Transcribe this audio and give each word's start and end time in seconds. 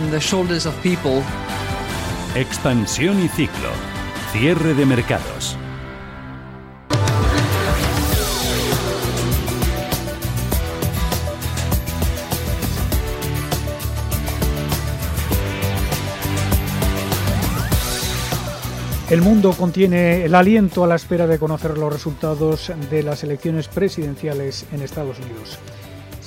on 0.00 0.10
the 0.10 0.20
shoulders 0.20 0.66
of 0.66 0.74
people. 0.82 1.22
Expansión 2.34 3.22
y 3.22 3.28
ciclo. 3.28 3.70
Cierre 4.32 4.74
de 4.74 4.86
mercados. 4.86 5.56
El 19.10 19.22
mundo 19.22 19.52
contiene 19.52 20.24
el 20.24 20.36
aliento 20.36 20.84
a 20.84 20.86
la 20.86 20.94
espera 20.94 21.26
de 21.26 21.38
conocer 21.38 21.76
los 21.76 21.92
resultados 21.92 22.72
de 22.90 23.02
las 23.02 23.24
elecciones 23.24 23.66
presidenciales 23.66 24.66
en 24.72 24.82
Estados 24.82 25.18
Unidos. 25.18 25.58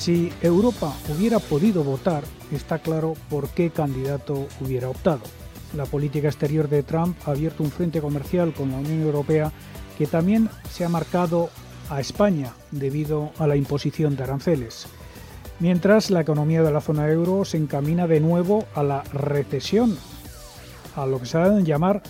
Si 0.03 0.33
Europa 0.41 0.93
hubiera 1.07 1.39
podido 1.39 1.81
votar, 1.81 2.25
está 2.51 2.79
claro 2.79 3.13
por 3.29 3.47
qué 3.47 3.69
candidato 3.69 4.47
hubiera 4.59 4.89
optado. 4.89 5.21
La 5.77 5.85
política 5.85 6.27
exterior 6.27 6.67
de 6.67 6.83
Trump 6.83 7.15
ha 7.25 7.31
abierto 7.31 7.63
un 7.63 7.71
frente 7.71 8.01
comercial 8.01 8.53
con 8.53 8.69
la 8.71 8.79
Unión 8.79 9.01
Europea 9.01 9.53
que 9.97 10.05
también 10.05 10.49
se 10.69 10.83
ha 10.83 10.89
marcado 10.89 11.51
a 11.89 12.01
España 12.01 12.51
debido 12.71 13.31
a 13.39 13.47
la 13.47 13.55
imposición 13.55 14.17
de 14.17 14.23
aranceles. 14.23 14.87
Mientras 15.61 16.09
la 16.09 16.19
economía 16.19 16.63
de 16.63 16.73
la 16.73 16.81
zona 16.81 17.07
euro 17.07 17.45
se 17.45 17.55
encamina 17.55 18.05
de 18.05 18.19
nuevo 18.19 18.65
a 18.75 18.83
la 18.83 19.03
recesión, 19.03 19.97
a 20.97 21.05
lo 21.05 21.21
que 21.21 21.27
se 21.27 21.37
ha 21.37 21.59
llamar 21.59 22.03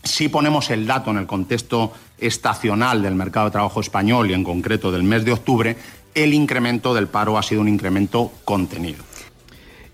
si 0.04 0.28
ponemos 0.28 0.70
el 0.70 0.86
dato 0.86 1.10
en 1.10 1.18
el 1.18 1.26
contexto 1.26 1.92
estacional 2.18 3.02
del 3.02 3.16
mercado 3.16 3.46
de 3.46 3.52
trabajo 3.52 3.80
español 3.80 4.30
y 4.30 4.34
en 4.34 4.44
concreto 4.44 4.92
del 4.92 5.02
mes 5.02 5.24
de 5.24 5.32
octubre, 5.32 5.76
el 6.14 6.32
incremento 6.32 6.94
del 6.94 7.08
paro 7.08 7.38
ha 7.38 7.42
sido 7.42 7.60
un 7.60 7.68
incremento 7.68 8.30
contenido. 8.44 9.02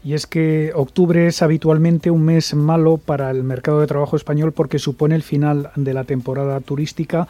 Y 0.09 0.15
es 0.15 0.27
que 0.27 0.73
octubre 0.75 1.27
es 1.27 1.43
habitualmente 1.43 2.11
un 2.11 2.23
mes 2.23 2.55
malo 2.55 2.97
para 2.97 3.31
el 3.31 3.45
mercado 3.45 3.83
de 3.83 3.87
trabajo 3.87 4.17
español 4.17 4.53
porque 4.53 4.79
supone 4.79 5.15
el 5.15 5.23
final 5.23 5.71
de 5.77 5.93
la 5.93 6.05
temporada 6.05 6.59
turística, 6.61 7.29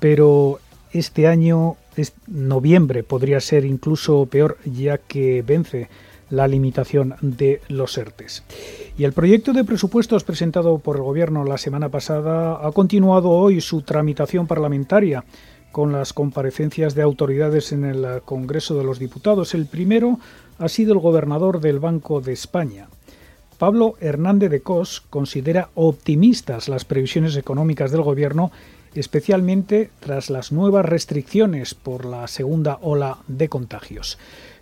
pero 0.00 0.58
este 0.92 1.26
año, 1.26 1.76
es 1.96 2.12
noviembre, 2.26 3.04
podría 3.04 3.40
ser 3.40 3.64
incluso 3.64 4.26
peor 4.26 4.58
ya 4.66 4.98
que 4.98 5.40
vence 5.40 5.88
la 6.28 6.46
limitación 6.46 7.14
de 7.22 7.62
los 7.68 7.96
ERTES. 7.96 8.44
Y 8.98 9.04
el 9.04 9.14
proyecto 9.14 9.54
de 9.54 9.64
presupuestos 9.64 10.22
presentado 10.22 10.76
por 10.76 10.96
el 10.96 11.02
Gobierno 11.02 11.44
la 11.44 11.56
semana 11.56 11.88
pasada 11.88 12.60
ha 12.62 12.70
continuado 12.72 13.30
hoy 13.30 13.62
su 13.62 13.80
tramitación 13.80 14.46
parlamentaria 14.46 15.24
con 15.72 15.92
las 15.92 16.12
comparecencias 16.12 16.94
de 16.94 17.02
autoridades 17.02 17.72
en 17.72 17.84
el 17.84 18.20
Congreso 18.26 18.76
de 18.76 18.84
los 18.84 18.98
Diputados. 18.98 19.54
El 19.54 19.66
primero 19.66 20.18
ha 20.60 20.68
sido 20.68 20.92
el 20.92 21.00
gobernador 21.00 21.60
del 21.60 21.80
Banco 21.80 22.20
de 22.20 22.32
España. 22.32 22.88
Pablo 23.58 23.94
Hernández 24.00 24.50
de 24.50 24.60
Cos 24.60 25.02
considera 25.10 25.70
optimistas 25.74 26.68
las 26.68 26.84
previsiones 26.84 27.36
económicas 27.36 27.90
del 27.90 28.02
Gobierno, 28.02 28.52
especialmente 28.94 29.90
tras 30.00 30.30
las 30.30 30.52
nuevas 30.52 30.84
restricciones 30.84 31.74
por 31.74 32.04
la 32.04 32.28
segunda 32.28 32.78
ola 32.82 33.18
de 33.26 33.48
contagios. 33.48 34.18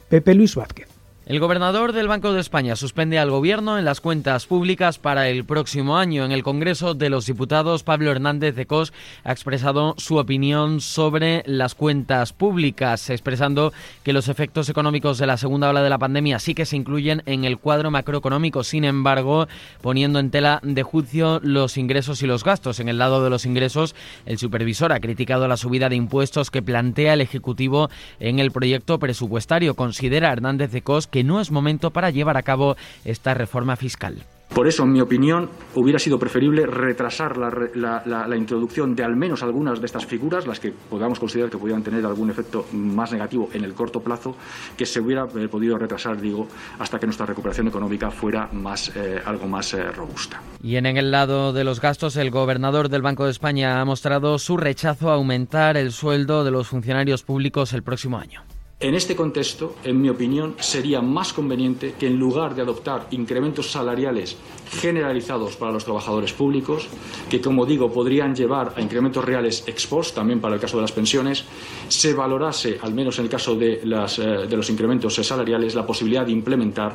Pepe 0.09 0.35
Luis 0.35 0.55
Vázquez. 0.55 0.98
El 1.29 1.41
gobernador 1.41 1.93
del 1.93 2.09
Banco 2.09 2.33
de 2.33 2.41
España 2.41 2.75
suspende 2.75 3.19
al 3.19 3.31
Gobierno 3.31 3.79
en 3.79 3.85
las 3.85 4.01
cuentas 4.01 4.47
públicas 4.47 4.99
para 4.99 5.29
el 5.29 5.45
próximo 5.45 5.99
año. 5.99 6.25
En 6.25 6.33
el 6.33 6.43
Congreso 6.43 6.95
de 6.95 7.11
los 7.11 7.27
Diputados, 7.27 7.83
Pablo 7.83 8.11
Hernández 8.11 8.57
de 8.57 8.65
Cos 8.65 8.95
ha 9.25 9.33
expresado 9.33 9.95
su 9.99 10.17
opinión 10.17 10.81
sobre 10.81 11.43
las 11.45 11.75
cuentas 11.75 12.33
públicas, 12.33 13.11
expresando 13.11 13.75
que 14.05 14.15
los 14.15 14.29
efectos 14.29 14.71
económicos 14.71 15.19
de 15.19 15.27
la 15.27 15.37
segunda 15.37 15.69
ola 15.69 15.83
de 15.83 15.91
la 15.91 15.99
pandemia 15.99 16.39
sí 16.39 16.55
que 16.55 16.65
se 16.65 16.77
incluyen 16.77 17.23
en 17.27 17.45
el 17.45 17.59
cuadro 17.59 17.91
macroeconómico, 17.91 18.65
sin 18.65 18.85
embargo, 18.85 19.49
poniendo 19.83 20.21
en 20.21 20.31
tela 20.31 20.61
de 20.63 20.83
juicio 20.83 21.41
los 21.43 21.77
ingresos 21.77 22.23
y 22.23 22.27
los 22.27 22.43
gastos. 22.43 22.81
En 22.81 22.89
el 22.89 22.97
lado 22.97 23.23
de 23.23 23.29
los 23.29 23.45
ingresos, 23.45 23.95
el 24.25 24.39
supervisor 24.39 24.95
ha 24.95 25.01
criticado 25.01 25.47
la 25.47 25.59
subida 25.59 25.91
de 25.91 25.97
impuestos 25.97 26.51
que 26.51 26.63
plantea 26.63 27.13
el 27.13 27.21
Ejecutivo 27.21 27.91
en 28.19 28.39
el 28.39 28.51
proyecto 28.51 28.99
presupuestario. 28.99 29.75
Considera 29.75 30.33
Hernández 30.33 30.71
de 30.71 30.81
Cos 30.81 31.07
que 31.07 31.18
que 31.19 31.25
no 31.25 31.41
es 31.41 31.51
momento 31.51 31.91
para 31.91 32.11
llevar 32.11 32.37
a 32.37 32.45
cabo 32.45 32.77
esta 33.05 33.35
reforma 33.35 33.75
fiscal. 33.75 34.23
Por 34.55 34.69
eso, 34.69 34.85
en 34.85 34.93
mi 34.93 35.01
opinión, 35.01 35.51
hubiera 35.75 35.99
sido 35.99 36.17
preferible 36.17 36.65
retrasar 36.65 37.37
la, 37.37 38.37
introducción 38.37 38.95
de 38.95 39.03
al 39.03 39.17
menos 39.17 39.43
algunas 39.43 39.81
de 39.81 39.87
estas 39.87 40.07
figuras, 40.07 40.47
las 40.47 40.61
que 40.61 40.71
podamos 40.71 41.19
considerar 41.19 41.51
que 41.51 41.59
pudieran 41.59 41.83
tener 41.83 42.07
algún 42.07 42.31
efecto 42.31 42.67
más 42.73 43.13
negativo 43.13 43.49
en 43.53 43.65
el 43.65 43.75
corto 43.75 43.99
plazo, 43.99 44.37
que 44.77 44.87
se 44.87 45.01
hubiera 45.01 45.25
eh, 45.25 45.49
podido 45.49 45.77
retrasar, 45.77 46.21
digo, 46.21 46.47
hasta 46.79 47.01
que 47.01 47.07
nuestra 47.07 47.27
recuperación 47.27 47.67
económica 47.67 48.13
fuera 48.13 48.49
más, 48.53 48.95
eh, 48.95 49.21
algo 49.25 49.49
más 49.49 49.75
eh, 49.75 49.83
robusta. 49.91 50.41
Y 50.63 50.77
en 50.77 50.87
el 50.87 51.11
lado 51.11 51.53
de 51.53 51.65
los 51.65 51.81
gastos, 51.81 52.17
el 52.17 52.31
gobernador 52.31 52.91
del 52.91 53.03
Banco 53.03 53.25
de 53.25 53.33
España 53.33 53.81
ha 53.81 53.85
mostrado 53.85 54.39
su 54.39 54.57
rechazo 54.57 55.11
a 55.11 55.15
aumentar 55.15 55.77
el 55.77 55.91
sueldo 55.91 56.45
de 56.45 56.53
los 56.53 56.69
funcionarios 56.69 57.25
públicos 57.25 57.73
el 57.73 57.83
próximo 57.83 58.19
año. 58.19 58.43
En 58.81 58.95
este 58.95 59.17
contexto, 59.17 59.75
en 59.83 60.01
mi 60.01 60.09
opinión, 60.09 60.55
sería 60.61 61.03
más 61.03 61.33
conveniente 61.33 61.95
que 61.99 62.07
en 62.07 62.17
lugar 62.17 62.55
de 62.55 62.63
adoptar 62.63 63.09
incrementos 63.11 63.73
salariales 63.73 64.37
generalizados 64.71 65.57
para 65.57 65.73
los 65.73 65.83
trabajadores 65.85 66.33
públicos, 66.33 66.87
que 67.29 67.41
como 67.41 67.67
digo 67.67 67.93
podrían 67.93 68.37
llevar 68.37 68.75
a 68.77 68.81
incrementos 68.81 69.25
reales 69.25 69.65
ex 69.67 69.85
post, 69.89 70.15
también 70.15 70.41
para 70.41 70.55
el 70.55 70.61
caso 70.61 70.77
de 70.77 70.83
las 70.83 70.93
pensiones, 70.93 71.45
se 71.89 72.15
valorase, 72.15 72.79
al 72.81 72.95
menos 72.95 73.19
en 73.19 73.25
el 73.25 73.31
caso 73.33 73.57
de, 73.57 73.81
eh, 73.83 74.47
los 74.49 74.71
incrementos 74.71 75.13
salariales, 75.17 75.75
la 75.75 75.85
posibilidad 75.85 76.25
de 76.25 76.31
implementar 76.31 76.95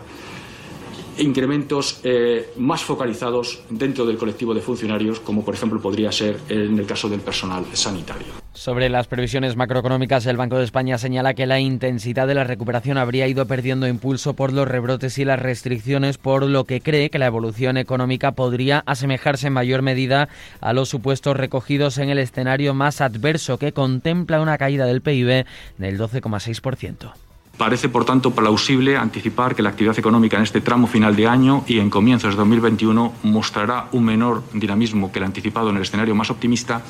incrementos 1.17 1.99
eh, 2.03 2.49
más 2.57 2.83
focalizados 2.83 3.63
dentro 3.69 4.05
del 4.05 4.17
colectivo 4.17 4.53
de 4.53 4.61
funcionarios, 4.61 5.19
como 5.19 5.43
por 5.43 5.53
ejemplo 5.53 5.81
podría 5.81 6.11
ser 6.11 6.39
en 6.49 6.77
el 6.77 6.85
caso 6.85 7.09
del 7.09 7.21
personal 7.21 7.65
sanitario. 7.73 8.43
Sobre 8.53 8.87
las 8.87 9.07
previsiones 9.07 9.55
macroeconómicas, 9.55 10.27
el 10.27 10.37
Banco 10.37 10.57
de 10.57 10.63
España 10.63 10.99
señala 10.99 11.33
que 11.33 11.47
la 11.47 11.59
intensidad 11.59 12.27
de 12.27 12.35
la 12.35 12.43
recuperación 12.43 12.99
habría 12.99 13.27
ido 13.27 13.47
perdiendo 13.47 13.87
impulso 13.87 14.35
por 14.35 14.53
los 14.53 14.67
rebrotes 14.67 15.17
y 15.17 15.25
las 15.25 15.39
restricciones, 15.39 16.19
por 16.19 16.43
lo 16.43 16.65
que 16.65 16.79
cree 16.79 17.09
que 17.09 17.17
la 17.17 17.25
evolución 17.25 17.77
económica 17.77 18.33
podría 18.33 18.83
asemejarse 18.85 19.47
en 19.47 19.53
mayor 19.53 19.81
medida 19.81 20.29
a 20.61 20.71
los 20.73 20.89
supuestos 20.89 21.35
recogidos 21.35 21.97
en 21.97 22.09
el 22.09 22.19
escenario 22.19 22.75
más 22.75 23.01
adverso 23.01 23.57
que 23.57 23.73
contempla 23.73 24.39
una 24.39 24.59
caída 24.59 24.85
del 24.85 25.01
PIB 25.01 25.45
del 25.79 25.99
12,6%. 25.99 27.11
Parece, 27.57 27.87
por 27.87 28.03
tanto, 28.03 28.31
plausible 28.31 28.97
anticipar 28.97 29.55
que 29.55 29.61
la 29.61 29.69
actividad 29.69 29.97
económica 29.99 30.37
en 30.37 30.43
este 30.43 30.59
tramo 30.59 30.87
final 30.87 31.15
de 31.15 31.27
año 31.27 31.63
y 31.67 31.77
en 31.77 31.91
comienzos 31.91 32.33
de 32.33 32.37
2021 32.37 33.13
mostrará 33.23 33.89
un 33.91 34.05
menor 34.05 34.43
dinamismo 34.53 35.11
que 35.11 35.19
el 35.19 35.25
anticipado 35.25 35.69
en 35.69 35.75
el 35.75 35.83
escenario 35.83 36.15
más 36.15 36.31
optimista 36.31 36.81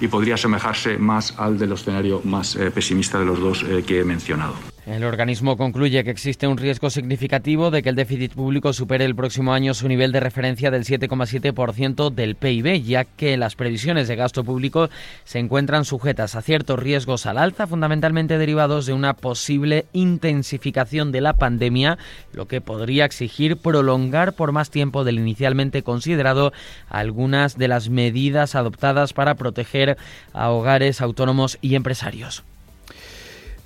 y 0.00 0.08
podría 0.08 0.34
asemejarse 0.34 0.98
más 0.98 1.34
al 1.38 1.58
del 1.58 1.72
escenario 1.72 2.20
más 2.24 2.56
eh, 2.56 2.70
pesimista 2.70 3.18
de 3.18 3.24
los 3.24 3.40
dos 3.40 3.62
eh, 3.62 3.84
que 3.86 4.00
he 4.00 4.04
mencionado. 4.04 4.54
El 4.86 5.02
organismo 5.02 5.56
concluye 5.56 6.04
que 6.04 6.12
existe 6.12 6.46
un 6.46 6.58
riesgo 6.58 6.90
significativo 6.90 7.72
de 7.72 7.82
que 7.82 7.88
el 7.88 7.96
déficit 7.96 8.34
público 8.34 8.72
supere 8.72 9.04
el 9.04 9.16
próximo 9.16 9.52
año 9.52 9.74
su 9.74 9.88
nivel 9.88 10.12
de 10.12 10.20
referencia 10.20 10.70
del 10.70 10.84
7,7% 10.84 12.10
del 12.10 12.36
PIB, 12.36 12.84
ya 12.84 13.02
que 13.02 13.36
las 13.36 13.56
previsiones 13.56 14.06
de 14.06 14.14
gasto 14.14 14.44
público 14.44 14.88
se 15.24 15.40
encuentran 15.40 15.84
sujetas 15.84 16.36
a 16.36 16.40
ciertos 16.40 16.78
riesgos 16.78 17.26
al 17.26 17.38
alza, 17.38 17.66
fundamentalmente 17.66 18.38
derivados 18.38 18.86
de 18.86 18.92
una 18.92 19.14
posible 19.14 19.86
intensificación 19.92 21.10
de 21.10 21.20
la 21.20 21.32
pandemia, 21.32 21.98
lo 22.32 22.46
que 22.46 22.60
podría 22.60 23.06
exigir 23.06 23.56
prolongar 23.56 24.34
por 24.34 24.52
más 24.52 24.70
tiempo 24.70 25.02
del 25.02 25.18
inicialmente 25.18 25.82
considerado 25.82 26.52
algunas 26.88 27.58
de 27.58 27.66
las 27.66 27.90
medidas 27.90 28.54
adoptadas 28.54 29.12
para 29.12 29.34
proteger 29.34 29.85
a 30.32 30.50
hogares 30.50 31.00
autónomos 31.00 31.58
y 31.60 31.74
empresarios. 31.74 32.42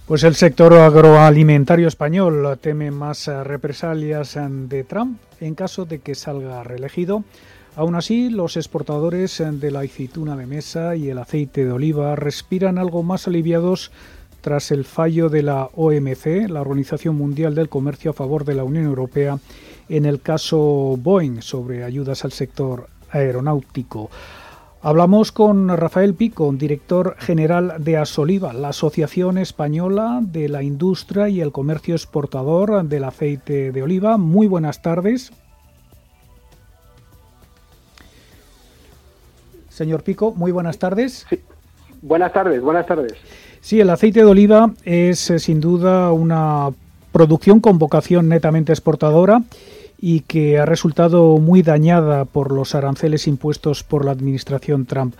Pues 0.07 0.25
el 0.25 0.35
sector 0.35 0.75
agroalimentario 0.75 1.87
español 1.87 2.59
teme 2.61 2.91
más 2.91 3.29
represalias 3.29 4.37
de 4.37 4.83
Trump 4.83 5.21
en 5.41 5.55
caso 5.55 5.85
de 5.85 6.01
que 6.01 6.17
salga 6.17 6.65
reelegido. 6.65 7.23
Aún 7.77 7.95
así, 7.95 8.29
los 8.29 8.57
exportadores 8.57 9.41
de 9.41 9.71
la 9.71 9.81
aceituna 9.81 10.37
de 10.37 10.47
mesa 10.47 10.97
y 10.97 11.09
el 11.09 11.19
aceite 11.19 11.65
de 11.65 11.71
oliva 11.71 12.17
respiran 12.17 12.79
algo 12.79 13.05
más 13.05 13.29
aliviados 13.29 13.93
tras 14.41 14.71
el 14.71 14.85
fallo 14.85 15.29
de 15.29 15.43
la 15.43 15.69
OMC, 15.75 16.49
la 16.49 16.63
Organización 16.63 17.17
Mundial 17.17 17.55
del 17.55 17.69
Comercio 17.69 18.11
a 18.11 18.15
favor 18.15 18.45
de 18.45 18.55
la 18.55 18.65
Unión 18.65 18.87
Europea, 18.87 19.39
en 19.89 20.07
el 20.07 20.21
caso 20.21 20.97
Boeing 20.99 21.43
sobre 21.43 21.85
ayudas 21.85 22.25
al 22.25 22.33
sector 22.33 22.89
aeronáutico. 23.11 24.11
Hablamos 24.82 25.31
con 25.31 25.69
Rafael 25.77 26.15
Pico, 26.15 26.50
director 26.56 27.15
general 27.19 27.75
de 27.81 27.99
Asoliva, 27.99 28.55
la 28.55 28.69
Asociación 28.69 29.37
Española 29.37 30.21
de 30.23 30.49
la 30.49 30.62
Industria 30.62 31.29
y 31.29 31.43
el 31.43 31.53
Comercio 31.53 31.94
Exportador 31.94 32.82
del 32.85 33.05
Aceite 33.05 33.73
de 33.73 33.82
Oliva. 33.82 34.17
Muy 34.17 34.47
buenas 34.47 34.81
tardes. 34.81 35.32
Señor 39.69 40.03
Pico, 40.03 40.32
muy 40.32 40.50
buenas 40.50 40.79
tardes. 40.79 41.26
Buenas 42.00 42.33
tardes, 42.33 42.62
buenas 42.62 42.87
tardes. 42.87 43.12
Sí, 43.61 43.81
el 43.81 43.91
aceite 43.91 44.21
de 44.21 44.26
oliva 44.26 44.71
es 44.85 45.31
eh, 45.31 45.38
sin 45.38 45.61
duda 45.61 46.11
una 46.11 46.71
producción 47.12 47.61
con 47.61 47.79
vocación 47.79 48.31
netamente 48.31 48.73
exportadora 48.73 49.43
y 50.00 50.20
que 50.20 50.58
ha 50.58 50.64
resultado 50.64 51.37
muy 51.38 51.62
dañada 51.62 52.25
por 52.25 52.52
los 52.52 52.75
aranceles 52.75 53.26
impuestos 53.26 53.85
por 53.85 54.05
la 54.05 54.12
administración 54.12 54.87
Trump. 54.87 55.14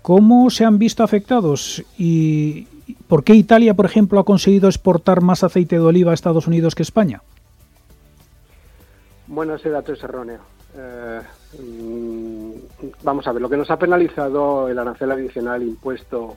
¿Cómo 0.00 0.48
se 0.48 0.64
han 0.64 0.78
visto 0.78 1.02
afectados 1.02 1.84
y 1.98 2.66
por 3.06 3.22
qué 3.22 3.34
Italia, 3.34 3.74
por 3.74 3.84
ejemplo, 3.84 4.18
ha 4.18 4.24
conseguido 4.24 4.68
exportar 4.68 5.20
más 5.20 5.44
aceite 5.44 5.76
de 5.76 5.82
oliva 5.82 6.12
a 6.12 6.14
Estados 6.14 6.46
Unidos 6.46 6.74
que 6.74 6.82
España? 6.82 7.22
Bueno, 9.26 9.56
ese 9.56 9.68
dato 9.68 9.92
es 9.92 10.02
erróneo. 10.02 10.40
Eh, 10.74 11.20
vamos 13.02 13.26
a 13.26 13.32
ver, 13.32 13.42
lo 13.42 13.50
que 13.50 13.58
nos 13.58 13.70
ha 13.70 13.78
penalizado 13.78 14.68
el 14.68 14.78
arancel 14.78 15.12
adicional 15.12 15.62
impuesto 15.62 16.36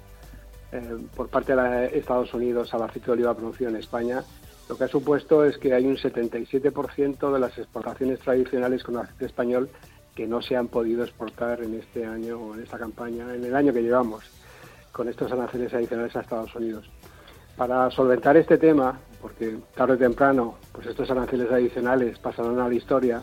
eh, 0.73 0.97
por 1.15 1.29
parte 1.29 1.55
de 1.55 1.97
Estados 1.97 2.33
Unidos 2.33 2.73
al 2.73 2.83
aceite 2.83 3.05
de 3.07 3.11
oliva 3.13 3.33
producido 3.33 3.69
en 3.69 3.77
España 3.77 4.23
lo 4.71 4.77
que 4.77 4.85
ha 4.85 4.87
supuesto 4.87 5.43
es 5.43 5.57
que 5.57 5.73
hay 5.73 5.85
un 5.85 5.97
77% 5.97 7.33
de 7.33 7.39
las 7.39 7.57
exportaciones 7.57 8.19
tradicionales 8.21 8.85
con 8.85 8.95
aceite 8.95 9.25
español 9.25 9.69
que 10.15 10.25
no 10.25 10.41
se 10.41 10.55
han 10.55 10.69
podido 10.69 11.03
exportar 11.03 11.61
en 11.61 11.73
este 11.73 12.05
año 12.05 12.39
o 12.39 12.55
en 12.55 12.63
esta 12.63 12.79
campaña, 12.79 13.35
en 13.35 13.43
el 13.43 13.53
año 13.53 13.73
que 13.73 13.81
llevamos, 13.81 14.23
con 14.93 15.09
estos 15.09 15.29
aranceles 15.29 15.73
adicionales 15.73 16.15
a 16.15 16.21
Estados 16.21 16.55
Unidos. 16.55 16.89
Para 17.57 17.91
solventar 17.91 18.37
este 18.37 18.57
tema, 18.57 18.97
porque 19.21 19.57
tarde 19.75 19.95
o 19.95 19.97
temprano 19.97 20.55
pues 20.71 20.87
estos 20.87 21.11
aranceles 21.11 21.51
adicionales 21.51 22.17
pasarán 22.19 22.57
a 22.61 22.69
la 22.69 22.73
historia, 22.73 23.21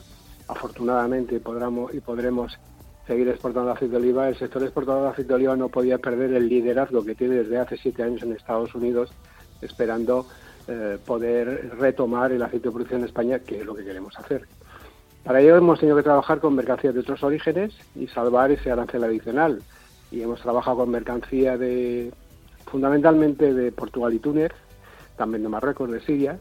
afortunadamente 0.49 1.41
podremos, 1.41 1.95
y 1.95 2.01
podremos 2.01 2.59
seguir 3.07 3.27
exportando 3.27 3.71
aceite 3.71 3.93
de 3.93 4.03
oliva, 4.03 4.29
el 4.29 4.37
sector 4.37 4.63
exportador 4.65 5.05
de 5.05 5.09
aceite 5.13 5.29
de 5.29 5.35
oliva 5.37 5.57
no 5.57 5.71
podía 5.71 5.97
perder 5.97 6.35
el 6.35 6.47
liderazgo 6.47 7.03
que 7.07 7.15
tiene 7.15 7.37
desde 7.37 7.57
hace 7.57 7.79
siete 7.79 8.03
años 8.03 8.23
en 8.23 8.33
Estados 8.33 8.75
Unidos, 8.75 9.11
esperando 9.63 10.27
eh, 10.69 10.99
poder 11.07 11.77
retomar 11.79 12.31
el 12.31 12.43
aceite 12.43 12.69
de 12.69 12.73
producción 12.73 13.01
en 13.01 13.07
España, 13.07 13.39
que 13.39 13.61
es 13.61 13.67
lo 13.67 13.75
que 13.75 13.85
queremos 13.85 14.19
hacer. 14.19 14.47
Para 15.25 15.41
ello 15.41 15.57
hemos 15.57 15.81
tenido 15.81 15.97
que 15.97 16.03
trabajar 16.03 16.41
con 16.41 16.55
mercancías 16.55 16.93
de 16.93 17.01
otros 17.01 17.23
orígenes 17.23 17.75
y 17.95 18.07
salvar 18.09 18.51
ese 18.51 18.71
arancel 18.71 19.05
adicional. 19.05 19.63
Y 20.11 20.21
hemos 20.21 20.43
trabajado 20.43 20.79
con 20.79 20.91
mercancía 20.91 21.57
de 21.57 22.13
fundamentalmente 22.67 23.55
de 23.55 23.73
Portugal 23.73 24.13
y 24.13 24.19
Túnez, 24.19 24.53
también 25.17 25.43
de 25.43 25.49
Marruecos, 25.49 25.91
de 25.91 26.01
Siria. 26.01 26.39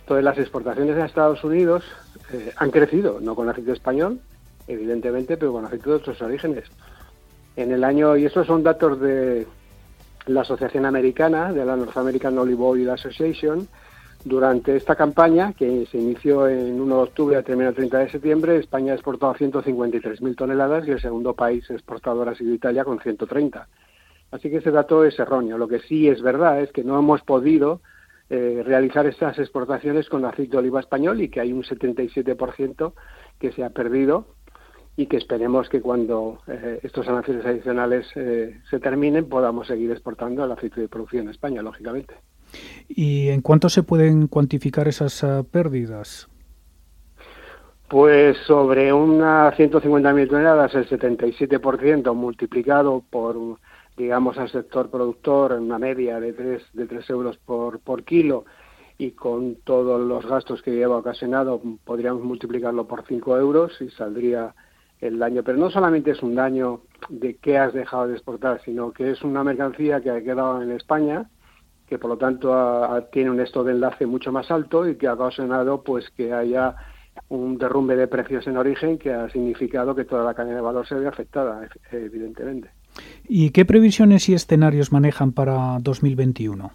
Entonces 0.00 0.24
las 0.24 0.38
exportaciones 0.38 0.96
a 0.96 1.04
Estados 1.04 1.44
Unidos 1.44 1.84
eh, 2.32 2.52
han 2.56 2.70
crecido, 2.70 3.20
no 3.20 3.34
con 3.34 3.50
aceite 3.50 3.72
español, 3.72 4.18
evidentemente, 4.66 5.36
pero 5.36 5.52
con 5.52 5.66
aceite 5.66 5.90
de 5.90 5.96
otros 5.96 6.22
orígenes. 6.22 6.64
En 7.56 7.70
el 7.72 7.84
año, 7.84 8.16
y 8.16 8.24
estos 8.24 8.46
son 8.46 8.62
datos 8.62 8.98
de, 9.00 9.46
la 10.28 10.42
Asociación 10.42 10.84
Americana 10.84 11.52
de 11.52 11.64
la 11.64 11.76
North 11.76 11.96
American 11.96 12.38
Olive 12.38 12.62
Oil 12.62 12.90
Association. 12.90 13.66
Durante 14.24 14.76
esta 14.76 14.96
campaña, 14.96 15.52
que 15.52 15.86
se 15.86 15.98
inició 15.98 16.48
en 16.48 16.80
1 16.80 16.96
de 16.96 17.02
octubre 17.02 17.38
y 17.38 17.42
terminó 17.42 17.70
el 17.70 17.74
30 17.74 17.98
de 17.98 18.10
septiembre, 18.10 18.56
España 18.56 18.92
ha 18.92 18.94
exportado 18.94 19.34
153.000 19.34 20.36
toneladas 20.36 20.86
y 20.86 20.90
el 20.90 21.00
segundo 21.00 21.34
país 21.34 21.68
exportador 21.70 22.28
ha 22.28 22.34
sido 22.34 22.52
Italia 22.52 22.84
con 22.84 22.98
130. 23.00 23.68
Así 24.30 24.50
que 24.50 24.56
ese 24.56 24.70
dato 24.70 25.04
es 25.04 25.18
erróneo. 25.18 25.56
Lo 25.56 25.68
que 25.68 25.78
sí 25.80 26.08
es 26.08 26.20
verdad 26.20 26.60
es 26.60 26.72
que 26.72 26.84
no 26.84 26.98
hemos 26.98 27.22
podido 27.22 27.80
eh, 28.28 28.62
realizar 28.66 29.06
estas 29.06 29.38
exportaciones 29.38 30.08
con 30.08 30.24
aceite 30.24 30.52
de 30.52 30.58
oliva 30.58 30.80
español 30.80 31.22
y 31.22 31.30
que 31.30 31.40
hay 31.40 31.52
un 31.52 31.62
77% 31.62 32.92
que 33.38 33.52
se 33.52 33.64
ha 33.64 33.70
perdido 33.70 34.26
y 34.98 35.06
que 35.06 35.16
esperemos 35.16 35.68
que 35.68 35.80
cuando 35.80 36.40
eh, 36.48 36.80
estos 36.82 37.06
aranceles 37.06 37.46
adicionales 37.46 38.04
eh, 38.16 38.60
se 38.68 38.80
terminen 38.80 39.28
podamos 39.28 39.68
seguir 39.68 39.92
exportando 39.92 40.44
el 40.44 40.50
aceite 40.50 40.80
de 40.80 40.88
producción 40.88 41.22
en 41.22 41.30
España, 41.30 41.62
lógicamente. 41.62 42.14
¿Y 42.88 43.28
en 43.28 43.40
cuánto 43.40 43.68
se 43.68 43.84
pueden 43.84 44.26
cuantificar 44.26 44.88
esas 44.88 45.22
uh, 45.22 45.44
pérdidas? 45.48 46.28
Pues 47.88 48.38
sobre 48.38 48.92
unas 48.92 49.54
150.000 49.54 50.28
toneladas, 50.28 50.74
el 50.74 50.88
77% 50.88 52.12
multiplicado 52.14 53.04
por, 53.08 53.36
digamos, 53.96 54.36
al 54.36 54.50
sector 54.50 54.90
productor 54.90 55.52
en 55.52 55.60
una 55.60 55.78
media 55.78 56.18
de 56.18 56.32
3, 56.32 56.62
de 56.72 56.86
3 56.86 57.10
euros 57.10 57.38
por, 57.38 57.78
por 57.78 58.02
kilo 58.02 58.46
y 58.98 59.12
con 59.12 59.54
todos 59.62 60.00
los 60.00 60.26
gastos 60.26 60.60
que 60.60 60.72
lleva 60.72 60.96
ocasionado 60.96 61.62
podríamos 61.84 62.24
multiplicarlo 62.24 62.88
por 62.88 63.04
5 63.06 63.38
euros 63.38 63.80
y 63.80 63.90
saldría 63.90 64.56
el 65.00 65.18
daño, 65.18 65.42
pero 65.42 65.58
no 65.58 65.70
solamente 65.70 66.10
es 66.10 66.22
un 66.22 66.34
daño 66.34 66.80
de 67.08 67.36
que 67.36 67.58
has 67.58 67.72
dejado 67.72 68.08
de 68.08 68.14
exportar, 68.14 68.60
sino 68.64 68.92
que 68.92 69.10
es 69.10 69.22
una 69.22 69.44
mercancía 69.44 70.00
que 70.00 70.10
ha 70.10 70.22
quedado 70.22 70.62
en 70.62 70.72
España, 70.72 71.30
que 71.86 71.98
por 71.98 72.10
lo 72.10 72.18
tanto 72.18 73.06
tiene 73.12 73.30
un 73.30 73.40
esto 73.40 73.64
de 73.64 73.72
enlace 73.72 74.06
mucho 74.06 74.32
más 74.32 74.50
alto 74.50 74.88
y 74.88 74.96
que 74.96 75.06
ha 75.06 75.14
ocasionado 75.14 75.82
pues 75.82 76.10
que 76.10 76.32
haya 76.32 76.74
un 77.28 77.58
derrumbe 77.58 77.96
de 77.96 78.06
precios 78.08 78.46
en 78.46 78.56
origen 78.56 78.98
que 78.98 79.12
ha 79.12 79.28
significado 79.30 79.94
que 79.94 80.04
toda 80.04 80.24
la 80.24 80.34
cadena 80.34 80.56
de 80.56 80.62
valor 80.62 80.86
se 80.86 80.94
ve 80.94 81.06
afectada, 81.06 81.68
evidentemente. 81.90 82.70
¿Y 83.28 83.50
qué 83.50 83.64
previsiones 83.64 84.28
y 84.28 84.34
escenarios 84.34 84.92
manejan 84.92 85.32
para 85.32 85.78
2021? 85.80 86.70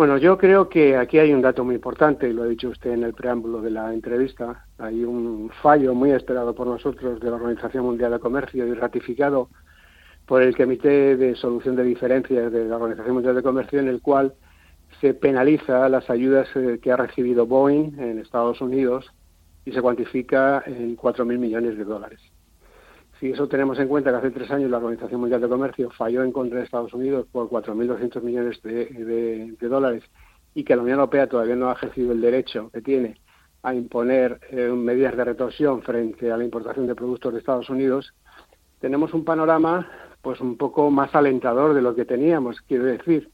Bueno, 0.00 0.16
yo 0.16 0.38
creo 0.38 0.70
que 0.70 0.96
aquí 0.96 1.18
hay 1.18 1.30
un 1.30 1.42
dato 1.42 1.62
muy 1.62 1.74
importante, 1.74 2.26
y 2.26 2.32
lo 2.32 2.44
ha 2.44 2.46
dicho 2.46 2.70
usted 2.70 2.92
en 2.92 3.04
el 3.04 3.12
preámbulo 3.12 3.60
de 3.60 3.70
la 3.70 3.92
entrevista. 3.92 4.64
Hay 4.78 5.04
un 5.04 5.50
fallo 5.62 5.94
muy 5.94 6.12
esperado 6.12 6.54
por 6.54 6.66
nosotros 6.66 7.20
de 7.20 7.28
la 7.28 7.36
Organización 7.36 7.84
Mundial 7.84 8.12
de 8.12 8.18
Comercio 8.18 8.66
y 8.66 8.72
ratificado 8.72 9.50
por 10.24 10.40
el 10.40 10.56
Comité 10.56 11.18
de 11.18 11.36
Solución 11.36 11.76
de 11.76 11.84
Diferencias 11.84 12.50
de 12.50 12.64
la 12.64 12.76
Organización 12.76 13.12
Mundial 13.12 13.34
de 13.34 13.42
Comercio, 13.42 13.78
en 13.78 13.88
el 13.88 14.00
cual 14.00 14.32
se 15.02 15.12
penaliza 15.12 15.86
las 15.90 16.08
ayudas 16.08 16.48
eh, 16.54 16.78
que 16.82 16.92
ha 16.92 16.96
recibido 16.96 17.44
Boeing 17.44 17.98
en 17.98 18.20
Estados 18.20 18.62
Unidos 18.62 19.04
y 19.66 19.72
se 19.72 19.82
cuantifica 19.82 20.62
en 20.64 20.96
4.000 20.96 21.36
millones 21.36 21.76
de 21.76 21.84
dólares. 21.84 22.22
Si 23.20 23.30
eso 23.30 23.46
tenemos 23.48 23.78
en 23.78 23.86
cuenta 23.86 24.10
que 24.10 24.16
hace 24.16 24.30
tres 24.30 24.50
años 24.50 24.70
la 24.70 24.78
Organización 24.78 25.20
Mundial 25.20 25.42
de 25.42 25.48
Comercio 25.48 25.90
falló 25.90 26.22
en 26.22 26.32
contra 26.32 26.58
de 26.58 26.64
Estados 26.64 26.94
Unidos 26.94 27.26
por 27.30 27.50
4.200 27.50 28.22
millones 28.22 28.62
de, 28.62 29.54
dólares 29.60 30.02
y 30.54 30.64
que 30.64 30.74
la 30.74 30.80
Unión 30.80 31.00
Europea 31.00 31.28
todavía 31.28 31.54
no 31.54 31.68
ha 31.68 31.74
ejercido 31.74 32.12
el 32.12 32.22
derecho 32.22 32.70
que 32.72 32.80
tiene 32.80 33.20
a 33.62 33.74
imponer 33.74 34.40
eh, 34.50 34.70
medidas 34.70 35.18
de 35.18 35.24
retorsión 35.24 35.82
frente 35.82 36.32
a 36.32 36.38
la 36.38 36.44
importación 36.44 36.86
de 36.86 36.94
productos 36.94 37.34
de 37.34 37.40
Estados 37.40 37.68
Unidos, 37.68 38.14
tenemos 38.80 39.12
un 39.12 39.26
panorama 39.26 39.86
pues 40.22 40.40
un 40.40 40.56
poco 40.56 40.90
más 40.90 41.14
alentador 41.14 41.74
de 41.74 41.82
lo 41.82 41.94
que 41.94 42.06
teníamos. 42.06 42.62
Quiero 42.62 42.84
decir, 42.84 43.30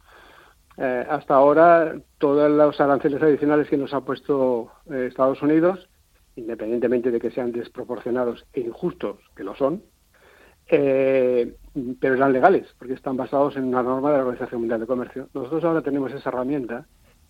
eh, 0.78 1.06
hasta 1.08 1.34
ahora 1.34 1.94
todos 2.18 2.50
los 2.50 2.80
aranceles 2.80 3.22
adicionales 3.22 3.68
que 3.68 3.76
nos 3.76 3.94
ha 3.94 4.00
puesto 4.00 4.72
eh, 4.90 5.06
Estados 5.08 5.40
Unidos, 5.42 5.88
independientemente 6.36 7.10
de 7.10 7.20
que 7.20 7.30
sean 7.30 7.52
desproporcionados 7.52 8.46
e 8.52 8.60
injustos, 8.60 9.18
que 9.34 9.44
lo 9.44 9.54
son, 9.56 9.82
eh, 10.68 11.56
pero 12.00 12.14
eran 12.14 12.32
legales, 12.32 12.66
porque 12.78 12.94
están 12.94 13.16
basados 13.16 13.56
en 13.56 13.64
una 13.64 13.82
norma 13.82 14.10
de 14.10 14.18
la 14.18 14.24
Organización 14.24 14.60
Mundial 14.60 14.80
de 14.80 14.86
Comercio. 14.86 15.28
Nosotros 15.32 15.64
ahora 15.64 15.82
tenemos 15.82 16.12
esa 16.12 16.28
herramienta, 16.28 16.86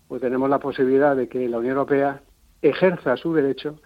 pues 0.07 0.21
tenemos 0.21 0.49
la 0.49 0.59
posibilidad 0.59 1.15
de 1.15 1.27
que 1.27 1.47
la 1.47 1.59
Unión 1.59 1.77
Europea 1.77 2.21
ejerza 2.61 3.17
su 3.17 3.33
derecho 3.33 3.79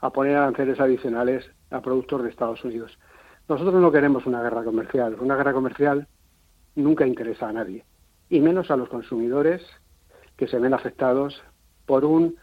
a 0.00 0.10
poner 0.10 0.36
aranceles 0.36 0.78
adicionales 0.80 1.50
a 1.70 1.80
productos 1.80 2.22
de 2.22 2.30
Estados 2.30 2.64
Unidos. 2.64 2.98
Nosotros 3.48 3.80
no 3.80 3.90
queremos 3.90 4.26
una 4.26 4.42
guerra 4.42 4.62
comercial. 4.62 5.16
Una 5.20 5.36
guerra 5.36 5.52
comercial 5.52 6.06
nunca 6.74 7.06
interesa 7.06 7.48
a 7.48 7.52
nadie, 7.52 7.84
y 8.28 8.40
menos 8.40 8.70
a 8.70 8.76
los 8.76 8.88
consumidores 8.88 9.62
que 10.36 10.46
se 10.46 10.58
ven 10.58 10.74
afectados 10.74 11.42
por 11.86 12.04
un 12.04 12.36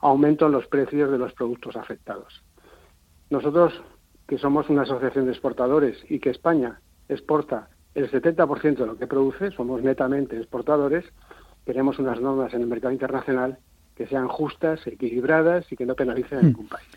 aumento 0.00 0.46
en 0.46 0.52
los 0.52 0.66
precios 0.66 1.10
de 1.10 1.18
los 1.18 1.32
productos 1.32 1.76
afectados. 1.76 2.42
Nosotros, 3.28 3.80
que 4.26 4.38
somos 4.38 4.68
una 4.68 4.82
asociación 4.82 5.26
de 5.26 5.32
exportadores 5.32 5.96
y 6.08 6.18
que 6.18 6.30
España 6.30 6.80
exporta 7.08 7.68
el 7.94 8.10
70% 8.10 8.76
de 8.76 8.86
lo 8.86 8.96
que 8.96 9.06
produce, 9.06 9.50
somos 9.50 9.82
netamente 9.82 10.36
exportadores, 10.36 11.04
queremos 11.66 11.98
unas 11.98 12.20
normas 12.20 12.54
en 12.54 12.62
el 12.62 12.66
mercado 12.66 12.92
internacional 12.92 13.58
que 13.94 14.06
sean 14.06 14.28
justas, 14.28 14.86
equilibradas 14.86 15.70
y 15.70 15.76
que 15.76 15.84
no 15.84 15.94
penalicen 15.94 16.38
a 16.38 16.40
hmm. 16.40 16.46
ningún 16.46 16.68
país. 16.68 16.88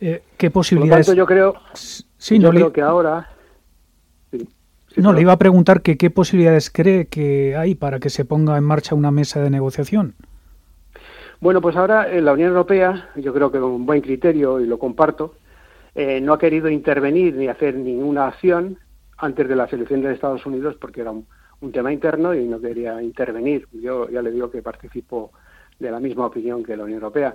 Eh, 0.00 0.22
¿Qué 0.36 0.50
posibilidades? 0.50 1.06
Por 1.06 1.16
lo 1.16 1.26
tanto, 1.26 1.34
yo 1.34 1.52
creo, 1.52 1.62
sí, 1.74 2.38
no 2.38 2.50
creo 2.50 2.72
que 2.72 2.80
ahora... 2.80 3.28
no, 4.96 5.12
le 5.12 5.20
iba 5.20 5.32
a 5.32 5.38
preguntar 5.38 5.82
que 5.82 5.96
qué 5.98 6.08
posibilidades 6.10 6.70
cree 6.70 7.06
que 7.06 7.54
hay 7.56 7.74
para 7.74 7.98
que 7.98 8.08
se 8.08 8.24
ponga 8.24 8.56
en 8.56 8.64
marcha 8.64 8.94
una 8.94 9.10
mesa 9.10 9.40
de 9.42 9.50
negociación. 9.50 10.14
Bueno, 11.40 11.60
pues 11.60 11.76
ahora 11.76 12.10
eh, 12.10 12.20
la 12.20 12.32
Unión 12.32 12.48
Europea, 12.48 13.10
yo 13.14 13.32
creo 13.32 13.52
que 13.52 13.60
con 13.60 13.70
un 13.70 13.86
buen 13.86 14.00
criterio, 14.00 14.58
y 14.58 14.66
lo 14.66 14.76
comparto, 14.78 15.36
eh, 15.94 16.20
no 16.20 16.32
ha 16.32 16.38
querido 16.38 16.68
intervenir 16.68 17.34
ni 17.34 17.46
hacer 17.46 17.76
ninguna 17.76 18.26
acción 18.26 18.78
antes 19.16 19.48
de 19.48 19.54
las 19.54 19.72
elecciones 19.72 20.06
de 20.06 20.14
Estados 20.14 20.44
Unidos 20.46 20.76
porque 20.80 21.00
era 21.00 21.12
un, 21.12 21.26
un 21.60 21.72
tema 21.72 21.92
interno 21.92 22.34
y 22.34 22.46
no 22.46 22.60
quería 22.60 23.00
intervenir. 23.02 23.68
Yo 23.72 24.08
ya 24.08 24.20
le 24.20 24.32
digo 24.32 24.50
que 24.50 24.62
participo 24.62 25.30
de 25.78 25.90
la 25.92 26.00
misma 26.00 26.26
opinión 26.26 26.64
que 26.64 26.76
la 26.76 26.84
Unión 26.84 27.00
Europea, 27.02 27.34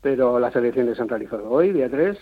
pero 0.00 0.38
las 0.38 0.56
elecciones 0.56 0.96
se 0.96 1.02
han 1.02 1.08
realizado 1.08 1.50
hoy, 1.50 1.72
día 1.72 1.90
3. 1.90 2.18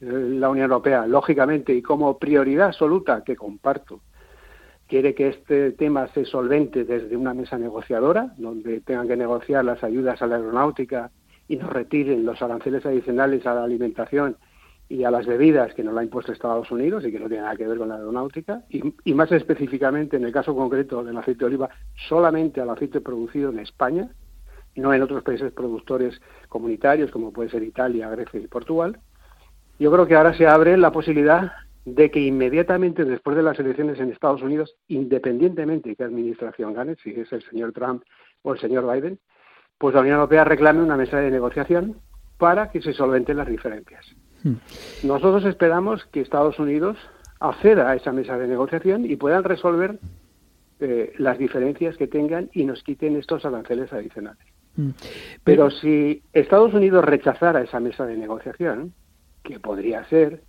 La 0.00 0.48
Unión 0.48 0.70
Europea, 0.70 1.06
lógicamente, 1.06 1.72
y 1.72 1.82
como 1.82 2.18
prioridad 2.18 2.68
absoluta 2.68 3.22
que 3.24 3.36
comparto, 3.36 4.00
quiere 4.88 5.14
que 5.14 5.28
este 5.28 5.72
tema 5.72 6.08
se 6.08 6.24
solvente 6.24 6.84
desde 6.84 7.16
una 7.16 7.34
mesa 7.34 7.58
negociadora, 7.58 8.32
donde 8.38 8.80
tengan 8.80 9.06
que 9.06 9.16
negociar 9.16 9.64
las 9.64 9.84
ayudas 9.84 10.20
a 10.22 10.26
la 10.26 10.36
aeronáutica 10.36 11.10
y 11.46 11.56
nos 11.56 11.70
retiren 11.70 12.24
los 12.24 12.40
aranceles 12.42 12.84
adicionales 12.84 13.46
a 13.46 13.54
la 13.54 13.64
alimentación 13.64 14.36
y 14.88 15.04
a 15.04 15.10
las 15.10 15.26
bebidas 15.26 15.74
que 15.74 15.84
nos 15.84 15.92
la 15.92 16.00
ha 16.00 16.04
impuesto 16.04 16.32
Estados 16.32 16.70
Unidos 16.70 17.04
y 17.04 17.12
que 17.12 17.20
no 17.20 17.28
tiene 17.28 17.42
nada 17.42 17.56
que 17.56 17.66
ver 17.66 17.76
con 17.76 17.90
la 17.90 17.96
aeronáutica, 17.96 18.62
y, 18.70 18.82
y, 19.04 19.12
más 19.12 19.30
específicamente 19.32 20.16
en 20.16 20.24
el 20.24 20.32
caso 20.32 20.56
concreto 20.56 21.04
del 21.04 21.16
aceite 21.18 21.40
de 21.40 21.46
oliva, 21.46 21.68
solamente 22.08 22.62
al 22.62 22.70
aceite 22.70 23.02
producido 23.02 23.50
en 23.50 23.58
España, 23.58 24.08
no 24.76 24.94
en 24.94 25.02
otros 25.02 25.22
países 25.22 25.52
productores 25.52 26.20
comunitarios 26.48 27.10
como 27.10 27.32
puede 27.32 27.50
ser 27.50 27.62
Italia, 27.62 28.08
Grecia 28.08 28.40
y 28.40 28.46
Portugal. 28.46 28.98
Yo 29.78 29.92
creo 29.92 30.06
que 30.06 30.14
ahora 30.14 30.34
se 30.34 30.46
abre 30.46 30.76
la 30.78 30.90
posibilidad 30.90 31.52
de 31.94 32.10
que 32.10 32.20
inmediatamente 32.20 33.04
después 33.04 33.36
de 33.36 33.42
las 33.42 33.58
elecciones 33.58 33.98
en 34.00 34.10
Estados 34.10 34.42
Unidos, 34.42 34.76
independientemente 34.88 35.90
de 35.90 35.96
qué 35.96 36.04
administración 36.04 36.74
gane, 36.74 36.96
si 37.02 37.10
es 37.10 37.32
el 37.32 37.42
señor 37.42 37.72
Trump 37.72 38.02
o 38.42 38.52
el 38.52 38.60
señor 38.60 38.90
Biden, 38.92 39.18
pues 39.78 39.94
la 39.94 40.00
Unión 40.00 40.16
Europea 40.16 40.44
reclame 40.44 40.82
una 40.82 40.96
mesa 40.96 41.18
de 41.18 41.30
negociación 41.30 41.96
para 42.36 42.70
que 42.70 42.82
se 42.82 42.92
solventen 42.92 43.36
las 43.36 43.48
diferencias. 43.48 44.04
Hmm. 44.42 44.54
Nosotros 45.04 45.44
esperamos 45.44 46.04
que 46.06 46.20
Estados 46.20 46.58
Unidos 46.58 46.96
acceda 47.40 47.90
a 47.90 47.96
esa 47.96 48.12
mesa 48.12 48.36
de 48.36 48.46
negociación 48.46 49.04
y 49.04 49.16
puedan 49.16 49.44
resolver 49.44 49.98
eh, 50.80 51.12
las 51.18 51.38
diferencias 51.38 51.96
que 51.96 52.06
tengan 52.06 52.50
y 52.52 52.64
nos 52.64 52.82
quiten 52.82 53.16
estos 53.16 53.44
aranceles 53.44 53.92
adicionales. 53.92 54.44
Mm. 54.76 54.90
Pero 55.42 55.70
si 55.70 56.22
Estados 56.32 56.72
Unidos 56.72 57.04
rechazara 57.04 57.62
esa 57.62 57.80
mesa 57.80 58.06
de 58.06 58.16
negociación, 58.16 58.94
que 59.42 59.58
podría 59.58 60.04
ser, 60.04 60.42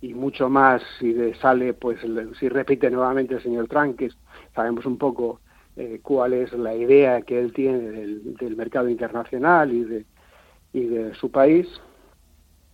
y 0.00 0.14
mucho 0.14 0.48
más 0.48 0.82
si 0.98 1.14
sale, 1.34 1.74
pues 1.74 1.98
si 2.38 2.48
repite 2.48 2.90
nuevamente 2.90 3.34
el 3.34 3.42
señor 3.42 3.68
Trump, 3.68 3.98
que 3.98 4.10
sabemos 4.54 4.86
un 4.86 4.96
poco 4.96 5.40
eh, 5.76 6.00
cuál 6.02 6.32
es 6.32 6.52
la 6.52 6.74
idea 6.74 7.22
que 7.22 7.38
él 7.38 7.52
tiene 7.52 7.78
del, 7.78 8.56
mercado 8.56 8.88
internacional 8.88 9.72
y 9.72 9.84
de, 9.84 10.04
y 10.72 10.86
de 10.86 11.14
su 11.14 11.30
país, 11.30 11.66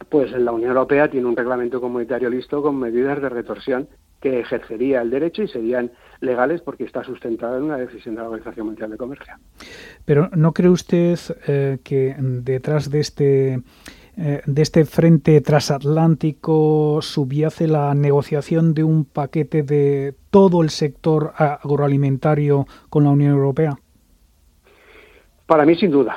pues 0.08 0.30
la 0.32 0.52
Unión 0.52 0.70
Europea 0.70 1.10
tiene 1.10 1.26
un 1.26 1.36
reglamento 1.36 1.80
comunitario 1.80 2.28
listo 2.28 2.62
con 2.62 2.78
medidas 2.78 3.20
de 3.22 3.28
retorsión 3.28 3.88
que 4.20 4.40
ejercería 4.40 5.02
el 5.02 5.10
derecho 5.10 5.42
y 5.42 5.48
serían 5.48 5.90
legales 6.20 6.62
porque 6.62 6.84
está 6.84 7.04
sustentada 7.04 7.58
en 7.58 7.64
una 7.64 7.76
decisión 7.76 8.14
de 8.14 8.22
la 8.22 8.28
Organización 8.28 8.66
Mundial 8.68 8.90
de 8.90 8.96
Comercio. 8.96 9.34
Pero 10.06 10.30
¿no 10.34 10.52
cree 10.52 10.70
usted 10.70 11.18
eh, 11.46 11.78
que 11.84 12.16
detrás 12.18 12.90
de 12.90 13.00
este 13.00 13.60
eh, 14.16 14.42
de 14.46 14.62
este 14.62 14.84
frente 14.84 15.40
transatlántico 15.40 17.00
subyace 17.02 17.66
la 17.66 17.94
negociación 17.94 18.72
de 18.74 18.84
un 18.84 19.04
paquete 19.04 19.62
de 19.62 20.14
todo 20.30 20.62
el 20.62 20.70
sector 20.70 21.32
agroalimentario 21.36 22.66
con 22.90 23.04
la 23.04 23.10
Unión 23.10 23.32
Europea? 23.32 23.76
Para 25.46 25.64
mí, 25.64 25.74
sin 25.74 25.90
duda. 25.90 26.16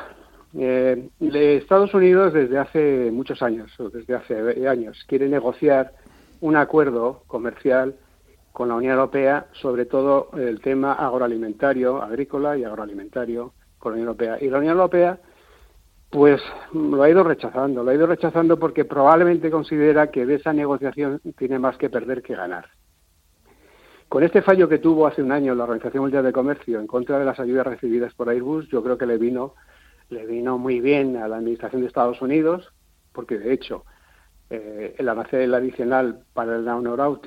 Eh, 0.58 1.10
Estados 1.20 1.94
Unidos 1.94 2.34
desde 2.34 2.58
hace 2.58 3.12
muchos 3.12 3.42
años, 3.42 3.72
o 3.80 3.90
desde 3.90 4.16
hace 4.16 4.68
años, 4.68 5.04
quiere 5.08 5.28
negociar 5.28 5.94
un 6.42 6.56
acuerdo 6.56 7.24
comercial 7.28 7.96
con 8.54 8.70
la 8.70 8.76
Unión 8.76 8.94
Europea, 8.94 9.48
sobre 9.54 9.86
todo 9.86 10.30
el 10.38 10.62
tema 10.62 10.94
agroalimentario, 10.94 12.02
agrícola 12.02 12.58
y 12.58 12.64
agroalimentario 12.64 13.54
con 13.78 13.92
la 13.92 13.96
Unión 13.98 14.08
Europea. 14.08 14.38
Y 14.42 14.50
la 14.50 14.58
Unión 14.58 14.74
Europea, 14.74 15.20
pues 16.10 16.42
lo 16.74 17.04
ha 17.04 17.10
ido 17.10 17.24
rechazando, 17.24 17.84
lo 17.84 17.92
ha 17.92 17.96
ido 17.96 18.08
rechazando 18.08 18.58
porque 18.58 18.86
probablemente 18.86 19.52
considera 19.52 20.10
que 20.10 20.26
de 20.26 20.36
esa 20.36 20.54
negociación 20.54 21.22
tiene 21.38 21.60
más 21.60 21.78
que 21.78 21.90
perder 21.90 22.22
que 22.22 22.36
ganar. 22.36 22.70
Con 24.08 24.24
este 24.24 24.42
fallo 24.42 24.70
que 24.70 24.78
tuvo 24.78 25.06
hace 25.06 25.22
un 25.22 25.34
año 25.34 25.54
la 25.54 25.66
Organización 25.66 26.04
Mundial 26.04 26.24
de 26.24 26.32
Comercio 26.32 26.80
en 26.80 26.88
contra 26.88 27.20
de 27.20 27.26
las 27.26 27.40
ayudas 27.42 27.68
recibidas 27.68 28.14
por 28.14 28.30
Airbus, 28.30 28.70
yo 28.70 28.82
creo 28.82 28.98
que 28.98 29.06
le 29.06 29.18
vino, 29.18 29.54
le 30.10 30.26
vino 30.26 30.58
muy 30.58 30.80
bien 30.80 31.18
a 31.18 31.28
la 31.28 31.38
Administración 31.38 31.82
de 31.82 31.88
Estados 31.88 32.22
Unidos, 32.22 32.72
porque 33.12 33.38
de 33.38 33.52
hecho 33.52 33.84
eh, 34.50 34.96
el 34.98 35.10
arancel 35.10 35.54
adicional 35.54 36.22
para 36.34 36.58
la 36.58 36.80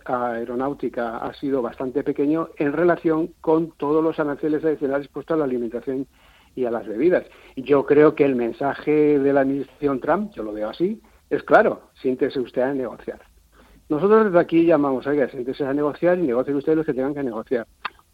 aeronáutica 0.07 1.19
ha 1.19 1.35
sido 1.35 1.61
bastante 1.61 2.03
pequeño 2.03 2.49
en 2.57 2.73
relación 2.73 3.35
con 3.43 3.73
todos 3.73 4.03
los 4.03 4.19
aranceles 4.19 4.65
adicionales 4.65 5.09
puestos 5.09 5.35
a 5.35 5.39
la 5.39 5.45
alimentación 5.45 6.07
y 6.55 6.65
a 6.65 6.71
las 6.71 6.87
bebidas. 6.87 7.25
Yo 7.57 7.87
creo 7.87 8.15
que 8.15 8.25
el 8.25 8.37
mensaje 8.37 9.19
de 9.19 9.33
la 9.33 9.43
administración 9.43 10.01
Trump, 10.01 10.33
yo 10.35 10.43
lo 10.43 10.53
veo 10.53 10.69
así, 10.69 11.01
es 11.29 11.43
claro, 11.43 11.91
siéntese 12.01 12.41
usted 12.41 12.63
a 12.63 12.75
negociar. 12.75 13.21
Nosotros 13.89 14.27
desde 14.27 14.39
aquí 14.39 14.65
llamamos 14.65 15.07
a 15.07 15.13
que 15.13 15.29
siéntese 15.29 15.65
a 15.65 15.75
negociar 15.75 16.19
y 16.19 16.23
negocien 16.23 16.57
ustedes 16.57 16.77
los 16.77 16.87
que 16.87 16.95
tengan 16.95 17.15
que 17.15 17.23
negociar. 17.23 17.67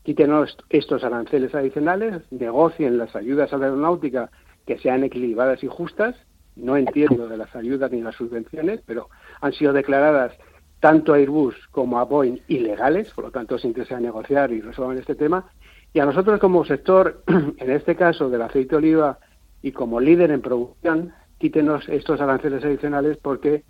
Quítenos 0.02 0.56
estos 0.70 1.04
aranceles 1.04 1.54
adicionales, 1.54 2.22
negocien 2.30 2.98
las 2.98 3.14
ayudas 3.16 3.52
a 3.52 3.58
la 3.58 3.66
aeronáutica 3.66 4.30
que 4.66 4.78
sean 4.78 5.04
equilibradas 5.04 5.62
y 5.64 5.68
justas 5.68 6.16
no 6.56 6.76
entiendo 6.76 7.28
de 7.28 7.36
las 7.36 7.54
ayudas 7.54 7.92
ni 7.92 8.00
las 8.00 8.16
subvenciones, 8.16 8.80
pero 8.86 9.08
han 9.40 9.52
sido 9.52 9.72
declaradas 9.72 10.32
tanto 10.80 11.12
a 11.12 11.16
Airbus 11.16 11.54
como 11.70 11.98
a 11.98 12.04
Boeing 12.04 12.40
ilegales, 12.48 13.10
por 13.12 13.26
lo 13.26 13.30
tanto 13.30 13.58
se 13.58 13.68
interesa 13.68 14.00
negociar 14.00 14.52
y 14.52 14.60
resolver 14.60 14.98
este 14.98 15.14
tema. 15.14 15.46
Y 15.96 15.98
a 15.98 16.04
nosotros 16.04 16.38
como 16.40 16.62
sector, 16.66 17.22
en 17.26 17.70
este 17.70 17.96
caso 17.96 18.28
del 18.28 18.42
aceite 18.42 18.72
de 18.72 18.76
oliva 18.76 19.18
y 19.62 19.72
como 19.72 19.98
líder 19.98 20.30
en 20.30 20.42
producción, 20.42 21.14
quítenos 21.38 21.88
estos 21.88 22.20
aranceles 22.20 22.62
adicionales 22.62 23.16
porque 23.16 23.64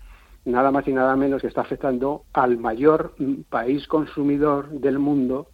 nada 0.45 0.73
más 0.73 0.89
y 0.89 0.93
nada 0.93 1.15
menos 1.15 1.41
que 1.41 1.47
está 1.47 1.61
afectando 1.61 2.25
al 2.33 2.59
mayor 2.59 3.15
país 3.49 3.87
consumidor 3.87 4.71
del 4.71 4.99
mundo 4.99 5.51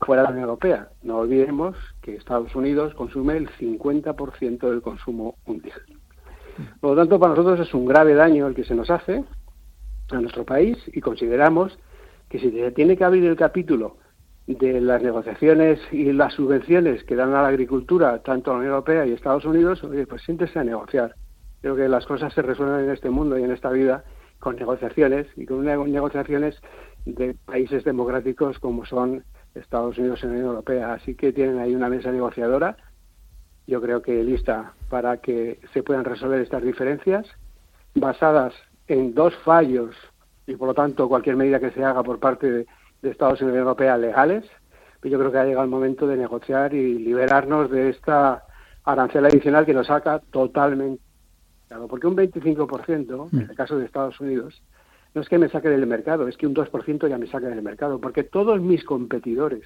fuera 0.00 0.22
de 0.22 0.28
la 0.28 0.32
Unión 0.32 0.48
Europea. 0.48 0.88
No 1.02 1.18
olvidemos 1.18 1.76
que 2.00 2.16
Estados 2.16 2.56
Unidos 2.56 2.94
consume 2.94 3.36
el 3.36 3.50
50% 3.58 4.70
del 4.70 4.80
consumo 4.80 5.34
mundial. 5.44 5.82
Por 6.80 6.92
lo 6.92 6.96
tanto, 6.96 7.20
para 7.20 7.34
nosotros 7.34 7.68
es 7.68 7.74
un 7.74 7.84
grave 7.84 8.14
daño 8.14 8.46
el 8.46 8.54
que 8.54 8.64
se 8.64 8.74
nos 8.74 8.88
hace 8.88 9.22
a 10.10 10.20
nuestro 10.22 10.46
país 10.46 10.78
y 10.86 11.02
consideramos 11.02 11.78
que 12.30 12.38
si 12.38 12.50
se 12.50 12.70
tiene 12.70 12.96
que 12.96 13.04
abrir 13.04 13.26
el 13.26 13.36
capítulo 13.36 13.98
de 14.46 14.80
las 14.80 15.02
negociaciones 15.02 15.80
y 15.90 16.12
las 16.12 16.34
subvenciones 16.34 17.02
que 17.04 17.16
dan 17.16 17.34
a 17.34 17.42
la 17.42 17.48
agricultura, 17.48 18.22
tanto 18.22 18.50
a 18.50 18.54
la 18.54 18.58
Unión 18.60 18.74
Europea 18.74 19.06
y 19.06 19.12
Estados 19.12 19.44
Unidos, 19.44 19.82
oye, 19.84 20.06
pues 20.06 20.22
siéntese 20.22 20.58
a 20.58 20.64
negociar. 20.64 21.14
Creo 21.62 21.76
que 21.76 21.88
las 21.88 22.04
cosas 22.04 22.32
se 22.34 22.42
resuelven 22.42 22.84
en 22.84 22.90
este 22.90 23.08
mundo 23.08 23.38
y 23.38 23.42
en 23.42 23.52
esta 23.52 23.70
vida 23.70 24.04
con 24.38 24.56
negociaciones 24.56 25.26
y 25.36 25.46
con 25.46 25.64
negociaciones 25.64 26.60
de 27.06 27.34
países 27.46 27.84
democráticos 27.84 28.58
como 28.58 28.84
son 28.84 29.24
Estados 29.54 29.96
Unidos 29.96 30.20
y 30.22 30.26
la 30.26 30.32
Unión 30.32 30.46
Europea. 30.46 30.92
Así 30.92 31.14
que 31.14 31.32
tienen 31.32 31.58
ahí 31.58 31.74
una 31.74 31.88
mesa 31.88 32.12
negociadora, 32.12 32.76
yo 33.66 33.80
creo 33.80 34.02
que 34.02 34.22
lista 34.22 34.74
para 34.90 35.18
que 35.18 35.58
se 35.72 35.82
puedan 35.82 36.04
resolver 36.04 36.40
estas 36.40 36.62
diferencias, 36.62 37.26
basadas 37.94 38.52
en 38.88 39.14
dos 39.14 39.34
fallos 39.44 39.96
y 40.46 40.56
por 40.56 40.68
lo 40.68 40.74
tanto 40.74 41.08
cualquier 41.08 41.36
medida 41.36 41.60
que 41.60 41.70
se 41.70 41.82
haga 41.82 42.02
por 42.02 42.18
parte 42.18 42.50
de 42.50 42.66
de 43.04 43.10
Estados 43.10 43.40
Unidos 43.40 43.42
y 43.42 43.60
Unión 43.60 43.68
Europea 43.68 43.96
legales, 43.96 44.44
pero 45.00 45.12
yo 45.12 45.18
creo 45.18 45.32
que 45.32 45.38
ha 45.38 45.44
llegado 45.44 45.64
el 45.64 45.70
momento 45.70 46.06
de 46.06 46.16
negociar 46.16 46.74
y 46.74 46.98
liberarnos 46.98 47.70
de 47.70 47.90
esta 47.90 48.44
arancel 48.84 49.26
adicional 49.26 49.66
que 49.66 49.74
nos 49.74 49.86
saca 49.86 50.20
totalmente. 50.30 51.02
Claro, 51.68 51.86
porque 51.86 52.06
un 52.06 52.16
25%, 52.16 53.28
en 53.32 53.50
el 53.50 53.56
caso 53.56 53.78
de 53.78 53.86
Estados 53.86 54.18
Unidos, 54.20 54.62
no 55.14 55.20
es 55.20 55.28
que 55.28 55.38
me 55.38 55.48
saque 55.48 55.68
del 55.68 55.86
mercado, 55.86 56.28
es 56.28 56.36
que 56.36 56.46
un 56.46 56.54
2% 56.54 57.08
ya 57.08 57.18
me 57.18 57.26
saca 57.26 57.48
del 57.48 57.62
mercado, 57.62 58.00
porque 58.00 58.24
todos 58.24 58.60
mis 58.60 58.84
competidores 58.84 59.62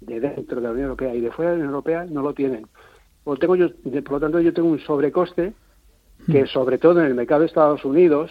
de 0.00 0.20
dentro 0.20 0.56
de 0.56 0.62
la 0.62 0.70
Unión 0.70 0.84
Europea 0.84 1.14
y 1.14 1.20
de 1.20 1.30
fuera 1.30 1.50
de 1.50 1.56
la 1.56 1.64
Unión 1.64 1.74
Europea 1.74 2.06
no 2.08 2.22
lo 2.22 2.34
tienen. 2.34 2.66
Por, 3.24 3.38
tengo 3.38 3.56
yo, 3.56 3.70
por 4.02 4.12
lo 4.12 4.20
tanto, 4.20 4.40
yo 4.40 4.52
tengo 4.52 4.68
un 4.68 4.80
sobrecoste 4.80 5.54
que, 6.30 6.46
sobre 6.46 6.78
todo 6.78 7.00
en 7.00 7.06
el 7.06 7.14
mercado 7.14 7.40
de 7.40 7.46
Estados 7.46 7.84
Unidos, 7.84 8.30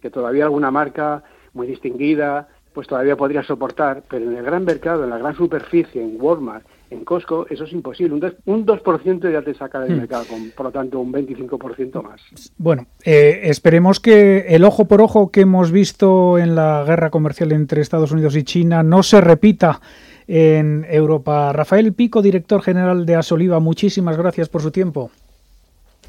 que 0.00 0.10
todavía 0.10 0.44
alguna 0.44 0.70
marca 0.70 1.22
muy 1.52 1.66
distinguida, 1.66 2.48
pues 2.74 2.88
todavía 2.88 3.16
podría 3.16 3.42
soportar, 3.44 4.02
pero 4.10 4.28
en 4.28 4.36
el 4.36 4.42
gran 4.42 4.64
mercado, 4.64 5.04
en 5.04 5.10
la 5.10 5.18
gran 5.18 5.36
superficie, 5.36 6.02
en 6.02 6.16
Walmart, 6.20 6.66
en 6.90 7.04
Costco, 7.04 7.46
eso 7.48 7.64
es 7.64 7.72
imposible. 7.72 8.32
Un 8.44 8.66
2%, 8.66 9.32
ya 9.32 9.42
te 9.42 9.54
saca 9.54 9.80
del 9.80 9.94
hmm. 9.94 9.98
mercado, 9.98 10.24
con, 10.28 10.50
por 10.50 10.66
lo 10.66 10.72
tanto 10.72 10.98
un 10.98 11.12
25% 11.12 12.02
más. 12.02 12.20
Bueno, 12.58 12.86
eh, 13.04 13.42
esperemos 13.44 14.00
que 14.00 14.46
el 14.48 14.64
ojo 14.64 14.86
por 14.86 15.00
ojo 15.00 15.30
que 15.30 15.42
hemos 15.42 15.70
visto 15.70 16.36
en 16.38 16.56
la 16.56 16.84
guerra 16.84 17.10
comercial 17.10 17.52
entre 17.52 17.80
Estados 17.80 18.10
Unidos 18.10 18.36
y 18.36 18.42
China 18.42 18.82
no 18.82 19.04
se 19.04 19.20
repita 19.20 19.80
en 20.26 20.84
Europa. 20.88 21.52
Rafael 21.52 21.92
Pico, 21.92 22.22
director 22.22 22.60
general 22.60 23.06
de 23.06 23.14
Asoliva, 23.14 23.60
muchísimas 23.60 24.16
gracias 24.16 24.48
por 24.48 24.62
su 24.62 24.72
tiempo. 24.72 25.10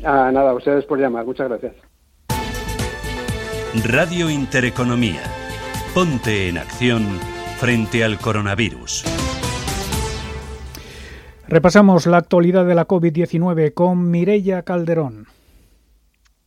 Ah, 0.04 0.32
nada, 0.34 0.54
ustedes 0.54 0.84
por 0.86 1.00
llamar. 1.00 1.26
Muchas 1.26 1.48
gracias. 1.48 1.76
Radio 3.84 4.30
Intereconomía 4.30 5.22
Ponte 5.96 6.50
en 6.50 6.58
acción 6.58 7.06
frente 7.58 8.04
al 8.04 8.20
coronavirus. 8.20 9.06
Repasamos 11.48 12.06
la 12.06 12.18
actualidad 12.18 12.66
de 12.66 12.76
la 12.76 12.86
COVID-19 12.86 13.74
con 13.74 14.12
Mireya 14.12 14.64
Calderón. 14.64 15.28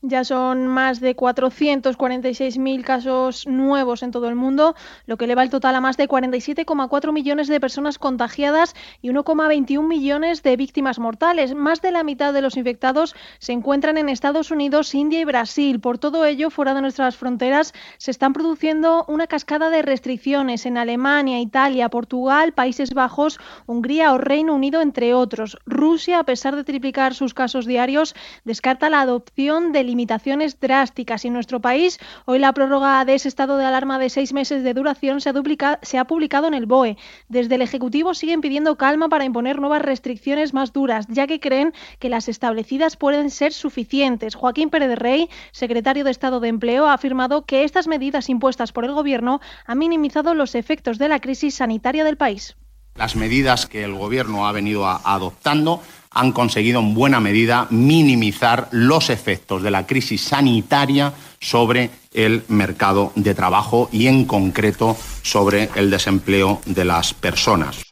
Ya 0.02 0.22
son 0.22 0.68
más 0.68 1.00
de 1.00 1.16
446.000 1.16 2.84
casos 2.84 3.48
nuevos 3.48 4.04
en 4.04 4.12
todo 4.12 4.28
el 4.28 4.36
mundo, 4.36 4.76
lo 5.06 5.16
que 5.16 5.24
eleva 5.24 5.42
el 5.42 5.50
total 5.50 5.74
a 5.74 5.80
más 5.80 5.96
de 5.96 6.06
47,4 6.06 7.12
millones 7.12 7.48
de 7.48 7.58
personas 7.58 7.98
contagiadas 7.98 8.76
y 9.02 9.08
1,21 9.08 9.84
millones 9.84 10.44
de 10.44 10.56
víctimas 10.56 11.00
mortales. 11.00 11.56
Más 11.56 11.82
de 11.82 11.90
la 11.90 12.04
mitad 12.04 12.32
de 12.32 12.42
los 12.42 12.56
infectados 12.56 13.16
se 13.40 13.50
encuentran 13.50 13.98
en 13.98 14.08
Estados 14.08 14.52
Unidos, 14.52 14.94
India 14.94 15.18
y 15.18 15.24
Brasil. 15.24 15.80
Por 15.80 15.98
todo 15.98 16.24
ello, 16.24 16.50
fuera 16.50 16.74
de 16.74 16.80
nuestras 16.80 17.16
fronteras 17.16 17.74
se 17.96 18.12
están 18.12 18.34
produciendo 18.34 19.04
una 19.08 19.26
cascada 19.26 19.68
de 19.68 19.82
restricciones 19.82 20.64
en 20.64 20.78
Alemania, 20.78 21.40
Italia, 21.40 21.88
Portugal, 21.88 22.52
Países 22.52 22.94
Bajos, 22.94 23.40
Hungría 23.66 24.12
o 24.12 24.18
Reino 24.18 24.54
Unido, 24.54 24.80
entre 24.80 25.12
otros. 25.12 25.58
Rusia, 25.66 26.20
a 26.20 26.24
pesar 26.24 26.54
de 26.54 26.62
triplicar 26.62 27.16
sus 27.16 27.34
casos 27.34 27.66
diarios, 27.66 28.14
descarta 28.44 28.90
la 28.90 29.00
adopción 29.00 29.72
del 29.72 29.87
limitaciones 29.88 30.60
drásticas. 30.60 31.24
en 31.24 31.32
nuestro 31.32 31.60
país, 31.60 31.98
hoy 32.26 32.38
la 32.38 32.52
prórroga 32.52 33.04
de 33.04 33.14
ese 33.14 33.28
estado 33.28 33.56
de 33.56 33.64
alarma 33.64 33.98
de 33.98 34.10
seis 34.10 34.32
meses 34.32 34.62
de 34.62 34.74
duración 34.74 35.20
se 35.20 35.30
ha, 35.30 35.78
se 35.82 35.98
ha 35.98 36.04
publicado 36.04 36.46
en 36.46 36.54
el 36.54 36.66
BOE. 36.66 36.96
Desde 37.28 37.54
el 37.56 37.62
Ejecutivo 37.62 38.14
siguen 38.14 38.40
pidiendo 38.40 38.76
calma 38.76 39.08
para 39.08 39.24
imponer 39.24 39.60
nuevas 39.60 39.82
restricciones 39.82 40.54
más 40.54 40.72
duras, 40.72 41.06
ya 41.08 41.26
que 41.26 41.40
creen 41.40 41.72
que 41.98 42.08
las 42.08 42.28
establecidas 42.28 42.96
pueden 42.96 43.30
ser 43.30 43.52
suficientes. 43.52 44.34
Joaquín 44.34 44.70
Pérez 44.70 44.98
Rey, 44.98 45.28
secretario 45.52 46.04
de 46.04 46.10
Estado 46.10 46.40
de 46.40 46.48
Empleo, 46.48 46.86
ha 46.86 46.94
afirmado 46.94 47.44
que 47.44 47.64
estas 47.64 47.88
medidas 47.88 48.28
impuestas 48.28 48.72
por 48.72 48.84
el 48.84 48.92
Gobierno 48.92 49.40
han 49.66 49.78
minimizado 49.78 50.34
los 50.34 50.54
efectos 50.54 50.98
de 50.98 51.08
la 51.08 51.20
crisis 51.20 51.56
sanitaria 51.56 52.04
del 52.04 52.16
país. 52.16 52.56
Las 52.94 53.14
medidas 53.14 53.66
que 53.66 53.84
el 53.84 53.94
Gobierno 53.94 54.46
ha 54.48 54.52
venido 54.52 54.86
adoptando 54.86 55.80
han 56.18 56.32
conseguido 56.32 56.80
en 56.80 56.94
buena 56.94 57.20
medida 57.20 57.68
minimizar 57.70 58.66
los 58.72 59.08
efectos 59.08 59.62
de 59.62 59.70
la 59.70 59.86
crisis 59.86 60.20
sanitaria 60.22 61.12
sobre 61.40 61.90
el 62.12 62.42
mercado 62.48 63.12
de 63.14 63.34
trabajo 63.34 63.88
y 63.92 64.08
en 64.08 64.24
concreto 64.24 64.96
sobre 65.22 65.70
el 65.76 65.90
desempleo 65.90 66.60
de 66.66 66.84
las 66.84 67.14
personas. 67.14 67.84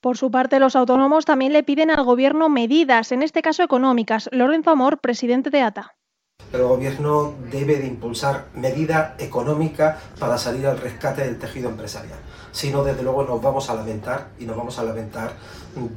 Por 0.00 0.18
su 0.18 0.32
parte, 0.32 0.58
los 0.58 0.74
autónomos 0.74 1.24
también 1.24 1.52
le 1.52 1.62
piden 1.62 1.90
al 1.90 2.02
Gobierno 2.02 2.48
medidas, 2.48 3.12
en 3.12 3.22
este 3.22 3.40
caso 3.40 3.62
económicas. 3.62 4.28
Lorenzo 4.32 4.70
Amor, 4.70 4.98
presidente 4.98 5.50
de 5.50 5.62
ATA. 5.62 5.94
El 6.52 6.62
Gobierno 6.62 7.34
debe 7.52 7.76
de 7.76 7.86
impulsar 7.86 8.48
medidas 8.54 9.12
económicas 9.20 10.02
para 10.18 10.36
salir 10.36 10.66
al 10.66 10.80
rescate 10.80 11.22
del 11.22 11.38
tejido 11.38 11.70
empresarial 11.70 12.18
sino 12.52 12.84
desde 12.84 13.02
luego 13.02 13.24
nos 13.24 13.42
vamos 13.42 13.68
a 13.70 13.74
lamentar 13.74 14.28
y 14.38 14.44
nos 14.44 14.56
vamos 14.56 14.78
a 14.78 14.84
lamentar 14.84 15.32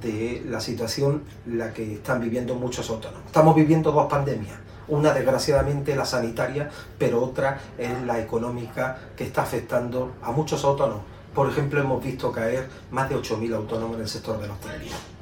de 0.01 0.43
la 0.47 0.59
situación 0.59 1.23
la 1.45 1.73
que 1.73 1.95
están 1.95 2.21
viviendo 2.21 2.55
muchos 2.55 2.89
autónomos. 2.89 3.25
Estamos 3.27 3.55
viviendo 3.55 3.91
dos 3.91 4.07
pandemias. 4.07 4.55
Una 4.87 5.13
desgraciadamente 5.13 5.95
la 5.95 6.05
sanitaria, 6.05 6.69
pero 6.97 7.23
otra 7.23 7.59
es 7.77 8.03
la 8.03 8.19
económica 8.19 8.97
que 9.15 9.23
está 9.23 9.41
afectando 9.41 10.13
a 10.21 10.31
muchos 10.31 10.63
autónomos. 10.63 11.03
Por 11.33 11.49
ejemplo, 11.49 11.81
hemos 11.81 12.03
visto 12.03 12.31
caer 12.31 12.67
más 12.91 13.09
de 13.09 13.17
8.000 13.17 13.55
autónomos 13.55 13.95
en 13.95 14.03
el 14.03 14.07
sector 14.07 14.39
de 14.39 14.47
la 14.47 14.53
hostelería. 14.53 15.14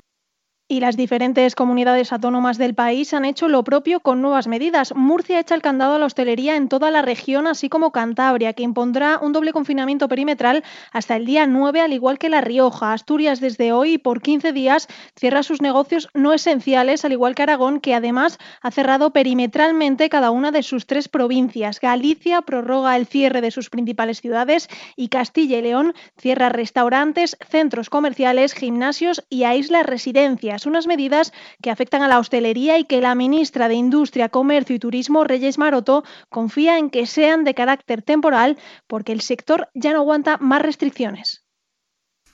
Y 0.69 0.79
las 0.79 0.95
diferentes 0.95 1.55
comunidades 1.55 2.13
autónomas 2.13 2.57
del 2.57 2.73
país 2.73 3.13
han 3.13 3.25
hecho 3.25 3.49
lo 3.49 3.65
propio 3.65 3.99
con 3.99 4.21
nuevas 4.21 4.47
medidas. 4.47 4.95
Murcia 4.95 5.41
echa 5.41 5.55
el 5.55 5.61
candado 5.61 5.95
a 5.95 5.99
la 5.99 6.05
hostelería 6.05 6.55
en 6.55 6.69
toda 6.69 6.89
la 6.89 7.01
región, 7.01 7.47
así 7.47 7.67
como 7.67 7.91
Cantabria, 7.91 8.53
que 8.53 8.63
impondrá 8.63 9.19
un 9.21 9.33
doble 9.33 9.51
confinamiento 9.51 10.07
perimetral 10.07 10.63
hasta 10.93 11.17
el 11.17 11.25
día 11.25 11.47
9, 11.47 11.81
al 11.81 11.91
igual 11.91 12.17
que 12.17 12.29
La 12.29 12.39
Rioja. 12.39 12.93
Asturias 12.93 13.41
desde 13.41 13.73
hoy 13.73 13.97
por 13.97 14.21
15 14.21 14.53
días 14.53 14.87
cierra 15.17 15.43
sus 15.43 15.61
negocios 15.61 16.07
no 16.13 16.31
esenciales, 16.31 17.03
al 17.03 17.11
igual 17.11 17.35
que 17.35 17.43
Aragón, 17.43 17.81
que 17.81 17.93
además 17.93 18.39
ha 18.61 18.71
cerrado 18.71 19.11
perimetralmente 19.11 20.07
cada 20.07 20.31
una 20.31 20.51
de 20.51 20.63
sus 20.63 20.87
tres 20.87 21.09
provincias. 21.09 21.81
Galicia 21.81 22.41
prorroga 22.41 22.95
el 22.95 23.05
cierre 23.05 23.41
de 23.41 23.51
sus 23.51 23.69
principales 23.69 24.21
ciudades 24.21 24.69
y 24.95 25.09
Castilla 25.09 25.57
y 25.57 25.61
León 25.61 25.93
cierra 26.17 26.47
restaurantes, 26.47 27.37
centros 27.49 27.89
comerciales, 27.89 28.53
gimnasios 28.53 29.25
y 29.29 29.43
aísla 29.43 29.83
residencias 29.83 30.52
unas 30.65 30.87
medidas 30.87 31.33
que 31.61 31.71
afectan 31.71 32.01
a 32.03 32.07
la 32.07 32.19
hostelería 32.19 32.77
y 32.77 32.85
que 32.85 33.01
la 33.01 33.15
ministra 33.15 33.67
de 33.67 33.75
Industria, 33.75 34.29
Comercio 34.29 34.75
y 34.75 34.79
Turismo, 34.79 35.23
Reyes 35.23 35.57
Maroto, 35.57 36.03
confía 36.29 36.77
en 36.77 36.89
que 36.89 37.05
sean 37.05 37.43
de 37.43 37.53
carácter 37.53 38.01
temporal 38.01 38.57
porque 38.87 39.11
el 39.11 39.21
sector 39.21 39.69
ya 39.73 39.93
no 39.93 39.99
aguanta 39.99 40.37
más 40.37 40.61
restricciones. 40.61 41.42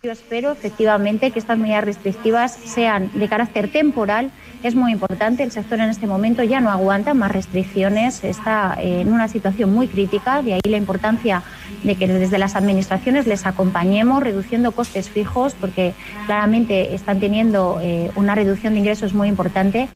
Yo 0.02 0.14
espero 0.14 0.54
efectivamente 0.54 1.32
que 1.32 1.40
estas 1.40 1.58
medidas 1.58 1.84
restrictivas 1.84 2.54
sean 2.54 3.12
de 3.14 3.28
carácter 3.28 3.70
temporal. 3.70 4.32
Es 4.64 4.74
muy 4.74 4.94
importante, 4.94 5.44
el 5.44 5.52
sector 5.52 5.82
en 5.82 5.90
este 5.90 6.08
momento 6.08 6.42
ya 6.42 6.62
no 6.62 6.70
aguanta 6.70 7.14
más 7.14 7.34
restricciones, 7.34 8.24
está 8.24 8.78
en 8.80 9.12
una 9.12 9.28
situación 9.28 9.74
muy 9.74 9.90
crítica, 9.90 10.42
de 10.42 10.54
ahí 10.54 10.62
la 10.64 10.78
importancia 10.78 11.44
de 11.84 11.96
que 11.96 12.08
desde 12.08 12.38
las 12.38 12.56
administraciones 12.56 13.28
les 13.28 13.46
acompañemos 13.46 14.24
reduciendo 14.24 14.72
costes 14.72 15.10
fijos, 15.10 15.54
porque 15.60 15.94
claramente 16.28 16.96
están 16.96 17.20
teniendo 17.20 17.82
eh, 17.82 18.10
una 18.16 18.36
reducción 18.36 18.76
de 18.76 18.80
ingresos 18.80 19.14
muy 19.14 19.28
importante. 19.28 19.90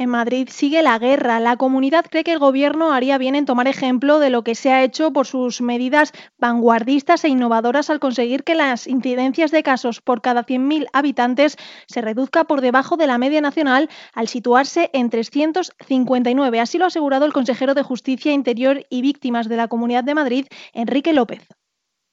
En 0.00 0.10
Madrid 0.10 0.48
sigue 0.48 0.84
la 0.84 0.96
guerra. 1.00 1.40
La 1.40 1.56
comunidad 1.56 2.06
cree 2.08 2.22
que 2.22 2.32
el 2.32 2.38
gobierno 2.38 2.92
haría 2.92 3.18
bien 3.18 3.34
en 3.34 3.46
tomar 3.46 3.66
ejemplo 3.66 4.20
de 4.20 4.30
lo 4.30 4.44
que 4.44 4.54
se 4.54 4.70
ha 4.70 4.84
hecho 4.84 5.12
por 5.12 5.26
sus 5.26 5.60
medidas 5.60 6.12
vanguardistas 6.38 7.24
e 7.24 7.28
innovadoras 7.28 7.90
al 7.90 7.98
conseguir 7.98 8.44
que 8.44 8.54
las 8.54 8.86
incidencias 8.86 9.50
de 9.50 9.64
casos 9.64 10.00
por 10.00 10.22
cada 10.22 10.46
100.000 10.46 10.86
habitantes 10.92 11.56
se 11.88 12.00
reduzca 12.00 12.44
por 12.44 12.60
debajo 12.60 12.96
de 12.96 13.08
la 13.08 13.18
media 13.18 13.40
nacional 13.40 13.90
al 14.14 14.28
situarse 14.28 14.88
en 14.92 15.10
359. 15.10 16.60
Así 16.60 16.78
lo 16.78 16.84
ha 16.84 16.88
asegurado 16.88 17.26
el 17.26 17.32
consejero 17.32 17.74
de 17.74 17.82
Justicia, 17.82 18.32
Interior 18.32 18.86
y 18.90 19.02
Víctimas 19.02 19.48
de 19.48 19.56
la 19.56 19.66
Comunidad 19.66 20.04
de 20.04 20.14
Madrid, 20.14 20.46
Enrique 20.74 21.12
López 21.12 21.44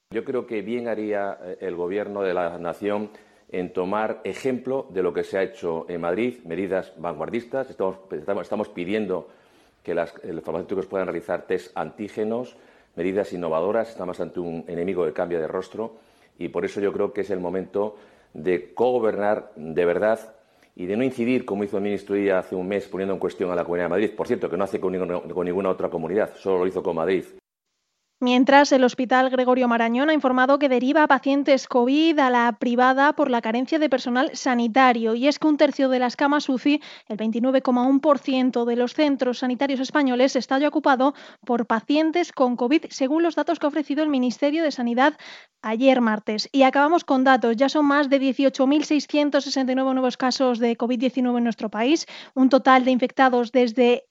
Yo 0.10 0.26
creo 0.26 0.48
que 0.48 0.63
bien 0.63 0.88
haría 0.88 1.38
eh, 1.43 1.58
el 1.62 1.76
Gobierno 1.76 2.24
de 2.24 2.34
la 2.34 2.58
Nación 2.58 3.12
en 3.49 3.71
tomar 3.73 4.21
ejemplo 4.23 4.88
de 4.89 5.03
lo 5.03 5.13
que 5.13 5.23
se 5.23 5.38
ha 5.38 5.43
hecho 5.43 5.86
en 5.88 6.01
Madrid, 6.01 6.39
medidas 6.45 6.93
vanguardistas. 6.97 7.69
Estamos, 7.69 8.69
pidiendo 8.69 9.29
que 9.84 9.93
los 9.93 10.12
farmacéuticos 10.43 10.88
puedan 10.88 11.08
realizar 11.08 11.43
test 11.43 11.71
antígenos, 11.75 12.58
medidas 12.95 13.31
innovadoras. 13.34 13.89
Estamos 13.89 14.19
ante 14.19 14.39
un 14.39 14.65
enemigo 14.67 15.05
que 15.05 15.13
cambia 15.13 15.39
de 15.39 15.47
rostro 15.47 15.95
y 16.38 16.49
por 16.49 16.65
eso 16.65 16.81
yo 16.81 16.91
creo 16.91 17.13
que 17.13 17.21
es 17.21 17.29
el 17.29 17.39
momento 17.39 17.97
de 18.34 18.73
cogobernar 18.73 19.51
de 19.55 19.86
verdad 19.86 20.36
y 20.75 20.88
de 20.88 20.97
no 20.97 21.03
incidir, 21.03 21.45
como 21.45 21.63
hizo 21.63 21.77
el 21.77 21.84
ministro 21.84 22.15
Díaz 22.15 22.47
hace 22.47 22.55
un 22.55 22.67
mes, 22.67 22.88
poniendo 22.88 23.13
en 23.13 23.19
cuestión 23.19 23.49
a 23.49 23.55
la 23.55 23.63
Comunidad 23.63 23.86
de 23.86 23.89
Madrid. 23.89 24.12
Por 24.15 24.27
cierto, 24.27 24.49
que 24.49 24.58
no 24.58 24.65
hace 24.65 24.79
con 24.79 24.91
ninguna 24.91 25.69
otra 25.69 25.89
comunidad, 25.89 26.34
solo 26.36 26.58
lo 26.60 26.67
hizo 26.67 26.84
con 26.84 26.97
Madrid. 26.97 27.23
Mientras, 28.21 28.71
el 28.71 28.86
Hospital 28.86 29.30
Gregorio 29.30 29.67
Marañón 29.67 30.10
ha 30.10 30.13
informado 30.13 30.58
que 30.58 30.69
deriva 30.69 31.06
pacientes 31.06 31.67
COVID 31.67 32.17
a 32.19 32.30
la 32.30 32.58
privada 32.58 33.12
por 33.12 33.30
la 33.30 33.41
carencia 33.41 33.78
de 33.78 33.89
personal 33.89 34.32
sanitario. 34.34 35.15
Y 35.15 35.28
es 35.28 35.38
que 35.38 35.47
un 35.47 35.58
tercio 35.58 35.89
de 35.89 35.99
las 35.99 36.15
camas 36.15 36.47
UCI, 36.47 36.82
el 37.10 37.17
29,1% 37.17 38.63
de 38.63 38.75
los 38.78 38.93
centros 38.93 39.39
sanitarios 39.39 39.82
españoles, 39.82 40.38
está 40.38 40.58
ya 40.60 40.69
ocupado 40.69 41.13
por 41.45 41.67
pacientes 41.67 42.32
con 42.32 42.56
COVID, 42.56 42.86
según 42.89 43.21
los 43.21 43.36
datos 43.36 43.60
que 43.60 43.65
ha 43.65 43.69
ofrecido 43.69 44.01
el 44.01 44.10
Ministerio 44.10 44.63
de 44.63 44.71
Sanidad 44.71 45.17
ayer 45.62 45.99
martes. 45.99 46.47
Y 46.54 46.63
acabamos 46.63 47.04
con 47.04 47.25
datos. 47.25 47.58
Ya 47.58 47.67
son 47.67 47.86
más 47.86 48.10
de 48.10 48.21
18.669 48.21 49.75
nuevos 49.93 50.15
casos 50.15 50.60
de 50.60 50.78
COVID-19 50.78 51.38
en 51.38 51.43
nuestro 51.43 51.69
país, 51.69 52.06
un 52.34 52.47
total 52.47 52.86
de 52.86 52.91
infectados 52.91 53.51
desde 53.51 54.06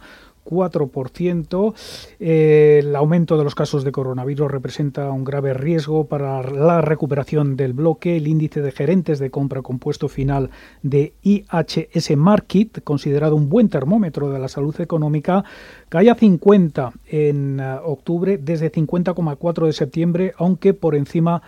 4%. 0.50 1.74
Eh, 2.20 2.80
el 2.82 2.96
aumento 2.96 3.38
de 3.38 3.44
los 3.44 3.56
casos 3.56 3.84
de 3.84 3.92
coronavirus 3.92 4.50
representa 4.50 5.12
un 5.12 5.24
grave 5.24 5.54
riesgo 5.54 6.06
para 6.06 6.42
la 6.44 6.82
recuperación 6.82 7.56
del 7.56 7.74
bloque. 7.74 8.18
El 8.18 8.28
índice 8.28 8.62
de 8.62 8.72
gerentes 8.72 9.20
de 9.20 9.30
compra 9.30 9.62
compuesto 9.62 10.08
final 10.08 10.50
de 10.82 11.14
IHS 11.22 12.18
Market, 12.18 12.84
considerado 12.84 13.36
un 13.36 13.50
buen 13.50 13.70
termómetro 13.70 14.30
de 14.32 14.40
la 14.40 14.48
salud 14.48 14.80
económica, 14.82 15.44
cae 15.90 16.10
a 16.10 16.16
50 16.16 16.94
en 17.08 17.60
uh, 17.60 17.80
octubre 17.84 18.38
desde 18.38 18.72
50,4 18.72 19.66
de 19.66 19.74
septiembre, 19.74 20.34
aunque 20.38 20.74
por 20.74 20.96
encima 20.96 21.42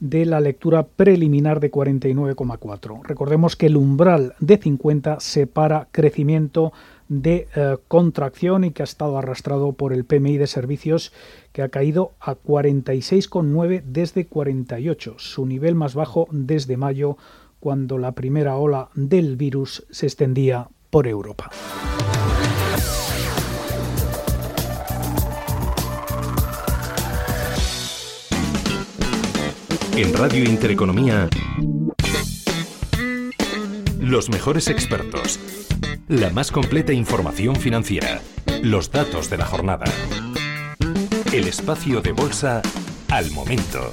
de 0.00 0.24
la 0.24 0.40
lectura 0.40 0.86
preliminar 0.86 1.60
de 1.60 1.70
49,4. 1.70 3.02
Recordemos 3.02 3.56
que 3.56 3.66
el 3.66 3.76
umbral 3.76 4.34
de 4.40 4.58
50 4.58 5.20
separa 5.20 5.88
crecimiento 5.90 6.72
de 7.08 7.48
eh, 7.54 7.76
contracción 7.88 8.64
y 8.64 8.70
que 8.70 8.82
ha 8.82 8.84
estado 8.84 9.18
arrastrado 9.18 9.72
por 9.72 9.92
el 9.92 10.04
PMI 10.04 10.36
de 10.36 10.46
servicios 10.46 11.12
que 11.52 11.62
ha 11.62 11.68
caído 11.68 12.12
a 12.20 12.34
46,9 12.34 13.82
desde 13.84 14.26
48, 14.26 15.14
su 15.18 15.46
nivel 15.46 15.74
más 15.74 15.94
bajo 15.94 16.28
desde 16.30 16.76
mayo 16.76 17.16
cuando 17.60 17.98
la 17.98 18.12
primera 18.12 18.56
ola 18.56 18.90
del 18.94 19.36
virus 19.36 19.86
se 19.90 20.06
extendía 20.06 20.68
por 20.90 21.06
Europa. 21.06 21.50
En 29.96 30.14
Radio 30.14 30.44
Intereconomía, 30.44 31.28
los 33.98 34.28
mejores 34.30 34.68
expertos 34.68 35.38
la 36.08 36.30
más 36.30 36.50
completa 36.50 36.94
información 36.94 37.54
financiera, 37.56 38.22
los 38.62 38.90
datos 38.90 39.28
de 39.28 39.36
la 39.36 39.44
jornada. 39.44 39.84
El 41.34 41.46
espacio 41.46 42.00
de 42.00 42.12
bolsa 42.12 42.62
al 43.10 43.30
momento. 43.30 43.90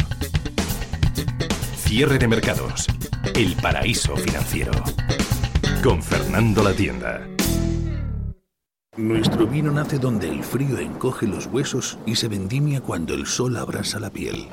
Cierre 1.76 2.18
de 2.18 2.30
mercados. 2.30 2.88
El 3.34 3.54
paraíso 3.58 4.16
financiero. 4.16 4.72
Con 5.84 6.02
Fernando 6.02 6.64
La 6.64 6.72
Tienda. 6.72 7.28
Nuestro 8.96 9.46
vino 9.46 9.74
nace 9.74 10.00
donde 10.00 10.30
el 10.30 10.42
frío 10.42 10.80
encoge 10.80 11.28
los 11.28 11.48
huesos 11.48 12.00
y 12.06 12.16
se 12.16 12.30
vendimia 12.30 12.80
cuando 12.80 13.14
el 13.14 13.26
sol 13.26 13.58
abrasa 13.58 14.00
la 14.00 14.10
piel. 14.10 14.48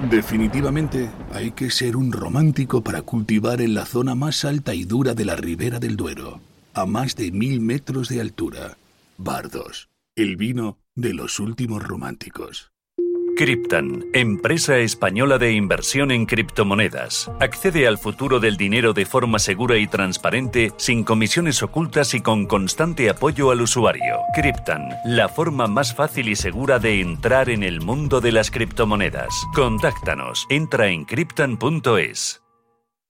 Definitivamente 0.00 1.10
hay 1.32 1.50
que 1.50 1.70
ser 1.70 1.96
un 1.96 2.12
romántico 2.12 2.82
para 2.82 3.02
cultivar 3.02 3.60
en 3.60 3.74
la 3.74 3.84
zona 3.84 4.14
más 4.14 4.44
alta 4.44 4.72
y 4.72 4.84
dura 4.84 5.14
de 5.14 5.24
la 5.24 5.34
ribera 5.34 5.80
del 5.80 5.96
Duero, 5.96 6.40
a 6.72 6.86
más 6.86 7.16
de 7.16 7.32
mil 7.32 7.60
metros 7.60 8.08
de 8.08 8.20
altura. 8.20 8.78
Bardos, 9.16 9.88
el 10.14 10.36
vino 10.36 10.78
de 10.94 11.14
los 11.14 11.40
últimos 11.40 11.82
románticos. 11.82 12.70
Cryptan, 13.38 14.04
empresa 14.14 14.78
española 14.78 15.38
de 15.38 15.52
inversión 15.52 16.10
en 16.10 16.26
criptomonedas. 16.26 17.30
Accede 17.38 17.86
al 17.86 17.96
futuro 17.96 18.40
del 18.40 18.56
dinero 18.56 18.94
de 18.94 19.06
forma 19.06 19.38
segura 19.38 19.78
y 19.78 19.86
transparente, 19.86 20.72
sin 20.76 21.04
comisiones 21.04 21.62
ocultas 21.62 22.14
y 22.14 22.20
con 22.20 22.46
constante 22.46 23.08
apoyo 23.08 23.52
al 23.52 23.60
usuario. 23.60 24.18
Cryptan, 24.34 24.88
la 25.04 25.28
forma 25.28 25.68
más 25.68 25.94
fácil 25.94 26.28
y 26.28 26.34
segura 26.34 26.80
de 26.80 27.00
entrar 27.00 27.48
en 27.48 27.62
el 27.62 27.80
mundo 27.80 28.20
de 28.20 28.32
las 28.32 28.50
criptomonedas. 28.50 29.28
Contáctanos. 29.54 30.44
Entra 30.50 30.88
en 30.88 31.04
cryptan.es. 31.04 32.42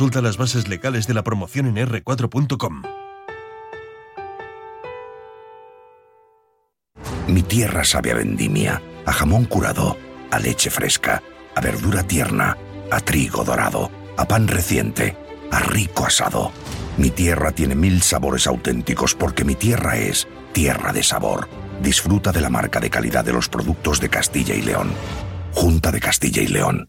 Consulta 0.00 0.22
las 0.22 0.38
bases 0.38 0.66
legales 0.66 1.06
de 1.06 1.12
la 1.12 1.22
promoción 1.22 1.66
en 1.66 1.76
r4.com. 1.86 2.84
Mi 7.28 7.42
tierra 7.42 7.84
sabe 7.84 8.12
a 8.12 8.14
vendimia, 8.14 8.80
a 9.04 9.12
jamón 9.12 9.44
curado, 9.44 9.98
a 10.30 10.38
leche 10.38 10.70
fresca, 10.70 11.22
a 11.54 11.60
verdura 11.60 12.02
tierna, 12.02 12.56
a 12.90 13.00
trigo 13.00 13.44
dorado, 13.44 13.90
a 14.16 14.26
pan 14.26 14.48
reciente, 14.48 15.18
a 15.52 15.58
rico 15.58 16.06
asado. 16.06 16.50
Mi 16.96 17.10
tierra 17.10 17.52
tiene 17.52 17.74
mil 17.74 18.00
sabores 18.00 18.46
auténticos 18.46 19.14
porque 19.14 19.44
mi 19.44 19.54
tierra 19.54 19.98
es 19.98 20.26
tierra 20.54 20.94
de 20.94 21.02
sabor. 21.02 21.46
Disfruta 21.82 22.32
de 22.32 22.40
la 22.40 22.48
marca 22.48 22.80
de 22.80 22.88
calidad 22.88 23.22
de 23.22 23.34
los 23.34 23.50
productos 23.50 24.00
de 24.00 24.08
Castilla 24.08 24.54
y 24.54 24.62
León. 24.62 24.92
Junta 25.52 25.92
de 25.92 26.00
Castilla 26.00 26.40
y 26.40 26.46
León. 26.46 26.88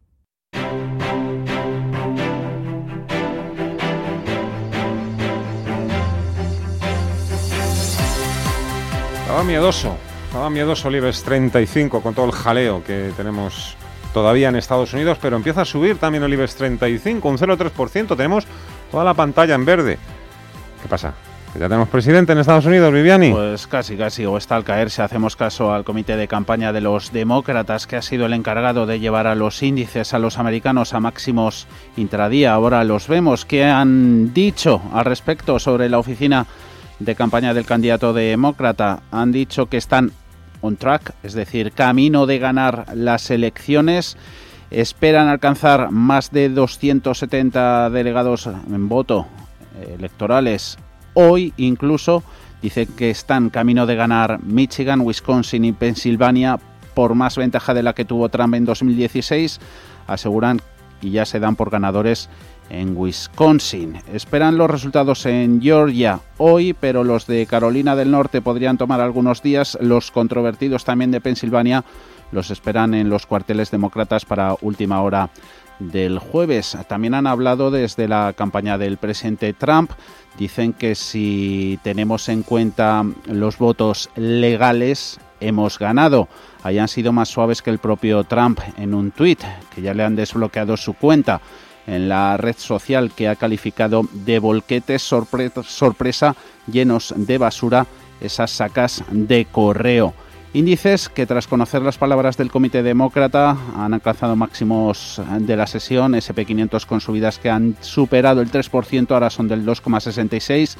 Estaba 9.31 9.45
miedoso, 9.45 9.95
estaba 10.25 10.49
miedoso 10.49 10.89
el 10.89 10.95
IBEX 10.97 11.23
35 11.23 12.01
con 12.01 12.13
todo 12.13 12.25
el 12.25 12.33
jaleo 12.33 12.83
que 12.83 13.13
tenemos 13.15 13.77
todavía 14.13 14.49
en 14.49 14.57
Estados 14.57 14.91
Unidos, 14.91 15.19
pero 15.21 15.37
empieza 15.37 15.61
a 15.61 15.65
subir 15.65 15.97
también 15.97 16.25
el 16.25 16.33
IBEX 16.33 16.55
35, 16.55 17.29
un 17.29 17.37
0,3%. 17.37 18.17
Tenemos 18.17 18.45
toda 18.91 19.05
la 19.05 19.13
pantalla 19.13 19.55
en 19.55 19.63
verde. 19.63 19.97
¿Qué 20.81 20.89
pasa? 20.89 21.13
¿Ya 21.55 21.69
tenemos 21.69 21.87
presidente 21.87 22.33
en 22.33 22.39
Estados 22.39 22.65
Unidos, 22.65 22.91
Viviani? 22.91 23.31
Pues 23.31 23.67
casi, 23.67 23.95
casi, 23.95 24.25
o 24.25 24.35
está 24.35 24.57
al 24.57 24.65
caer 24.65 24.89
si 24.89 25.01
hacemos 25.01 25.37
caso 25.37 25.73
al 25.73 25.85
comité 25.85 26.17
de 26.17 26.27
campaña 26.27 26.73
de 26.73 26.81
los 26.81 27.13
demócratas, 27.13 27.87
que 27.87 27.95
ha 27.95 28.01
sido 28.01 28.25
el 28.25 28.33
encargado 28.33 28.85
de 28.85 28.99
llevar 28.99 29.27
a 29.27 29.35
los 29.35 29.63
índices 29.63 30.13
a 30.13 30.19
los 30.19 30.39
americanos 30.39 30.93
a 30.93 30.99
máximos 30.99 31.67
intradía. 31.95 32.53
Ahora 32.53 32.83
los 32.83 33.07
vemos. 33.07 33.45
¿Qué 33.45 33.63
han 33.63 34.33
dicho 34.33 34.81
al 34.93 35.05
respecto 35.05 35.57
sobre 35.57 35.87
la 35.87 35.99
oficina 35.99 36.47
de 37.05 37.15
campaña 37.15 37.53
del 37.53 37.65
candidato 37.65 38.13
demócrata? 38.13 39.03
Han 39.11 39.31
dicho 39.31 39.67
que 39.67 39.77
están 39.77 40.11
on 40.61 40.77
track, 40.77 41.13
es 41.23 41.33
decir, 41.33 41.71
camino 41.71 42.25
de 42.25 42.39
ganar 42.39 42.85
las 42.95 43.29
elecciones. 43.31 44.17
Esperan 44.69 45.27
alcanzar 45.27 45.91
más 45.91 46.31
de 46.31 46.49
270 46.49 47.89
delegados 47.89 48.47
en 48.47 48.87
voto 48.87 49.27
electorales 49.97 50.77
Hoy 51.13 51.53
incluso 51.57 52.23
dice 52.61 52.85
que 52.85 53.09
están 53.09 53.49
camino 53.49 53.85
de 53.85 53.95
ganar 53.95 54.41
Michigan, 54.43 55.01
Wisconsin 55.01 55.65
y 55.65 55.73
Pensilvania 55.73 56.59
por 56.93 57.15
más 57.15 57.37
ventaja 57.37 57.73
de 57.73 57.83
la 57.83 57.93
que 57.93 58.05
tuvo 58.05 58.29
Trump 58.29 58.55
en 58.55 58.65
2016. 58.65 59.59
Aseguran 60.07 60.61
y 61.01 61.11
ya 61.11 61.25
se 61.25 61.39
dan 61.39 61.55
por 61.55 61.69
ganadores 61.69 62.29
en 62.71 62.95
Wisconsin. 62.95 64.01
Esperan 64.13 64.57
los 64.57 64.69
resultados 64.69 65.25
en 65.25 65.61
Georgia 65.61 66.19
hoy, 66.37 66.73
pero 66.73 67.03
los 67.03 67.27
de 67.27 67.45
Carolina 67.45 67.95
del 67.95 68.11
Norte 68.11 68.41
podrían 68.41 68.77
tomar 68.77 69.01
algunos 69.01 69.43
días. 69.43 69.77
Los 69.81 70.09
controvertidos 70.09 70.85
también 70.85 71.11
de 71.11 71.21
Pensilvania 71.21 71.83
los 72.31 72.49
esperan 72.49 72.93
en 72.93 73.09
los 73.09 73.25
cuarteles 73.25 73.71
demócratas 73.71 74.23
para 74.25 74.55
última 74.61 75.01
hora 75.01 75.29
del 75.79 76.17
jueves. 76.19 76.77
También 76.87 77.13
han 77.13 77.27
hablado 77.27 77.71
desde 77.71 78.07
la 78.07 78.33
campaña 78.33 78.77
del 78.77 78.97
presidente 78.97 79.53
Trump. 79.53 79.91
Dicen 80.37 80.71
que 80.71 80.95
si 80.95 81.77
tenemos 81.83 82.29
en 82.29 82.43
cuenta 82.43 83.03
los 83.25 83.57
votos 83.57 84.09
legales, 84.15 85.19
hemos 85.41 85.77
ganado. 85.77 86.29
Hayan 86.63 86.87
sido 86.87 87.11
más 87.11 87.29
suaves 87.29 87.61
que 87.61 87.71
el 87.71 87.79
propio 87.79 88.23
Trump 88.23 88.59
en 88.77 88.93
un 88.93 89.11
tuit, 89.11 89.41
que 89.75 89.81
ya 89.81 89.93
le 89.93 90.03
han 90.03 90.15
desbloqueado 90.15 90.77
su 90.77 90.93
cuenta 90.93 91.41
en 91.87 92.09
la 92.09 92.37
red 92.37 92.55
social 92.57 93.11
que 93.11 93.27
ha 93.27 93.35
calificado 93.35 94.03
de 94.13 94.39
volquetes 94.39 95.01
sorpresa 95.01 96.35
llenos 96.67 97.13
de 97.15 97.37
basura 97.37 97.87
esas 98.19 98.51
sacas 98.51 99.03
de 99.09 99.45
correo. 99.51 100.13
Índices 100.53 101.07
que 101.07 101.25
tras 101.25 101.47
conocer 101.47 101.81
las 101.81 101.97
palabras 101.97 102.35
del 102.35 102.51
Comité 102.51 102.83
Demócrata 102.83 103.55
han 103.77 103.93
alcanzado 103.93 104.35
máximos 104.35 105.21
de 105.39 105.55
la 105.55 105.65
sesión, 105.65 106.13
SP500 106.13 106.85
con 106.85 106.99
subidas 106.99 107.39
que 107.39 107.49
han 107.49 107.77
superado 107.79 108.41
el 108.41 108.51
3%, 108.51 109.11
ahora 109.11 109.29
son 109.29 109.47
del 109.47 109.65
2,66, 109.65 110.75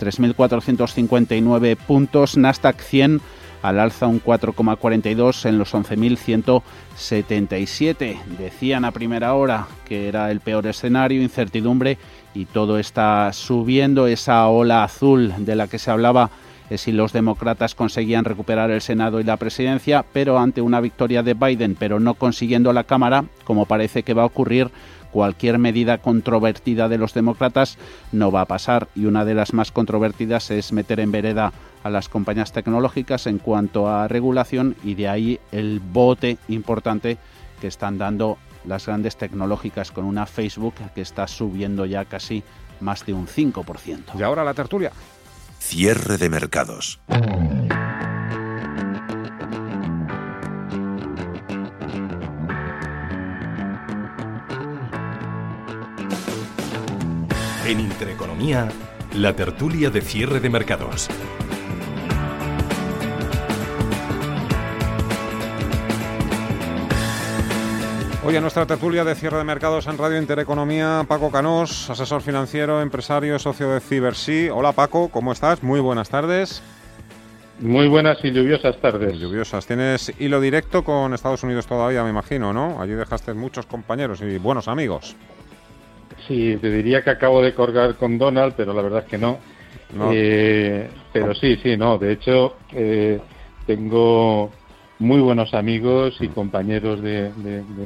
3.459 0.00 1.76
puntos, 1.76 2.38
Nasdaq 2.38 2.80
100 2.80 3.20
al 3.62 3.80
alza 3.80 4.06
un 4.06 4.22
4,42 4.22 5.46
en 5.46 5.58
los 5.58 5.74
11.177. 5.74 8.22
Decían 8.38 8.84
a 8.84 8.92
primera 8.92 9.34
hora 9.34 9.66
que 9.84 10.06
era 10.08 10.30
el 10.30 10.40
peor 10.40 10.66
escenario, 10.66 11.22
incertidumbre 11.22 11.98
y 12.34 12.46
todo 12.46 12.78
está 12.78 13.32
subiendo, 13.32 14.06
esa 14.06 14.46
ola 14.48 14.84
azul 14.84 15.34
de 15.38 15.56
la 15.56 15.68
que 15.68 15.78
se 15.78 15.90
hablaba 15.90 16.30
si 16.76 16.92
los 16.92 17.12
demócratas 17.12 17.74
conseguían 17.74 18.24
recuperar 18.24 18.70
el 18.70 18.80
Senado 18.80 19.20
y 19.20 19.24
la 19.24 19.36
presidencia, 19.36 20.04
pero 20.12 20.38
ante 20.38 20.60
una 20.60 20.80
victoria 20.80 21.22
de 21.22 21.34
Biden, 21.34 21.76
pero 21.78 21.98
no 21.98 22.14
consiguiendo 22.14 22.72
la 22.72 22.84
Cámara, 22.84 23.24
como 23.44 23.66
parece 23.66 24.04
que 24.04 24.14
va 24.14 24.22
a 24.22 24.26
ocurrir, 24.26 24.70
cualquier 25.10 25.58
medida 25.58 25.98
controvertida 25.98 26.88
de 26.88 26.98
los 26.98 27.14
demócratas 27.14 27.78
no 28.12 28.30
va 28.30 28.42
a 28.42 28.46
pasar 28.46 28.86
y 28.94 29.06
una 29.06 29.24
de 29.24 29.34
las 29.34 29.52
más 29.52 29.72
controvertidas 29.72 30.52
es 30.52 30.72
meter 30.72 31.00
en 31.00 31.10
vereda 31.10 31.52
a 31.82 31.90
las 31.90 32.08
compañías 32.08 32.52
tecnológicas 32.52 33.26
en 33.26 33.38
cuanto 33.38 33.88
a 33.88 34.08
regulación 34.08 34.76
y 34.84 34.94
de 34.94 35.08
ahí 35.08 35.40
el 35.52 35.80
bote 35.80 36.38
importante 36.48 37.18
que 37.60 37.66
están 37.66 37.98
dando 37.98 38.38
las 38.64 38.86
grandes 38.86 39.16
tecnológicas 39.16 39.90
con 39.90 40.04
una 40.04 40.26
Facebook 40.26 40.74
que 40.94 41.00
está 41.00 41.26
subiendo 41.26 41.86
ya 41.86 42.04
casi 42.04 42.42
más 42.80 43.04
de 43.06 43.12
un 43.12 43.26
5%. 43.26 44.18
Y 44.18 44.22
ahora 44.22 44.44
la 44.44 44.54
tertulia. 44.54 44.92
Cierre 45.58 46.16
de 46.16 46.28
mercados. 46.28 47.00
En 57.66 57.78
Intereconomía, 57.78 58.68
la 59.14 59.36
tertulia 59.36 59.90
de 59.90 60.00
cierre 60.00 60.40
de 60.40 60.50
mercados. 60.50 61.08
Hoy 68.22 68.36
en 68.36 68.42
nuestra 68.42 68.66
tertulia 68.66 69.02
de 69.02 69.14
cierre 69.14 69.38
de 69.38 69.44
mercados 69.44 69.86
en 69.86 69.96
Radio 69.96 70.18
Intereconomía, 70.18 71.06
Paco 71.08 71.30
Canós, 71.30 71.88
asesor 71.88 72.20
financiero, 72.20 72.82
empresario, 72.82 73.38
socio 73.38 73.70
de 73.70 73.80
Cibersí. 73.80 74.50
Hola 74.50 74.72
Paco, 74.72 75.08
¿cómo 75.08 75.32
estás? 75.32 75.62
Muy 75.62 75.80
buenas 75.80 76.10
tardes. 76.10 76.62
Muy 77.60 77.88
buenas 77.88 78.22
y 78.22 78.30
lluviosas 78.30 78.78
tardes. 78.78 79.18
Lluviosas. 79.18 79.66
Tienes 79.66 80.12
hilo 80.20 80.38
directo 80.38 80.84
con 80.84 81.14
Estados 81.14 81.42
Unidos 81.44 81.66
todavía, 81.66 82.04
me 82.04 82.10
imagino, 82.10 82.52
¿no? 82.52 82.82
Allí 82.82 82.92
dejaste 82.92 83.32
muchos 83.32 83.64
compañeros 83.64 84.20
y 84.20 84.36
buenos 84.36 84.68
amigos. 84.68 85.16
Sí, 86.28 86.58
te 86.60 86.70
diría 86.70 87.02
que 87.02 87.10
acabo 87.10 87.40
de 87.40 87.54
colgar 87.54 87.94
con 87.96 88.18
Donald, 88.18 88.52
pero 88.54 88.74
la 88.74 88.82
verdad 88.82 89.04
es 89.04 89.08
que 89.08 89.18
no. 89.18 89.38
Eh, 90.12 90.90
pero 91.10 91.34
sí, 91.34 91.56
sí, 91.62 91.74
no. 91.78 91.96
De 91.96 92.12
hecho, 92.12 92.56
eh, 92.72 93.18
tengo 93.66 94.50
muy 95.00 95.20
buenos 95.20 95.54
amigos 95.54 96.16
y 96.20 96.28
mm. 96.28 96.32
compañeros 96.32 97.02
de, 97.02 97.32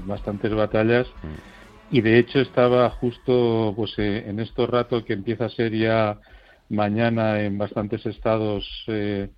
bastantes 0.05 0.53
batallas. 0.53 1.07
Mm. 1.23 1.97
Y 1.97 2.01
de 2.01 2.19
hecho 2.19 2.41
estaba 2.41 2.91
justo 2.91 3.73
pues 3.77 3.95
eh, 3.99 4.25
en 4.27 4.41
estos 4.41 4.69
ratos 4.69 5.05
que 5.05 5.13
empieza 5.13 5.47
a 5.47 5.51
ser 5.51 5.73
ya 5.73 6.19
mañana 6.69 7.41
en 7.41 7.57
bastantes 7.57 8.05
estados 8.05 8.67
eh, 8.89 9.29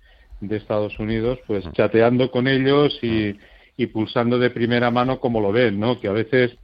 de 0.41 0.57
Estados 0.57 0.97
Unidos, 0.99 1.39
pues 1.45 1.65
mm. 1.65 1.71
chateando 1.71 2.31
con 2.31 2.47
ellos 2.47 2.97
y, 3.01 3.35
pulsando 3.93 4.39
de 4.39 4.49
primera 4.49 4.89
mano 4.89 5.19
como 5.19 5.39
lo 5.39 5.51
ven, 5.51 5.79
¿no? 5.79 5.99
Que 5.99 6.07
a 6.07 6.11
veces 6.11 6.57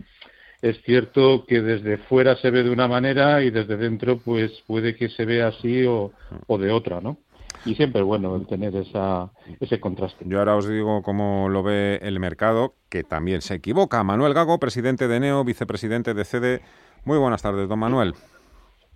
es 0.63 0.81
cierto 0.81 1.45
que 1.45 1.61
desde 1.61 1.97
fuera 1.97 2.35
se 2.37 2.49
ve 2.49 2.63
de 2.63 2.71
una 2.71 2.87
manera 2.87 3.43
y 3.43 3.51
desde 3.51 3.77
dentro 3.77 4.17
pues 4.17 4.51
puede 4.65 4.95
que 4.95 5.09
se 5.09 5.23
vea 5.25 5.49
así 5.49 5.85
o, 5.85 6.11
o 6.47 6.57
de 6.57 6.71
otra, 6.71 7.01
¿no? 7.01 7.19
Y 7.65 7.75
siempre 7.75 8.01
es 8.01 8.05
bueno 8.05 8.39
tener 8.45 8.75
esa, 8.75 9.31
ese 9.59 9.79
contraste. 9.79 10.25
Yo 10.27 10.39
ahora 10.39 10.55
os 10.55 10.67
digo 10.67 11.01
cómo 11.01 11.49
lo 11.49 11.63
ve 11.63 11.99
el 12.01 12.19
mercado, 12.19 12.75
que 12.89 13.03
también 13.03 13.41
se 13.41 13.55
equivoca. 13.55 14.03
Manuel 14.03 14.33
Gago, 14.33 14.59
presidente 14.59 15.07
de 15.07 15.19
NEO, 15.19 15.43
vicepresidente 15.43 16.13
de 16.13 16.25
CD. 16.25 16.61
Muy 17.05 17.17
buenas 17.17 17.41
tardes, 17.41 17.67
don 17.67 17.79
Manuel. 17.79 18.13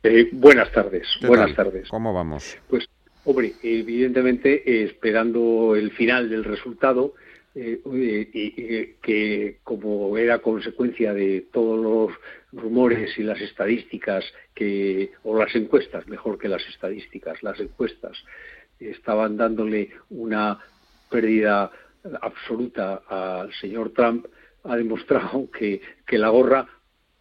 Eh, 0.03 0.29
buenas 0.31 0.71
tardes, 0.71 1.07
buenas 1.25 1.55
tardes. 1.55 1.89
¿Cómo 1.89 2.13
vamos? 2.13 2.57
Pues, 2.69 2.87
hombre, 3.25 3.53
evidentemente 3.63 4.63
eh, 4.65 4.83
esperando 4.85 5.75
el 5.75 5.91
final 5.91 6.29
del 6.29 6.43
resultado, 6.43 7.13
eh, 7.59 7.81
y, 8.33 8.85
que 9.01 9.57
como 9.63 10.15
era 10.15 10.37
consecuencia 10.39 11.11
de 11.11 11.47
todos 11.51 11.79
los 11.79 12.19
rumores 12.51 13.17
y 13.17 13.23
las 13.23 13.41
estadísticas 13.41 14.23
que 14.53 15.11
o 15.23 15.35
las 15.39 15.55
encuestas 15.55 16.07
mejor 16.07 16.37
que 16.37 16.49
las 16.49 16.63
estadísticas 16.67 17.41
las 17.41 17.59
encuestas 17.59 18.15
estaban 18.79 19.37
dándole 19.37 19.89
una 20.11 20.59
pérdida 21.09 21.71
absoluta 22.21 23.01
al 23.07 23.51
señor 23.55 23.89
Trump, 23.89 24.27
ha 24.63 24.75
demostrado 24.75 25.49
que, 25.57 25.81
que 26.05 26.19
la 26.19 26.29
gorra 26.29 26.67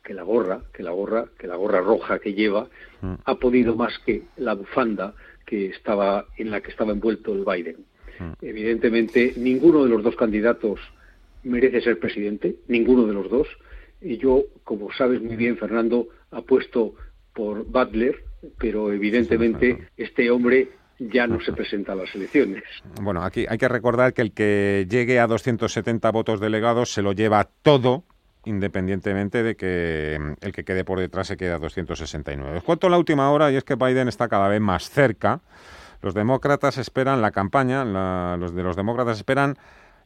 que 0.05 0.12
la 0.12 0.22
gorra, 0.22 0.61
que 0.75 0.83
la 0.83 0.90
gorra, 0.90 1.29
que 1.38 1.46
la 1.46 1.57
gorra 1.57 1.81
roja 1.81 2.18
que 2.18 2.35
lleva 2.35 2.68
mm. 3.01 3.14
ha 3.25 3.35
podido 3.37 3.75
más 3.75 3.99
que 4.01 4.22
la 4.37 4.53
bufanda 4.53 5.14
que 5.46 5.66
estaba 5.68 6.27
en 6.37 6.51
la 6.51 6.61
que 6.61 6.70
estaba 6.70 6.92
envuelto 6.92 7.33
el 7.33 7.44
Biden. 7.44 7.87
Mm. 8.18 8.33
Evidentemente, 8.42 9.35
ninguno 9.37 9.85
de 9.85 9.90
los 9.90 10.02
dos 10.02 10.16
candidatos 10.16 10.81
merece 11.42 11.81
ser 11.81 11.98
presidente, 11.98 12.57
ninguno 12.68 13.07
de 13.07 13.14
los 13.14 13.31
dos. 13.31 13.48
Y 14.00 14.18
yo, 14.18 14.44
como 14.64 14.92
sabes 14.92 15.22
muy 15.22 15.37
bien, 15.37 15.57
Fernando, 15.57 16.09
apuesto 16.31 16.94
por 17.33 17.64
Butler, 17.64 18.24
pero 18.59 18.92
evidentemente 18.92 19.88
este 19.96 20.31
hombre 20.31 20.70
ya 20.98 21.26
no 21.26 21.40
se 21.40 21.52
presenta 21.55 21.92
a 21.92 21.96
las 21.96 22.14
elecciones. 22.14 22.62
Bueno, 23.00 23.22
aquí 23.22 23.46
hay 23.48 23.59
que 23.59 23.68
recordar 23.68 24.12
que 24.12 24.22
el 24.22 24.33
que 24.33 24.87
llegue 24.88 25.20
a 25.20 25.26
270 25.26 26.11
votos 26.11 26.40
delegados 26.40 26.92
se 26.92 27.02
lo 27.02 27.12
lleva 27.12 27.48
todo, 27.62 28.05
independientemente 28.44 29.42
de 29.42 29.57
que 29.57 30.18
mm, 30.20 30.44
el 30.44 30.52
que 30.52 30.64
quede 30.64 30.85
por 30.85 30.98
detrás 30.98 31.26
se 31.29 31.37
quede 31.37 31.52
a 31.52 31.59
269. 31.59 32.59
Os 32.59 32.64
cuento 32.64 32.88
la 32.88 32.98
última 32.98 33.31
hora 33.31 33.50
y 33.52 33.57
es 33.57 33.64
que 33.64 33.74
Biden 33.74 34.09
está 34.09 34.29
cada 34.29 34.48
vez 34.48 34.61
más 34.61 34.90
cerca 34.90 35.40
los 36.07 36.14
demócratas 36.14 36.79
esperan, 36.79 37.21
la 37.21 37.33
campaña, 37.33 37.85
los 38.37 38.55
de 38.55 38.62
los 38.62 38.77
demócratas 38.77 39.16
esperan 39.16 39.57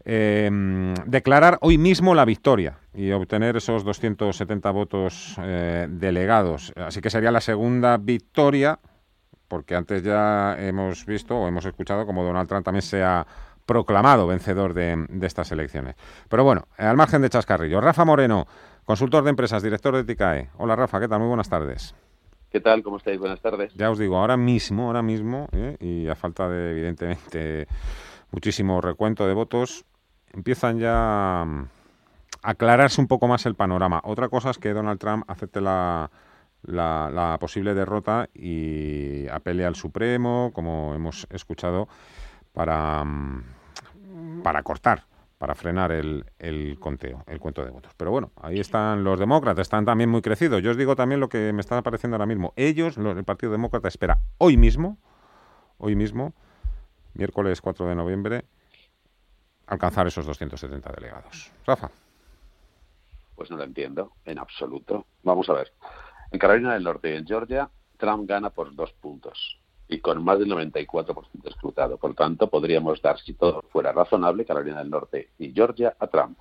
eh, 0.07 0.49
declarar 1.05 1.59
hoy 1.61 1.77
mismo 1.77 2.15
la 2.15 2.25
victoria 2.25 2.79
y 2.95 3.11
obtener 3.11 3.59
esos 3.59 3.85
270 3.85 4.71
votos 4.71 5.37
eh, 5.43 5.87
delegados. 5.91 6.73
Así 6.75 7.03
que 7.03 7.11
sería 7.11 7.31
la 7.31 7.43
segunda 7.43 7.99
victoria, 7.99 8.79
porque 9.47 9.77
antes 9.77 10.03
ya 10.03 10.57
hemos 10.59 11.05
visto 11.05 11.37
o 11.37 11.47
hemos 11.47 11.67
escuchado 11.67 12.07
como 12.07 12.25
Donald 12.25 12.49
Trump 12.49 12.65
también 12.65 12.81
se 12.81 13.03
ha 13.03 13.27
proclamado 13.67 14.27
vencedor 14.27 14.73
de, 14.73 15.05
de 15.07 15.27
estas 15.27 15.53
elecciones. 15.53 15.97
Pero 16.31 16.45
bueno, 16.45 16.67
al 16.79 16.97
margen 16.97 17.21
de 17.21 17.29
chascarrillo, 17.29 17.79
Rafa 17.83 18.07
Moreno, 18.07 18.47
consultor 18.87 19.23
de 19.23 19.31
empresas, 19.31 19.63
director 19.63 19.95
de 19.95 20.05
TICAE. 20.05 20.49
Hola 20.57 20.77
Rafa, 20.77 20.99
¿qué 20.99 21.09
tal? 21.09 21.19
Muy 21.19 21.29
buenas 21.29 21.51
tardes. 21.51 21.95
¿Qué 22.51 22.61
tal? 22.61 22.83
¿Cómo 22.83 22.97
estáis? 22.97 23.19
Buenas 23.21 23.41
tardes. 23.41 23.73
Ya 23.75 23.91
os 23.91 23.99
digo, 23.99 24.17
ahora 24.17 24.37
mismo, 24.37 24.87
ahora 24.87 25.03
mismo, 25.03 25.49
¿eh? 25.53 25.77
y 25.79 26.09
a 26.09 26.17
falta 26.17 26.49
de, 26.49 26.73
evidentemente, 26.73 27.69
muchísimo 28.33 28.81
recuento 28.81 29.25
de 29.29 29.35
votos, 29.35 29.85
empiezan 30.33 30.81
ya 30.81 31.43
a 31.43 31.47
aclararse 32.43 33.01
un 33.01 33.07
poco 33.07 33.29
más 33.29 33.47
el 33.47 33.55
panorama. 33.55 34.01
Otra 34.03 34.29
cosa 34.29 34.51
es 34.51 34.59
que 34.59 34.73
Donald 34.73 34.99
Trump 34.99 35.25
acepte 35.29 35.61
la, 35.61 36.11
la, 36.63 37.37
posible 37.39 37.73
derrota 37.73 38.29
y 38.35 39.29
apele 39.29 39.65
al 39.65 39.77
Supremo, 39.77 40.51
como 40.53 40.93
hemos 40.93 41.29
escuchado, 41.31 41.87
para, 42.53 43.05
para 44.43 44.65
cortar, 44.65 45.05
para 45.41 45.55
frenar 45.55 45.91
el, 45.91 46.27
el 46.39 46.79
conteo, 46.79 47.25
el 47.27 47.41
cuento 47.41 47.65
de 47.65 47.71
votos. 47.71 47.95
Pero 47.97 48.11
bueno, 48.11 48.31
ahí 48.43 48.61
están 48.61 49.03
los 49.03 49.19
demócratas, 49.19 49.63
están 49.63 49.87
también 49.87 50.11
muy 50.11 50.21
crecidos. 50.21 50.63
Yo 50.63 50.71
os 50.71 50.77
digo 50.77 50.97
también 50.97 51.19
lo 51.19 51.31
que 51.31 51.55
me 51.55 51.63
está 51.63 51.79
apareciendo 51.79 52.17
ahora 52.17 52.27
mismo. 52.27 52.53
Ellos, 52.57 52.99
el 52.99 53.25
Partido 53.25 53.51
Demócrata, 53.51 53.89
espera 53.89 54.19
hoy 54.37 54.59
mismo, 54.59 54.99
hoy 55.79 55.97
mismo, 55.97 56.35
miércoles 57.15 57.63
4 57.63 57.87
de 57.87 57.95
noviembre, 57.95 58.45
alcanzar 59.67 60.07
esos 60.07 60.27
270 60.27 60.93
delegados. 60.93 61.51
Rafa. 61.67 61.91
Pues 63.35 63.51
no 63.51 63.57
lo 63.57 63.65
entiendo, 63.65 64.13
en 64.27 64.39
absoluto. 64.39 65.07
Vamos 65.23 65.49
a 65.49 65.55
ver. 65.55 65.73
En 66.33 66.39
Carolina 66.39 66.75
del 66.75 66.85
Norte 66.85 67.15
y 67.15 67.17
en 67.17 67.27
Georgia, 67.27 67.71
Trump 67.97 68.29
gana 68.29 68.51
por 68.51 68.75
dos 68.75 68.93
puntos 68.93 69.60
y 69.91 69.99
con 69.99 70.23
más 70.25 70.39
del 70.39 70.49
94% 70.49 71.27
escrutado. 71.45 71.99
Por 71.99 72.15
tanto, 72.15 72.49
podríamos 72.49 73.03
dar, 73.03 73.19
si 73.19 73.35
todo 73.35 73.63
fuera 73.71 73.93
razonable, 73.93 74.45
Carolina 74.45 74.79
del 74.79 74.91
Norte 74.91 75.31
y 75.39 75.53
Georgia 75.53 75.95
a 75.99 76.07
Trump. 76.07 76.39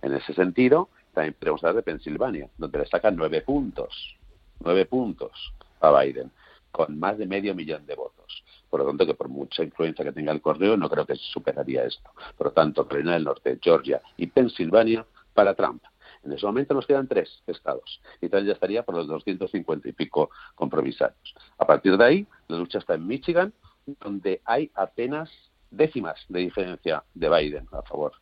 En 0.00 0.14
ese 0.14 0.32
sentido, 0.32 0.88
también 1.12 1.36
podemos 1.38 1.62
hablar 1.62 1.76
de 1.76 1.82
Pensilvania, 1.82 2.48
donde 2.56 2.78
le 2.78 2.86
sacan 2.86 3.14
nueve 3.14 3.42
puntos, 3.42 4.16
nueve 4.60 4.86
puntos 4.86 5.52
a 5.80 6.00
Biden, 6.00 6.32
con 6.70 6.98
más 6.98 7.18
de 7.18 7.26
medio 7.26 7.54
millón 7.54 7.84
de 7.84 7.94
votos. 7.94 8.42
Por 8.70 8.80
lo 8.80 8.86
tanto, 8.86 9.04
que 9.04 9.14
por 9.14 9.28
mucha 9.28 9.62
influencia 9.62 10.04
que 10.04 10.12
tenga 10.12 10.32
el 10.32 10.40
correo, 10.40 10.76
no 10.78 10.88
creo 10.88 11.04
que 11.04 11.16
superaría 11.16 11.84
esto. 11.84 12.10
Por 12.38 12.46
lo 12.48 12.52
tanto, 12.52 12.88
Carolina 12.88 13.12
del 13.12 13.24
Norte, 13.24 13.58
Georgia 13.60 14.00
y 14.16 14.28
Pensilvania 14.28 15.04
para 15.34 15.54
Trump. 15.54 15.82
En 16.24 16.32
ese 16.32 16.46
momento 16.46 16.74
nos 16.74 16.86
quedan 16.86 17.08
tres 17.08 17.42
estados 17.46 18.00
y 18.20 18.28
tal 18.28 18.46
ya 18.46 18.52
estaría 18.52 18.82
por 18.82 18.94
los 18.94 19.06
250 19.06 19.88
y 19.88 19.92
pico 19.92 20.30
compromisarios. 20.54 21.34
A 21.58 21.66
partir 21.66 21.96
de 21.96 22.04
ahí, 22.04 22.26
la 22.48 22.58
lucha 22.58 22.78
está 22.78 22.94
en 22.94 23.06
Michigan, 23.06 23.52
donde 24.00 24.40
hay 24.44 24.70
apenas 24.74 25.30
décimas 25.70 26.24
de 26.28 26.40
diferencia 26.40 27.02
de 27.14 27.28
Biden 27.28 27.66
a 27.72 27.82
favor. 27.82 28.12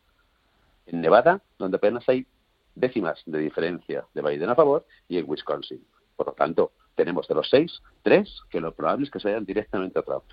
En 0.87 1.01
Nevada, 1.01 1.41
donde 1.59 1.77
apenas 1.77 2.07
hay 2.09 2.25
décimas 2.73 3.21
de 3.25 3.39
diferencia 3.39 4.05
de 4.13 4.21
Biden 4.21 4.49
a 4.49 4.55
favor, 4.55 4.85
y 5.07 5.17
en 5.17 5.29
Wisconsin. 5.29 5.85
Por 6.15 6.27
lo 6.27 6.33
tanto, 6.33 6.71
tenemos 6.95 7.27
de 7.27 7.35
los 7.35 7.49
seis, 7.49 7.81
tres 8.01 8.41
que 8.49 8.61
lo 8.61 8.73
probable 8.73 9.05
es 9.05 9.11
que 9.11 9.19
se 9.19 9.27
vayan 9.27 9.45
directamente 9.45 9.99
a 9.99 10.03
Trump 10.03 10.25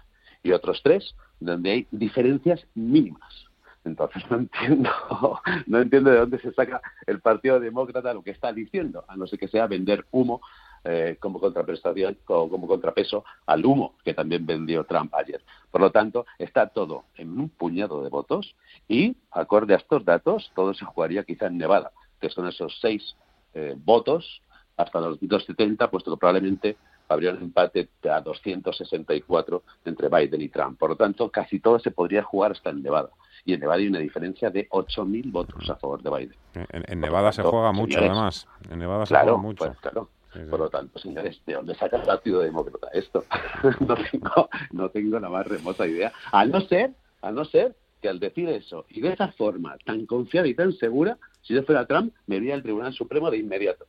y 0.43 0.53
otros 0.53 0.81
tres 0.83 1.15
donde 1.41 1.71
hay 1.71 1.87
diferencias 1.91 2.65
mínimas. 2.75 3.48
Entonces 3.89 4.23
no 4.31 4.39
entiendo, 4.39 4.91
no 5.67 5.81
entiendo 5.81 6.11
de 6.11 6.19
dónde 6.19 6.39
se 6.39 6.53
saca 6.53 6.81
el 7.07 7.21
Partido 7.21 7.59
Demócrata 7.59 8.15
lo 8.15 8.23
que 8.23 8.31
está 8.31 8.53
diciendo, 8.53 9.05
a 9.09 9.17
no 9.17 9.27
ser 9.27 9.39
que 9.39 9.49
sea 9.49 9.67
vender 9.67 10.07
humo 10.11 10.41
eh, 10.85 11.17
como 11.19 11.41
como 11.41 12.69
contrapeso 12.69 13.25
al 13.47 13.67
humo 13.67 13.95
que 14.05 14.15
también 14.15 14.47
vendió 14.47 14.85
Trump 14.85 15.13
ayer. 15.15 15.43
Por 15.71 15.81
lo 15.81 15.91
tanto, 15.91 16.25
está 16.39 16.69
todo 16.69 17.05
en 17.17 17.39
un 17.39 17.49
puñado 17.49 18.03
de 18.03 18.11
votos 18.11 18.55
y, 18.87 19.17
acorde 19.33 19.75
a 19.75 19.79
estos 19.79 20.05
datos, 20.05 20.53
todo 20.55 20.75
se 20.75 20.85
jugaría 20.85 21.25
quizá 21.25 21.47
en 21.47 21.59
Nevada, 21.59 21.91
que 22.21 22.31
son 22.31 22.47
esos 22.47 22.79
seis 22.81 23.17
eh, 23.55 23.75
votos 23.77 24.43
hasta 24.77 25.01
los 25.01 25.19
270, 25.21 25.91
puesto 25.91 26.13
que 26.13 26.21
probablemente 26.21 26.77
habría 27.09 27.33
un 27.33 27.39
empate 27.39 27.89
a 28.11 28.21
264 28.21 29.63
entre 29.85 30.09
Biden 30.09 30.41
y 30.43 30.49
Trump. 30.49 30.79
Por 30.79 30.91
lo 30.91 30.97
tanto, 30.97 31.31
casi 31.31 31.61
todo 31.61 31.79
se 31.79 31.91
podría 31.91 32.23
jugar 32.23 32.53
hasta 32.53 32.71
en 32.71 32.83
Nevada. 32.83 33.11
Y 33.45 33.55
en 33.55 33.61
Nevada 33.61 33.81
hay 33.81 33.89
una 33.89 33.99
diferencia 33.99 34.51
de 34.51 34.69
8.000 34.69 35.33
votos 35.33 35.71
a 35.71 35.77
favor 35.77 36.03
de 36.03 36.11
Biden. 36.11 36.37
En, 36.71 37.01
Nevada 37.01 37.33
se 37.33 37.43
juega 37.43 37.73
mucho, 37.73 37.99
además. 37.99 38.47
En 38.71 38.79
Nevada 38.79 39.07
se 39.07 39.15
juega 39.15 39.37
mucho. 39.37 39.67
Pues, 39.67 39.79
claro. 39.79 40.09
Por 40.51 40.61
lo 40.61 40.69
tanto, 40.69 40.99
señores, 40.99 41.41
¿de 41.47 41.55
dónde 41.55 41.75
saca 41.75 41.97
el 41.97 42.03
Partido 42.03 42.41
Demócrata 42.41 42.89
esto? 42.93 43.25
no, 43.81 43.97
tengo, 43.97 44.51
no 44.73 44.89
tengo 44.91 45.19
la 45.19 45.31
más 45.31 45.47
remota 45.47 45.87
idea. 45.87 46.13
A 46.31 46.45
no 46.45 46.61
ser, 46.61 46.93
a 47.23 47.33
no 47.33 47.45
ser 47.47 47.75
que 48.03 48.09
al 48.09 48.21
decir 48.21 48.49
eso 48.49 48.85
y 48.91 49.01
de 49.01 49.15
esa 49.15 49.29
forma 49.33 49.77
tan 49.85 50.07
confiada 50.07 50.47
y 50.47 50.55
tan 50.55 50.73
segura, 50.75 51.17
si 51.43 51.55
yo 51.55 51.63
fuera 51.63 51.87
Trump, 51.87 52.15
me 52.27 52.37
iría 52.37 52.55
al 52.55 52.63
Tribunal 52.63 52.93
Supremo 52.93 53.31
de 53.31 53.39
inmediato 53.39 53.87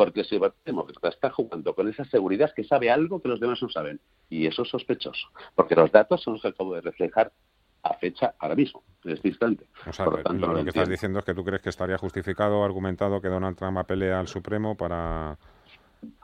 porque 0.00 0.24
si 0.24 0.36
el 0.36 0.50
Demócrata 0.64 1.10
está 1.10 1.28
jugando 1.28 1.74
con 1.74 1.86
esa 1.86 2.06
seguridad 2.06 2.50
que 2.56 2.64
sabe 2.64 2.90
algo 2.90 3.20
que 3.20 3.28
los 3.28 3.38
demás 3.38 3.60
no 3.60 3.68
saben. 3.68 4.00
Y 4.30 4.46
eso 4.46 4.62
es 4.62 4.70
sospechoso, 4.70 5.28
porque 5.54 5.74
los 5.74 5.92
datos 5.92 6.22
son 6.22 6.32
los 6.32 6.42
que 6.42 6.48
acabo 6.48 6.74
de 6.74 6.80
reflejar 6.80 7.30
a 7.82 7.92
fecha 7.98 8.32
ahora 8.38 8.54
mismo, 8.54 8.82
en 9.04 9.10
este 9.10 9.28
instante. 9.28 9.66
lo, 9.98 10.54
que 10.64 10.70
estás 10.70 10.88
diciendo 10.88 11.18
es 11.18 11.26
que 11.26 11.34
tú 11.34 11.44
crees 11.44 11.60
que 11.60 11.68
estaría 11.68 11.98
justificado, 11.98 12.64
argumentado 12.64 13.20
que 13.20 13.28
Donald 13.28 13.58
Trump 13.58 13.76
apele 13.76 14.10
al 14.10 14.26
Supremo 14.26 14.74
para... 14.74 15.36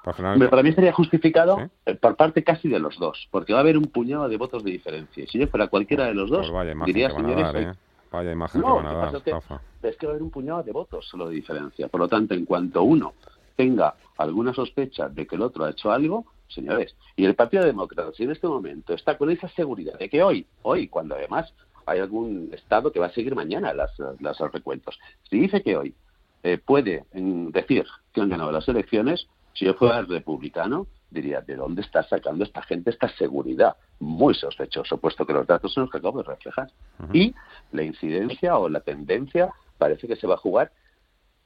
Para, 0.02 0.62
mí 0.62 0.72
sería 0.72 0.94
justificado 0.94 1.70
eh, 1.84 1.96
por 1.96 2.16
parte 2.16 2.42
casi 2.42 2.68
de 2.68 2.78
los 2.78 2.98
dos, 2.98 3.28
porque 3.30 3.52
va 3.52 3.58
a 3.58 3.60
haber 3.60 3.76
un 3.76 3.88
puñado 3.88 4.26
de 4.26 4.38
votos 4.38 4.64
de 4.64 4.70
diferencia. 4.70 5.22
Y 5.22 5.26
si 5.26 5.38
yo 5.38 5.48
fuera 5.48 5.68
cualquiera 5.68 6.06
de 6.06 6.14
los 6.14 6.30
dos, 6.30 6.50
pues 6.50 6.86
diría, 6.86 7.10
señores, 7.10 7.54
¿eh? 7.54 7.72
Vaya 8.10 8.32
imagen 8.32 8.62
que 8.62 8.66
van 8.66 8.86
a 8.86 8.92
dar, 8.94 9.16
es 9.16 9.96
que 9.98 10.06
va 10.06 10.12
a 10.12 10.14
haber 10.14 10.22
un 10.22 10.30
puñado 10.30 10.62
de 10.62 10.72
votos 10.72 11.06
solo 11.06 11.28
de 11.28 11.34
diferencia. 11.34 11.88
Por 11.88 12.00
lo 12.00 12.08
tanto, 12.08 12.32
en 12.32 12.46
cuanto 12.46 12.82
uno 12.82 13.12
tenga 13.56 13.94
alguna 14.18 14.54
sospecha 14.54 15.08
de 15.08 15.26
que 15.26 15.36
el 15.36 15.42
otro 15.42 15.64
ha 15.64 15.70
hecho 15.70 15.90
algo, 15.90 16.26
señores, 16.48 16.94
y 17.16 17.24
el 17.24 17.34
Partido 17.34 17.64
Demócrata, 17.64 18.12
si 18.12 18.24
en 18.24 18.30
este 18.30 18.46
momento 18.46 18.94
está 18.94 19.18
con 19.18 19.30
esa 19.30 19.48
seguridad 19.48 19.98
de 19.98 20.08
que 20.08 20.22
hoy, 20.22 20.46
hoy, 20.62 20.88
cuando 20.88 21.14
además 21.14 21.52
hay 21.86 22.00
algún 22.00 22.50
Estado 22.52 22.92
que 22.92 23.00
va 23.00 23.06
a 23.06 23.12
seguir 23.12 23.34
mañana 23.34 23.72
las, 23.72 23.90
las 24.20 24.38
recuentos, 24.52 24.98
si 25.28 25.40
dice 25.40 25.62
que 25.62 25.76
hoy 25.76 25.94
eh, 26.42 26.58
puede 26.58 27.04
decir 27.12 27.84
que 28.12 28.20
han 28.20 28.28
ganado 28.28 28.52
las 28.52 28.68
elecciones, 28.68 29.26
si 29.54 29.64
yo 29.64 29.74
fuera 29.74 30.02
republicano, 30.02 30.86
diría, 31.10 31.40
¿de 31.40 31.56
dónde 31.56 31.82
está 31.82 32.02
sacando 32.02 32.44
esta 32.44 32.62
gente 32.62 32.90
esta 32.90 33.08
seguridad? 33.16 33.76
Muy 34.00 34.34
sospechoso, 34.34 34.98
puesto 34.98 35.26
que 35.26 35.32
los 35.32 35.46
datos 35.46 35.72
son 35.72 35.84
los 35.84 35.90
que 35.90 35.98
acabo 35.98 36.22
de 36.22 36.28
reflejar. 36.28 36.70
Y 37.12 37.34
la 37.72 37.82
incidencia 37.82 38.58
o 38.58 38.68
la 38.68 38.80
tendencia 38.80 39.50
parece 39.78 40.06
que 40.06 40.16
se 40.16 40.26
va 40.26 40.34
a 40.34 40.38
jugar 40.38 40.72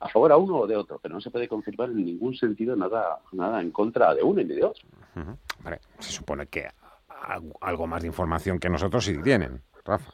a 0.01 0.09
favor 0.09 0.33
a 0.33 0.37
uno 0.37 0.61
o 0.61 0.67
de 0.67 0.77
otro, 0.77 0.99
pero 0.99 1.15
no 1.15 1.21
se 1.21 1.31
puede 1.31 1.47
confirmar 1.47 1.91
en 1.91 2.05
ningún 2.05 2.35
sentido 2.35 2.75
nada, 2.75 3.21
nada 3.33 3.61
en 3.61 3.71
contra 3.71 4.15
de 4.15 4.23
uno 4.23 4.43
ni 4.43 4.55
de 4.55 4.65
otro. 4.65 4.83
se 5.99 6.11
supone 6.11 6.47
que 6.47 6.69
algo 7.61 7.87
más 7.87 8.03
de 8.03 8.09
información 8.09 8.59
que 8.59 8.71
nosotros 8.71 9.05
sí 9.05 9.21
tienen, 9.23 9.63
Rafa. 9.85 10.11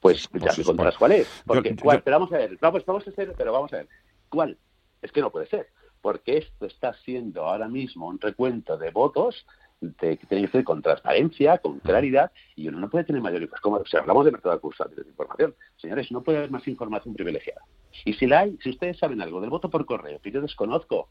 Pues 0.00 0.28
ya 0.32 0.52
me 0.56 0.64
contarás 0.64 0.98
cuál 0.98 1.12
es. 1.12 1.42
Porque, 1.46 1.76
¿cuál? 1.76 2.02
Pero 2.02 2.18
vamos 2.18 2.32
a 2.32 2.38
ver, 2.38 2.58
vamos, 2.60 2.84
vamos 2.84 3.06
a 3.06 3.10
hacer, 3.10 3.32
pero 3.36 3.52
vamos 3.52 3.72
a 3.72 3.76
ver, 3.76 3.88
¿cuál? 4.28 4.58
Es 5.00 5.12
que 5.12 5.20
no 5.20 5.30
puede 5.30 5.46
ser, 5.46 5.68
porque 6.00 6.38
esto 6.38 6.66
está 6.66 6.92
siendo 7.04 7.44
ahora 7.44 7.68
mismo 7.68 8.08
un 8.08 8.20
recuento 8.20 8.76
de 8.76 8.90
votos 8.90 9.46
de, 9.80 10.16
que 10.16 10.26
tiene 10.26 10.46
que 10.46 10.52
ser 10.52 10.64
con 10.64 10.82
transparencia, 10.82 11.58
con 11.58 11.78
claridad, 11.80 12.32
y 12.56 12.68
uno 12.68 12.80
no 12.80 12.90
puede 12.90 13.04
tener 13.04 13.22
mayor 13.22 13.48
pues 13.48 13.60
como 13.60 13.84
si 13.84 13.96
hablamos 13.96 14.24
de 14.24 14.32
mercado 14.32 14.58
de 14.58 15.02
de 15.02 15.08
información, 15.08 15.54
señores, 15.76 16.10
no 16.10 16.22
puede 16.22 16.38
haber 16.38 16.50
más 16.50 16.66
información 16.66 17.14
privilegiada. 17.14 17.62
Y 18.04 18.14
si 18.14 18.26
la 18.26 18.40
hay, 18.40 18.58
si 18.62 18.70
ustedes 18.70 18.98
saben 18.98 19.20
algo 19.20 19.40
del 19.40 19.50
voto 19.50 19.70
por 19.70 19.86
correo 19.86 20.20
que 20.20 20.30
yo 20.30 20.40
desconozco, 20.40 21.08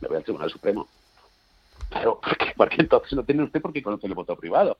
me 0.00 0.08
voy 0.08 0.18
al 0.18 0.24
Tribunal 0.24 0.50
Supremo. 0.50 0.88
Claro, 1.90 2.20
¿por 2.56 2.68
qué, 2.68 2.76
entonces 2.80 3.12
no 3.14 3.24
tiene 3.24 3.42
usted 3.42 3.62
por 3.62 3.72
qué 3.72 3.82
conocer 3.82 4.10
el 4.10 4.14
voto 4.14 4.36
privado? 4.36 4.78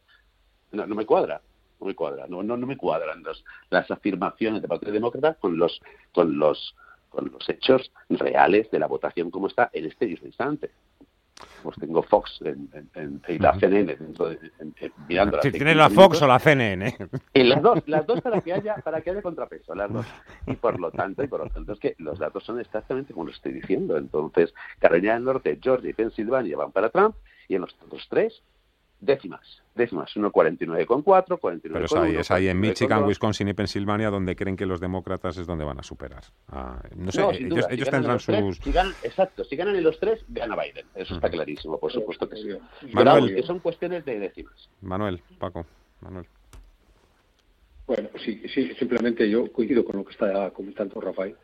No, 0.72 0.86
no 0.86 0.94
me 0.94 1.06
cuadra, 1.06 1.40
no 1.80 1.86
me 1.86 1.94
cuadra, 1.94 2.26
no, 2.28 2.42
no, 2.42 2.56
me 2.56 2.76
cuadran 2.76 3.22
las 3.70 3.90
afirmaciones 3.90 4.60
del 4.60 4.68
Partido 4.68 4.92
Demócrata 4.92 5.34
con 5.34 5.56
los, 5.56 5.80
con 6.12 6.38
los 6.38 6.74
con 7.10 7.30
los 7.30 7.48
hechos 7.48 7.92
reales 8.08 8.68
de 8.72 8.80
la 8.80 8.88
votación 8.88 9.30
como 9.30 9.46
está 9.46 9.70
en 9.72 9.84
este 9.84 10.06
instante 10.06 10.72
pues 11.62 11.76
tengo 11.78 12.02
Fox 12.02 12.40
en, 12.44 13.20
y 13.28 13.38
la 13.38 13.58
CNN 13.58 13.96
dentro 13.96 14.28
de, 14.28 14.38
mirando 15.08 15.40
¿Tienes 15.40 15.76
la 15.76 15.90
Fox 15.90 16.22
o 16.22 16.26
la 16.26 16.38
CNN? 16.38 16.94
Y 17.32 17.42
las 17.42 17.62
dos, 17.62 17.82
las 17.86 18.06
dos 18.06 18.20
para 18.20 18.40
que 18.40 18.52
haya 18.52 18.76
para 18.76 19.00
que 19.00 19.10
haya 19.10 19.22
contrapeso, 19.22 19.74
las 19.74 19.92
dos. 19.92 20.06
Y 20.46 20.54
por 20.54 20.78
lo 20.78 20.90
tanto, 20.90 21.22
y 21.22 21.26
por 21.26 21.40
lo 21.40 21.50
tanto 21.50 21.72
es 21.72 21.80
que 21.80 21.94
los 21.98 22.18
datos 22.18 22.44
son 22.44 22.60
exactamente 22.60 23.12
como 23.12 23.26
lo 23.26 23.32
estoy 23.32 23.52
diciendo. 23.52 23.96
Entonces, 23.96 24.54
Carolina 24.78 25.14
del 25.14 25.24
Norte, 25.24 25.58
Georgia 25.60 25.90
y 25.90 25.94
Pensilvania 25.94 26.56
van 26.56 26.70
para 26.70 26.90
Trump 26.90 27.16
y 27.48 27.56
en 27.56 27.62
los 27.62 27.74
otros 27.84 28.06
tres 28.08 28.42
décimas, 29.04 29.62
décimas, 29.74 30.14
1,49,4, 30.16 31.38
49,1. 31.38 31.60
Pero 31.62 31.84
es 31.84 31.92
ahí, 31.94 32.16
es 32.16 32.30
ahí 32.30 32.48
en 32.48 32.60
Michigan, 32.60 33.04
Wisconsin 33.04 33.48
y 33.48 33.54
Pensilvania 33.54 34.10
donde 34.10 34.36
creen 34.36 34.56
que 34.56 34.66
los 34.66 34.80
demócratas 34.80 35.36
es 35.36 35.46
donde 35.46 35.64
van 35.64 35.78
a 35.78 35.82
superar. 35.82 36.22
Ah, 36.48 36.82
no 36.96 37.12
sé, 37.12 37.22
ellos, 37.40 37.66
ellos 37.70 37.90
tendrán 37.90 38.20
sus... 38.20 38.58
si 38.58 38.72
ganan, 38.72 38.92
exacto, 39.02 39.44
si 39.44 39.56
ganan 39.56 39.76
en 39.76 39.84
los 39.84 39.98
tres, 40.00 40.24
gana 40.28 40.56
Biden. 40.56 40.86
Eso 40.94 41.14
está 41.14 41.30
clarísimo, 41.30 41.78
por 41.78 41.92
supuesto 41.92 42.28
que 42.28 42.36
sí. 42.36 42.48
Manuel, 42.92 43.34
que 43.34 43.42
son 43.42 43.60
cuestiones 43.60 44.04
de 44.04 44.18
décimas. 44.18 44.68
Manuel, 44.80 45.20
Paco, 45.38 45.66
Manuel. 46.00 46.26
Bueno, 47.86 48.08
sí, 48.24 48.42
sí, 48.52 48.74
simplemente 48.78 49.28
yo 49.28 49.52
coincido 49.52 49.84
con 49.84 49.96
lo 49.96 50.04
que 50.04 50.12
está 50.12 50.50
comentando 50.50 51.00
Rafael 51.00 51.36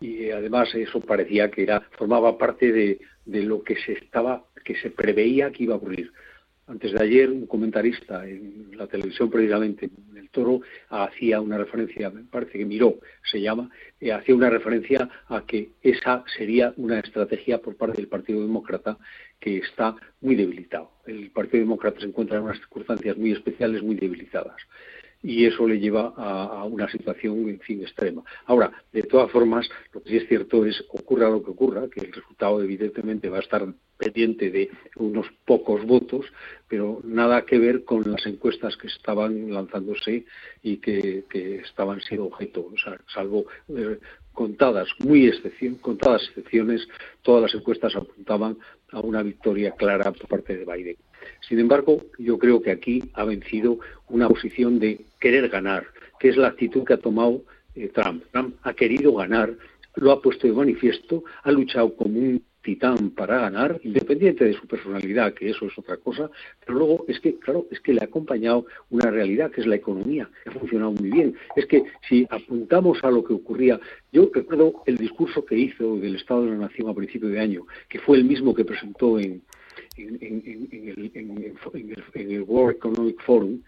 y 0.00 0.30
además 0.30 0.72
eso 0.74 1.00
parecía 1.00 1.50
que 1.50 1.62
era 1.62 1.80
formaba 1.96 2.36
parte 2.36 2.70
de, 2.70 3.00
de 3.24 3.42
lo 3.42 3.62
que 3.62 3.76
se 3.76 3.92
estaba 3.92 4.44
que 4.64 4.76
se 4.76 4.90
preveía 4.90 5.50
que 5.50 5.64
iba 5.64 5.74
a 5.74 5.78
ocurrir. 5.78 6.12
Antes 6.68 6.92
de 6.92 7.02
ayer, 7.02 7.30
un 7.30 7.46
comentarista 7.46 8.28
en 8.28 8.76
la 8.76 8.86
televisión, 8.86 9.30
precisamente 9.30 9.86
en 9.86 10.18
El 10.18 10.28
Toro, 10.28 10.60
hacía 10.90 11.40
una 11.40 11.56
referencia, 11.56 12.10
me 12.10 12.24
parece 12.24 12.58
que 12.58 12.66
Miró 12.66 12.98
se 13.24 13.40
llama, 13.40 13.70
eh, 13.98 14.12
hacía 14.12 14.34
una 14.34 14.50
referencia 14.50 15.08
a 15.28 15.46
que 15.46 15.70
esa 15.82 16.24
sería 16.36 16.74
una 16.76 16.98
estrategia 16.98 17.56
por 17.62 17.76
parte 17.76 17.96
del 17.96 18.08
Partido 18.08 18.42
Demócrata 18.42 18.98
que 19.40 19.56
está 19.56 19.96
muy 20.20 20.34
debilitado. 20.34 20.90
El 21.06 21.30
Partido 21.30 21.62
Demócrata 21.62 22.00
se 22.00 22.06
encuentra 22.06 22.36
en 22.36 22.44
unas 22.44 22.58
circunstancias 22.58 23.16
muy 23.16 23.32
especiales, 23.32 23.82
muy 23.82 23.96
debilitadas 23.96 24.56
y 25.22 25.46
eso 25.46 25.66
le 25.66 25.80
lleva 25.80 26.12
a, 26.16 26.64
una 26.64 26.88
situación, 26.88 27.48
en 27.48 27.60
fin, 27.60 27.82
extrema. 27.82 28.22
Ahora, 28.46 28.72
de 28.92 29.02
todas 29.02 29.30
formas, 29.30 29.68
lo 29.92 30.02
que 30.02 30.10
sí 30.10 30.16
es 30.18 30.28
cierto 30.28 30.64
es, 30.64 30.84
ocurra 30.90 31.28
lo 31.28 31.42
que 31.42 31.50
ocurra, 31.50 31.88
que 31.88 32.00
el 32.00 32.12
resultado 32.12 32.62
evidentemente 32.62 33.28
va 33.28 33.38
a 33.38 33.40
estar 33.40 33.66
pendiente 33.96 34.50
de 34.50 34.70
unos 34.96 35.26
pocos 35.44 35.84
votos, 35.84 36.26
pero 36.68 37.00
nada 37.04 37.44
que 37.44 37.58
ver 37.58 37.84
con 37.84 38.08
las 38.10 38.24
encuestas 38.26 38.76
que 38.76 38.86
estaban 38.86 39.52
lanzándose 39.52 40.24
y 40.62 40.76
que, 40.76 41.24
estaban 41.64 42.00
siendo 42.00 42.26
objeto, 42.26 42.70
salvo 43.12 43.46
eh, 43.76 43.98
contadas, 44.32 44.88
muy 45.00 45.26
excepción, 45.26 45.74
contadas 45.76 46.22
excepciones, 46.28 46.86
todas 47.22 47.42
las 47.42 47.54
encuestas 47.54 47.96
apuntaban 47.96 48.56
a 48.92 49.00
una 49.00 49.22
victoria 49.22 49.72
clara 49.72 50.12
por 50.12 50.28
parte 50.28 50.56
de 50.56 50.64
Biden. 50.64 50.96
Sin 51.48 51.58
embargo, 51.58 52.02
yo 52.18 52.38
creo 52.38 52.60
que 52.60 52.70
aquí 52.70 53.02
ha 53.14 53.24
vencido 53.24 53.78
una 54.08 54.28
posición 54.28 54.78
de 54.78 55.00
querer 55.20 55.48
ganar, 55.48 55.86
que 56.18 56.28
es 56.28 56.36
la 56.36 56.48
actitud 56.48 56.84
que 56.84 56.94
ha 56.94 56.98
tomado 56.98 57.42
eh, 57.74 57.90
Trump. 57.94 58.24
Trump 58.32 58.56
ha 58.62 58.74
querido 58.74 59.14
ganar, 59.14 59.54
lo 59.96 60.12
ha 60.12 60.20
puesto 60.20 60.46
de 60.46 60.52
manifiesto, 60.52 61.24
ha 61.42 61.50
luchado 61.50 61.94
como 61.94 62.18
un 62.18 62.42
titán 62.62 63.10
para 63.10 63.40
ganar, 63.40 63.80
independiente 63.82 64.44
de 64.44 64.52
su 64.52 64.66
personalidad, 64.66 65.32
que 65.32 65.48
eso 65.48 65.66
es 65.66 65.78
otra 65.78 65.96
cosa, 65.96 66.30
pero 66.66 66.78
luego 66.78 67.04
es 67.08 67.18
que, 67.20 67.38
claro, 67.38 67.66
es 67.70 67.80
que 67.80 67.94
le 67.94 68.00
ha 68.00 68.04
acompañado 68.04 68.66
una 68.90 69.10
realidad, 69.10 69.50
que 69.50 69.60
es 69.60 69.66
la 69.66 69.76
economía, 69.76 70.28
que 70.42 70.50
ha 70.50 70.52
funcionado 70.52 70.92
muy 70.92 71.10
bien. 71.10 71.34
Es 71.56 71.66
que 71.66 71.84
si 72.08 72.26
apuntamos 72.28 73.02
a 73.04 73.10
lo 73.10 73.24
que 73.24 73.32
ocurría, 73.32 73.80
yo 74.12 74.30
recuerdo 74.34 74.82
el 74.86 74.98
discurso 74.98 75.44
que 75.44 75.56
hizo 75.56 75.96
del 75.96 76.16
Estado 76.16 76.44
de 76.44 76.50
la 76.50 76.56
Nación 76.56 76.90
a 76.90 76.94
principio 76.94 77.28
de 77.28 77.40
año, 77.40 77.66
que 77.88 78.00
fue 78.00 78.18
el 78.18 78.24
mismo 78.24 78.54
que 78.54 78.64
presentó 78.64 79.18
en, 79.18 79.42
en, 79.98 80.18
el, 82.14 82.42
World 82.42 82.76
Economic 82.76 83.20
Forum 83.22 83.60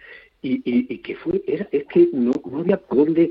y, 0.43 0.99
que 0.99 1.17
fue 1.17 1.43
era, 1.47 1.69
es 1.71 1.85
que 1.87 2.09
no, 2.13 2.33
había 2.59 2.79
por 2.79 2.99
dónde 2.99 3.31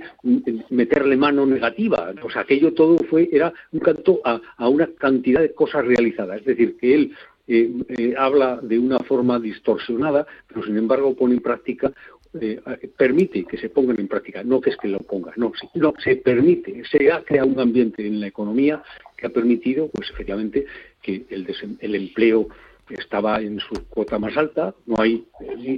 meterle 0.70 1.18
mano 1.18 1.46
negativa. 1.46 2.14
O 2.22 2.30
sea 2.30 2.42
aquello 2.42 2.74
todo 2.74 2.98
fue 3.10 3.30
era 3.32 3.52
un 3.72 3.80
canto 3.80 4.22
a, 4.24 4.70
una 4.70 4.88
cantidad 4.88 5.42
de 5.42 5.54
cosas 5.54 5.86
realizadas. 5.86 6.40
Es 6.40 6.46
decir 6.46 6.78
que 6.78 6.94
él 6.94 7.16
eh, 7.48 7.72
eh, 7.98 8.14
habla 8.18 8.60
de 8.62 8.78
una 8.78 9.00
forma 9.00 9.40
distorsionada 9.40 10.28
pero 10.48 10.64
sin 10.64 10.78
embargo 10.78 11.16
pone 11.16 11.34
en 11.34 11.42
práctica 11.42 11.92
eh, 12.40 12.60
permite 12.96 13.44
que 13.46 13.58
se 13.58 13.70
pongan 13.70 14.00
en 14.00 14.08
práctica, 14.08 14.44
no 14.44 14.62
que 14.62 14.70
es 14.70 14.78
que 14.78 14.88
lo 14.88 15.00
ponga, 15.00 15.34
no, 15.36 15.52
no, 15.74 15.96
se 15.98 16.16
permite, 16.18 16.84
se 16.86 17.12
ha 17.12 17.24
creado 17.24 17.48
un 17.48 17.60
ambiente 17.60 18.06
en 18.06 18.20
la 18.20 18.28
economía 18.28 18.84
que 19.18 19.26
ha 19.26 19.32
permitido, 19.32 19.90
pues 19.90 20.12
efectivamente, 20.12 20.68
que 21.02 21.26
el, 21.32 21.48
el 21.80 21.96
empleo 21.96 22.50
estaba 22.96 23.40
en 23.42 23.60
su 23.60 23.74
cuota 23.90 24.20
más 24.20 24.36
alta, 24.38 24.74
no 24.86 24.96
hay 25.00 25.26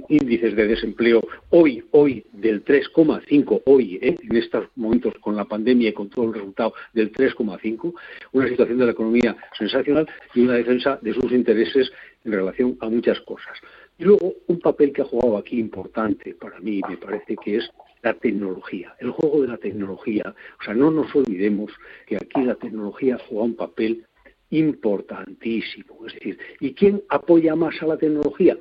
índices 0.08 0.56
de 0.56 0.66
desempleo 0.66 1.22
hoy, 1.50 1.84
hoy 1.90 2.24
del 2.32 2.64
3,5, 2.64 3.62
hoy, 3.66 3.98
¿eh? 4.00 4.16
en 4.22 4.36
estos 4.36 4.66
momentos 4.76 5.14
con 5.20 5.36
la 5.36 5.44
pandemia 5.44 5.90
y 5.90 5.92
con 5.92 6.08
todo 6.08 6.26
el 6.26 6.34
resultado 6.34 6.74
del 6.92 7.12
3,5, 7.12 7.94
una 8.32 8.48
situación 8.48 8.78
de 8.78 8.86
la 8.86 8.92
economía 8.92 9.36
sensacional 9.58 10.08
y 10.34 10.40
una 10.40 10.54
defensa 10.54 10.98
de 11.02 11.12
sus 11.14 11.30
intereses 11.32 11.92
en 12.24 12.32
relación 12.32 12.76
a 12.80 12.88
muchas 12.88 13.20
cosas. 13.20 13.58
Y 13.98 14.04
luego, 14.04 14.34
un 14.46 14.58
papel 14.60 14.92
que 14.92 15.02
ha 15.02 15.04
jugado 15.04 15.36
aquí 15.36 15.58
importante 15.58 16.34
para 16.34 16.58
mí, 16.60 16.80
me 16.88 16.96
parece 16.96 17.36
que 17.36 17.56
es 17.56 17.70
la 18.02 18.14
tecnología, 18.14 18.94
el 18.98 19.10
juego 19.10 19.42
de 19.42 19.48
la 19.48 19.58
tecnología. 19.58 20.34
O 20.60 20.64
sea, 20.64 20.74
no 20.74 20.90
nos 20.90 21.14
olvidemos 21.14 21.72
que 22.06 22.16
aquí 22.16 22.42
la 22.42 22.56
tecnología 22.56 23.18
juega 23.28 23.44
un 23.44 23.54
papel 23.54 24.04
importantísimo. 24.52 26.06
Es 26.06 26.14
decir, 26.14 26.38
¿y 26.60 26.72
quién 26.74 27.02
apoya 27.08 27.56
más 27.56 27.82
a 27.82 27.86
la 27.86 27.96
tecnología? 27.96 28.56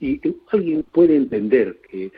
Y, 0.00 0.20
alguien 0.50 0.84
puede 0.84 1.16
entender 1.16 1.78
que, 1.90 2.10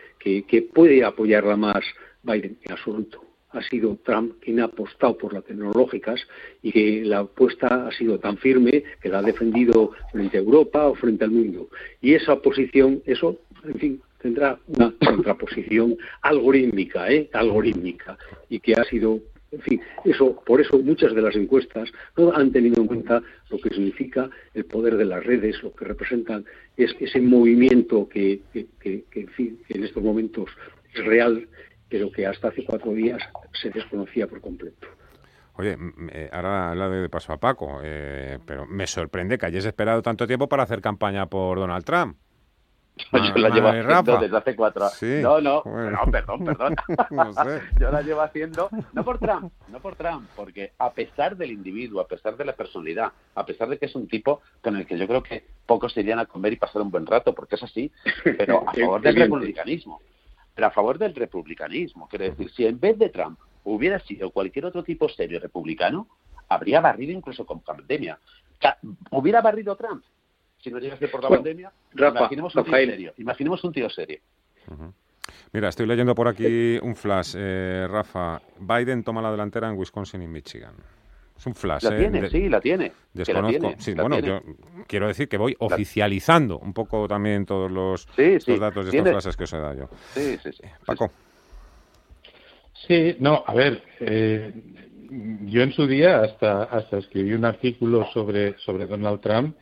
que, 0.44 0.62
puede 0.62 1.02
apoyarla 1.02 1.56
más 1.56 1.82
Biden 2.22 2.56
en 2.62 2.72
absoluto. 2.72 3.24
Ha 3.52 3.62
sido 3.62 3.96
Trump 4.04 4.34
quien 4.40 4.60
ha 4.60 4.64
apostado 4.64 5.18
por 5.18 5.32
las 5.32 5.44
tecnológicas 5.44 6.20
y 6.62 6.70
que 6.70 7.02
la 7.04 7.20
apuesta 7.20 7.88
ha 7.88 7.90
sido 7.90 8.20
tan 8.20 8.36
firme 8.36 8.84
que 9.02 9.08
la 9.08 9.18
ha 9.18 9.22
defendido 9.22 9.90
frente 10.12 10.36
a 10.36 10.40
Europa 10.40 10.86
o 10.86 10.94
frente 10.94 11.24
al 11.24 11.32
mundo. 11.32 11.68
Y 12.00 12.14
esa 12.14 12.36
posición, 12.40 13.02
eso, 13.06 13.40
en 13.64 13.74
fin, 13.80 14.02
tendrá 14.22 14.60
una 14.68 14.94
contraposición 15.04 15.96
algorítmica, 16.22 17.10
¿eh? 17.10 17.28
algorítmica, 17.32 18.16
y 18.48 18.60
que 18.60 18.74
ha 18.74 18.84
sido 18.84 19.20
en 19.52 19.60
fin, 19.60 19.80
eso, 20.04 20.42
por 20.46 20.60
eso 20.60 20.78
muchas 20.78 21.14
de 21.14 21.22
las 21.22 21.34
encuestas 21.34 21.90
no 22.16 22.32
han 22.32 22.52
tenido 22.52 22.80
en 22.80 22.86
cuenta 22.86 23.22
lo 23.48 23.58
que 23.58 23.70
significa 23.70 24.30
el 24.54 24.64
poder 24.64 24.96
de 24.96 25.04
las 25.04 25.24
redes, 25.24 25.62
lo 25.62 25.74
que 25.74 25.84
representan 25.84 26.44
es 26.76 26.94
ese 27.00 27.20
movimiento 27.20 28.08
que, 28.08 28.40
en 28.54 29.28
fin, 29.28 29.60
en 29.68 29.84
estos 29.84 30.02
momentos 30.02 30.50
es 30.94 31.04
real, 31.04 31.48
pero 31.88 32.12
que 32.12 32.26
hasta 32.26 32.48
hace 32.48 32.64
cuatro 32.64 32.92
días 32.92 33.20
se 33.60 33.70
desconocía 33.70 34.28
por 34.28 34.40
completo. 34.40 34.86
Oye, 35.54 35.76
eh, 36.12 36.30
ahora 36.32 36.70
habla 36.70 36.88
de 36.88 37.08
paso 37.08 37.32
a 37.32 37.40
Paco, 37.40 37.80
eh, 37.82 38.38
pero 38.46 38.66
me 38.66 38.86
sorprende 38.86 39.36
que 39.36 39.46
hayas 39.46 39.66
esperado 39.66 40.00
tanto 40.00 40.26
tiempo 40.26 40.48
para 40.48 40.62
hacer 40.62 40.80
campaña 40.80 41.26
por 41.26 41.58
Donald 41.58 41.84
Trump. 41.84 42.16
Yo 43.12 43.38
la 43.38 43.48
llevo 43.50 43.68
haciendo 43.68 44.18
desde 44.18 44.36
hace 44.36 44.56
cuatro 44.56 44.84
años. 44.84 45.22
no, 45.22 45.40
no, 45.40 46.10
perdón, 46.10 46.44
perdón. 46.44 46.76
Yo 47.80 47.90
la 47.90 48.02
llevo 48.02 48.20
haciendo, 48.20 48.68
no 48.92 49.04
por 49.04 49.18
Trump, 49.18 49.52
no 49.68 49.80
por 49.80 49.96
Trump, 49.96 50.28
porque 50.36 50.72
a 50.78 50.92
pesar 50.92 51.36
del 51.36 51.50
individuo, 51.52 52.00
a 52.00 52.06
pesar 52.06 52.36
de 52.36 52.44
la 52.44 52.52
personalidad, 52.54 53.12
a 53.34 53.46
pesar 53.46 53.68
de 53.68 53.78
que 53.78 53.86
es 53.86 53.94
un 53.94 54.08
tipo 54.08 54.40
con 54.62 54.76
el 54.76 54.86
que 54.86 54.98
yo 54.98 55.06
creo 55.06 55.22
que 55.22 55.44
pocos 55.66 55.96
irían 55.96 56.18
a 56.18 56.26
comer 56.26 56.52
y 56.52 56.56
pasar 56.56 56.82
un 56.82 56.90
buen 56.90 57.06
rato, 57.06 57.34
porque 57.34 57.56
es 57.56 57.62
así, 57.62 57.90
pero 58.24 58.68
a 58.68 58.72
favor 58.74 59.00
del 59.00 59.16
republicanismo. 59.16 60.00
Pero 60.54 60.66
a 60.66 60.70
favor 60.70 60.98
del 60.98 61.14
republicanismo. 61.14 62.08
Quiero 62.08 62.24
decir, 62.24 62.50
si 62.50 62.66
en 62.66 62.78
vez 62.78 62.98
de 62.98 63.08
Trump 63.08 63.38
hubiera 63.64 63.98
sido 64.00 64.30
cualquier 64.30 64.66
otro 64.66 64.82
tipo 64.82 65.08
serio 65.08 65.40
republicano, 65.40 66.08
habría 66.48 66.80
barrido 66.80 67.12
incluso 67.12 67.46
con 67.46 67.60
pandemia. 67.60 68.18
¿Hubiera 69.10 69.40
barrido 69.40 69.76
Trump? 69.76 70.04
Si 70.62 70.70
no 70.70 70.78
llegase 70.78 71.08
por 71.08 71.22
la 71.22 71.28
pandemia, 71.28 71.72
imaginemos, 71.94 72.54
un 72.54 72.64
tío 72.64 72.72
serio, 72.74 73.12
imaginemos 73.16 73.64
un 73.64 73.72
tío 73.72 73.90
serio. 73.90 74.18
Mira, 75.52 75.68
estoy 75.68 75.86
leyendo 75.86 76.14
por 76.14 76.28
aquí 76.28 76.78
un 76.82 76.94
flash. 76.94 77.34
Eh, 77.36 77.86
Rafa, 77.88 78.40
Biden 78.58 79.02
toma 79.02 79.22
la 79.22 79.30
delantera 79.30 79.68
en 79.68 79.76
Wisconsin 79.76 80.22
y 80.22 80.28
Michigan. 80.28 80.74
Es 81.36 81.46
un 81.46 81.54
flash. 81.54 81.84
La 81.84 81.96
¿eh? 81.96 81.98
tiene, 81.98 82.28
sí, 82.28 82.48
la 82.48 82.60
tiene. 82.60 82.92
Desconozco. 83.12 83.74
sí, 83.78 83.94
bueno, 83.94 84.18
yo 84.20 84.42
quiero 84.86 85.08
decir 85.08 85.28
que 85.28 85.38
voy 85.38 85.56
oficializando 85.58 86.58
un 86.58 86.72
poco 86.72 87.08
también 87.08 87.46
todos 87.46 87.70
los, 87.70 88.06
datos 88.06 88.90
de 88.90 88.98
estos 88.98 89.10
flashes 89.10 89.36
que 89.36 89.44
os 89.44 89.52
he 89.52 89.58
dado 89.58 89.74
yo. 89.74 89.88
Sí, 90.12 90.38
sí, 90.42 90.52
sí. 90.52 90.62
Paco. 90.84 91.10
Sí, 92.86 93.16
no, 93.18 93.42
a 93.46 93.54
ver, 93.54 93.82
eh, 94.00 94.52
yo 95.44 95.62
en 95.62 95.72
su 95.72 95.86
día 95.86 96.20
hasta, 96.20 96.64
hasta 96.64 96.98
escribí 96.98 97.32
un 97.32 97.44
artículo 97.44 98.06
sobre, 98.12 98.58
sobre 98.58 98.86
Donald 98.86 99.20
Trump 99.20 99.56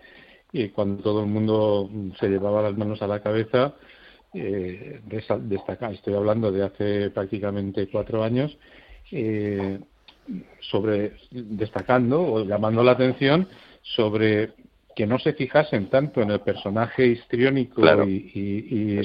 y 0.53 0.69
cuando 0.71 1.03
todo 1.03 1.21
el 1.21 1.27
mundo 1.27 1.91
se 2.19 2.29
llevaba 2.29 2.63
las 2.63 2.77
manos 2.77 3.03
a 3.03 3.07
la 3.07 3.21
cabeza, 3.21 3.75
eh, 4.35 5.01
destacar, 5.43 5.93
estoy 5.93 6.15
hablando 6.15 6.53
de 6.53 6.65
hace 6.65 7.11
prácticamente 7.11 7.89
cuatro 7.89 8.23
años, 8.23 8.57
eh, 9.11 9.79
sobre 10.61 11.15
destacando 11.31 12.21
o 12.21 12.45
llamando 12.45 12.83
la 12.83 12.93
atención 12.93 13.49
sobre 13.83 14.53
que 14.95 15.07
no 15.07 15.19
se 15.19 15.33
fijasen 15.33 15.89
tanto 15.89 16.21
en 16.21 16.31
el 16.31 16.41
personaje 16.41 17.07
histriónico 17.07 17.83
y, 18.05 19.01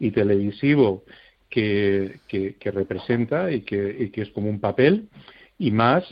y, 0.00 0.10
televisivo 0.10 1.04
que, 1.48 2.20
que, 2.26 2.70
representa 2.72 3.48
que, 3.64 3.96
y 4.00 4.10
que 4.10 4.22
es 4.22 4.30
como 4.30 4.48
un 4.48 4.58
papel, 4.58 5.08
y 5.58 5.70
más 5.70 6.02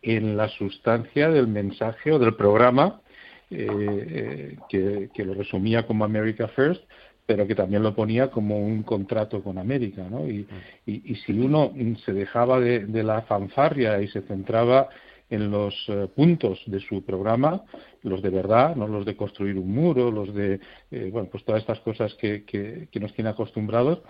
en 0.00 0.36
la 0.36 0.48
sustancia 0.48 1.28
del 1.28 1.48
mensaje 1.48 2.12
o 2.12 2.18
del 2.18 2.36
programa 2.36 3.02
que, 3.48 5.08
que, 5.14 5.24
lo 5.24 5.34
resumía 5.34 5.86
como 5.86 6.04
America 6.04 6.48
First, 6.48 6.82
pero 7.28 7.46
que 7.46 7.54
también 7.54 7.82
lo 7.82 7.94
ponía 7.94 8.30
como 8.30 8.58
un 8.58 8.82
contrato 8.82 9.42
con 9.42 9.58
América, 9.58 10.08
¿no? 10.10 10.26
Y, 10.26 10.48
y, 10.86 11.14
si 11.16 11.32
uno 11.38 11.74
se 12.06 12.14
dejaba 12.14 12.58
de, 12.58 13.02
la 13.02 13.20
fanfarria 13.20 14.00
y 14.00 14.08
se 14.08 14.22
centraba 14.22 14.88
en 15.28 15.50
los 15.50 15.74
eh, 15.88 16.08
puntos 16.16 16.58
de 16.64 16.80
su 16.80 17.04
programa, 17.04 17.64
los 18.02 18.22
de 18.22 18.30
verdad, 18.30 18.74
no 18.76 18.88
los 18.88 19.04
de 19.04 19.14
construir 19.14 19.58
un 19.58 19.70
muro, 19.74 20.10
los 20.10 20.34
de, 20.34 20.58
eh, 20.90 21.10
bueno, 21.12 21.28
pues 21.30 21.44
todas 21.44 21.60
estas 21.60 21.80
cosas 21.80 22.14
que, 22.14 22.44
que, 22.44 22.88
nos 22.98 23.12
tiene 23.12 23.28
acostumbrados, 23.28 24.00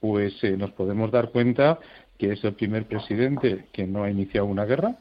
pues 0.00 0.32
eh, 0.42 0.56
nos 0.56 0.70
podemos 0.70 1.10
dar 1.10 1.30
cuenta 1.30 1.78
que 2.16 2.32
es 2.32 2.42
el 2.44 2.54
primer 2.54 2.86
presidente 2.86 3.66
que 3.74 3.86
no 3.86 4.04
ha 4.04 4.10
iniciado 4.10 4.46
una 4.46 4.64
guerra, 4.64 4.96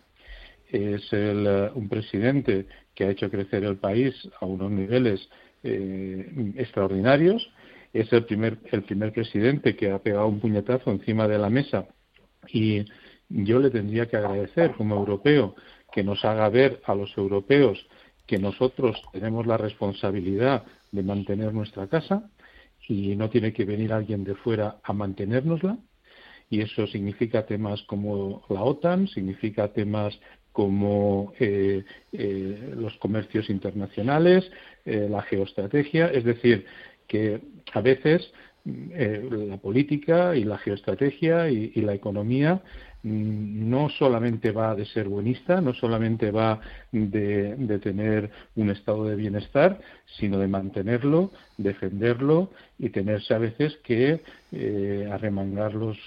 es 0.70 1.14
el, 1.14 1.72
un 1.76 1.88
presidente 1.88 2.66
que 2.98 3.06
ha 3.06 3.12
hecho 3.12 3.30
crecer 3.30 3.64
el 3.64 3.78
país 3.78 4.16
a 4.42 4.48
unos 4.48 4.72
niveles 4.72 5.30
extraordinarios, 5.64 7.48
es 7.94 8.12
el 8.12 8.26
primer, 8.26 8.58
el 8.72 8.82
primer 8.82 9.14
presidente 9.14 9.76
que 9.76 9.92
ha 9.92 10.00
pegado 10.00 10.28
un 10.28 10.40
puñetazo 10.40 10.90
encima 10.90 11.28
de 11.28 11.38
la 11.38 11.50
mesa 11.50 11.86
y 12.48 12.84
yo 13.30 13.60
le 13.60 13.70
tendría 13.70 14.08
que 14.08 14.18
agradecer 14.18 14.72
como 14.72 14.96
europeo 14.96 15.56
que 15.94 16.04
nos 16.04 16.26
haga 16.26 16.50
ver 16.50 16.82
a 16.86 16.96
los 16.96 17.16
europeos 17.16 17.86
que 18.26 18.40
nosotros 18.40 19.00
tenemos 19.12 19.46
la 19.46 19.58
responsabilidad 19.58 20.64
de 20.92 21.04
mantener 21.04 21.54
nuestra 21.54 21.88
casa 21.88 22.32
y 22.88 23.16
no 23.16 23.30
tiene 23.30 23.54
que 23.54 23.66
venir 23.66 23.94
alguien 23.94 24.24
de 24.24 24.34
fuera 24.34 24.78
a 24.84 24.94
mantenérnosla. 24.94 25.78
Y 26.50 26.62
eso 26.62 26.88
significa 26.88 27.46
temas 27.46 27.82
como 27.84 28.44
la 28.50 28.64
OTAN, 28.64 29.08
significa 29.08 29.68
temas 29.68 30.18
como 30.58 31.34
eh, 31.40 31.84
eh, 32.12 32.74
los 32.76 32.98
comercios 32.98 33.48
internacionales, 33.48 34.52
eh, 34.86 35.08
la 35.08 35.22
geoestrategia. 35.22 36.08
Es 36.08 36.24
decir, 36.24 36.66
que 37.08 37.40
a 37.74 37.82
veces 37.82 38.34
la 38.66 39.58
política 39.58 40.36
y 40.36 40.44
la 40.44 40.58
geoestrategia 40.58 41.50
y 41.50 41.80
la 41.80 41.94
economía 41.94 42.62
Mm, 43.04 43.70
no 43.70 43.90
solamente 43.90 44.52
va 44.52 44.76
de 44.76 44.86
ser 44.86 45.08
buenista, 45.08 45.62
no 45.62 45.74
solamente 45.74 46.32
va 46.32 46.60
de, 46.92 47.80
tener 47.82 48.32
un 48.56 48.70
estado 48.72 49.06
de 49.06 49.16
bienestar, 49.16 49.80
sino 50.18 50.40
de 50.40 50.48
mantenerlo, 50.48 51.32
defenderlo 51.58 52.52
y 52.80 52.90
tenerse 52.90 53.34
a 53.34 53.38
veces 53.38 53.78
que 53.84 54.22
arremangar 55.12 55.74
los, 55.74 55.98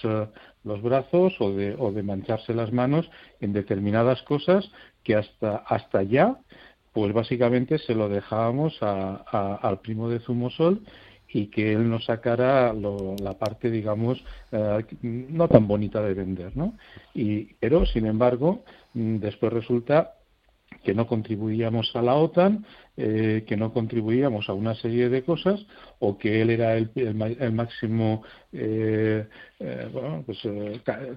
los 0.64 0.82
brazos 0.82 1.34
o 1.40 1.52
de, 1.52 1.74
o 1.78 1.92
de 1.92 2.02
mancharse 2.02 2.54
las 2.54 2.72
manos 2.72 3.10
en 3.40 3.52
determinadas 3.52 4.22
cosas 4.22 4.70
que 5.02 5.14
hasta, 5.14 5.56
hasta 5.56 6.02
ya 6.02 6.38
pues 6.92 7.12
básicamente 7.12 7.78
se 7.78 7.94
lo 7.94 8.08
dejábamos 8.08 8.76
al 8.82 9.80
primo 9.80 10.08
de 10.08 10.20
Zumosol 10.20 10.82
y 11.32 11.46
que 11.46 11.72
él 11.72 11.88
nos 11.88 12.06
sacara 12.06 12.72
la 12.72 13.38
parte, 13.38 13.70
digamos, 13.70 14.22
eh, 14.50 14.84
no 15.02 15.48
tan 15.48 15.68
bonita 15.68 16.02
de 16.02 16.14
vender, 16.14 16.56
¿no? 16.56 16.74
Y, 17.14 17.54
pero, 17.60 17.86
sin 17.86 18.06
embargo, 18.06 18.64
mm, 18.94 19.18
después 19.18 19.52
resulta 19.52 20.14
que 20.82 20.94
no 20.94 21.06
contribuíamos 21.06 21.94
a 21.94 22.02
la 22.02 22.14
OTAN, 22.14 22.64
eh, 22.96 23.44
que 23.46 23.56
no 23.56 23.72
contribuíamos 23.72 24.48
a 24.48 24.52
una 24.52 24.74
serie 24.74 25.08
de 25.08 25.22
cosas, 25.22 25.64
o 25.98 26.16
que 26.18 26.40
él 26.42 26.50
era 26.50 26.76
el, 26.76 26.90
máximo 27.52 28.22
eh, 28.52 29.26
pues, 30.26 30.38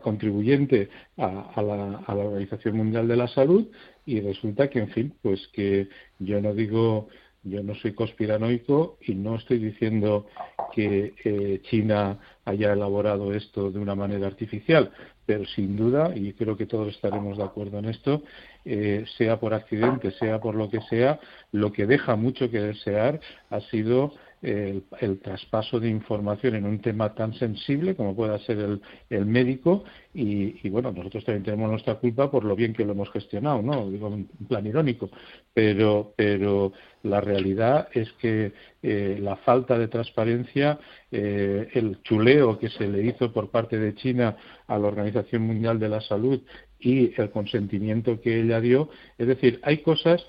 contribuyente 0.02 0.90
a, 1.18 1.62
la, 1.62 2.04
a, 2.06 2.16
la, 2.16 2.24
Organización 2.24 2.78
Mundial 2.78 3.08
de 3.08 3.16
la 3.16 3.28
Salud, 3.28 3.68
y 4.06 4.20
resulta 4.20 4.70
que, 4.70 4.80
en 4.80 4.90
fin, 4.90 5.14
pues 5.22 5.48
que 5.54 5.88
yo 6.20 6.42
no 6.42 6.54
digo 6.54 7.08
yo 7.44 7.62
no 7.62 7.76
soy 7.76 7.94
conspiranoico 7.94 8.98
y 9.02 9.16
no 9.16 9.36
estoy 9.36 9.60
diciendo 9.60 10.28
que 10.74 11.14
eh, 11.24 11.60
China 11.64 12.18
haya 12.46 12.74
elaborado 12.74 13.34
esto 13.34 13.70
de 13.70 13.80
una 13.80 13.96
manera 13.96 14.28
artificial, 14.28 14.92
pero 15.26 15.46
sin 15.46 15.76
duda, 15.76 16.14
y 16.16 16.34
creo 16.34 16.58
que 16.58 16.66
todos 16.66 16.96
estaremos 16.96 17.38
de 17.38 17.44
acuerdo 17.44 17.80
en 17.80 17.86
esto, 17.86 18.24
eh, 18.66 19.06
sea 19.18 19.40
por 19.40 19.54
accidente, 19.54 20.12
sea 20.12 20.40
por 20.40 20.56
lo 20.56 20.70
que 20.70 20.82
sea, 20.82 21.20
lo 21.52 21.72
que 21.72 21.86
deja 21.86 22.16
mucho 22.16 22.50
que 22.50 22.62
desear 22.62 23.20
ha 23.50 23.60
sido 23.62 24.14
el, 24.44 25.20
traspaso 25.22 25.80
de 25.80 25.90
información 25.90 26.56
en 26.56 26.66
un 26.66 26.80
tema 26.80 27.16
tan 27.16 27.34
sensible 27.34 27.96
como 27.96 28.16
pueda 28.16 28.38
ser 28.40 28.60
el, 28.60 28.82
el 29.10 29.26
médico 29.26 29.86
y, 30.14 30.70
bueno, 30.70 30.92
nosotros 30.92 31.26
también 31.26 31.44
tenemos 31.44 31.72
nuestra 31.72 31.96
culpa 31.96 32.30
por 32.30 32.44
lo 32.44 32.56
bien 32.56 32.74
que 32.74 32.86
lo 32.86 32.92
hemos 32.92 33.10
gestionado, 33.12 33.62
¿no? 33.62 33.90
Digo 33.90 34.10
en 34.10 34.28
plan 34.48 34.68
irónico, 34.68 35.10
pero, 35.54 36.14
pero 36.16 36.74
la 37.02 37.20
realidad 37.20 37.88
es 37.94 38.12
que 38.14 38.52
eh, 38.84 39.18
la 39.20 39.38
falta 39.38 39.78
de 39.80 39.88
transparencia, 39.88 40.78
eh, 41.12 41.68
el 41.74 42.02
chuleo 42.04 42.60
que 42.60 42.70
se 42.70 42.88
le 42.88 43.04
hizo 43.04 43.32
por 43.32 43.50
parte 43.50 43.80
de 43.80 43.96
China 43.96 44.38
a 44.68 44.78
la 44.78 44.88
Organización 44.88 45.44
Mundial 45.44 45.80
de 45.80 45.90
la 45.90 46.02
Salud 46.02 46.42
y 46.80 47.20
el 47.20 47.32
consentimiento 47.32 48.22
que 48.22 48.42
ella 48.42 48.60
dio, 48.60 48.90
es 49.18 49.28
decir, 49.28 49.60
hay 49.64 49.78
cosas 49.78 50.24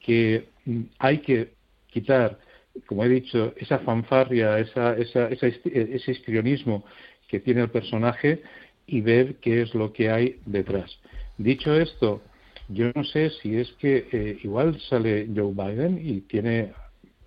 que 0.00 0.48
mm, 0.64 0.82
hay 0.98 1.18
que 1.18 1.52
quitar 1.86 2.38
como 2.86 3.04
he 3.04 3.08
dicho, 3.08 3.52
esa 3.56 3.78
fanfarria, 3.80 4.58
esa, 4.58 4.96
esa, 4.96 5.28
ese 5.28 6.10
histrionismo 6.10 6.84
que 7.28 7.40
tiene 7.40 7.62
el 7.62 7.70
personaje 7.70 8.42
y 8.86 9.00
ver 9.00 9.36
qué 9.36 9.62
es 9.62 9.74
lo 9.74 9.92
que 9.92 10.10
hay 10.10 10.40
detrás. 10.46 10.98
Dicho 11.36 11.74
esto, 11.74 12.22
yo 12.68 12.90
no 12.94 13.04
sé 13.04 13.30
si 13.30 13.56
es 13.56 13.70
que 13.74 14.08
eh, 14.12 14.38
igual 14.42 14.80
sale 14.88 15.28
Joe 15.34 15.52
Biden 15.52 16.00
y 16.02 16.20
tiene 16.22 16.72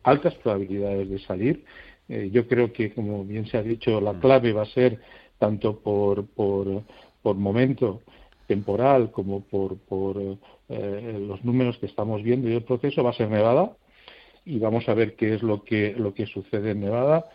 altas 0.03 0.35
probabilidades 0.35 1.09
de 1.09 1.19
salir. 1.19 1.63
Eh, 2.09 2.29
yo 2.31 2.47
creo 2.47 2.73
que, 2.73 2.93
como 2.93 3.23
bien 3.23 3.47
se 3.47 3.57
ha 3.57 3.63
dicho, 3.63 4.01
la 4.01 4.13
clave 4.19 4.53
va 4.53 4.63
a 4.63 4.73
ser 4.73 4.99
tanto 5.39 5.79
por, 5.79 6.25
por, 6.27 6.83
por 7.21 7.35
momento 7.35 8.01
temporal 8.47 9.11
como 9.11 9.41
por, 9.41 9.77
por 9.77 10.17
eh, 10.69 11.25
los 11.27 11.43
números 11.45 11.77
que 11.77 11.85
estamos 11.85 12.21
viendo 12.21 12.49
y 12.49 12.53
el 12.53 12.63
proceso 12.63 13.03
va 13.03 13.11
a 13.11 13.13
ser 13.13 13.29
Nevada 13.29 13.71
y 14.45 14.59
vamos 14.59 14.87
a 14.89 14.93
ver 14.93 15.15
qué 15.15 15.35
es 15.35 15.43
lo 15.43 15.63
que, 15.63 15.93
lo 15.97 16.13
que 16.13 16.25
sucede 16.25 16.71
en 16.71 16.81
Nevada. 16.81 17.25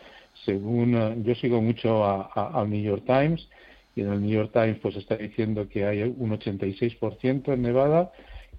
Según 0.44 0.94
eh, 0.94 1.16
yo 1.24 1.34
sigo 1.34 1.62
mucho 1.62 2.04
al 2.04 2.70
New 2.70 2.82
York 2.82 3.04
Times 3.06 3.48
y 3.94 4.02
en 4.02 4.12
el 4.12 4.20
New 4.20 4.30
York 4.30 4.50
Times 4.52 4.78
pues 4.82 4.96
está 4.96 5.16
diciendo 5.16 5.68
que 5.68 5.86
hay 5.86 6.02
un 6.02 6.30
86% 6.30 7.52
en 7.52 7.62
Nevada 7.62 8.12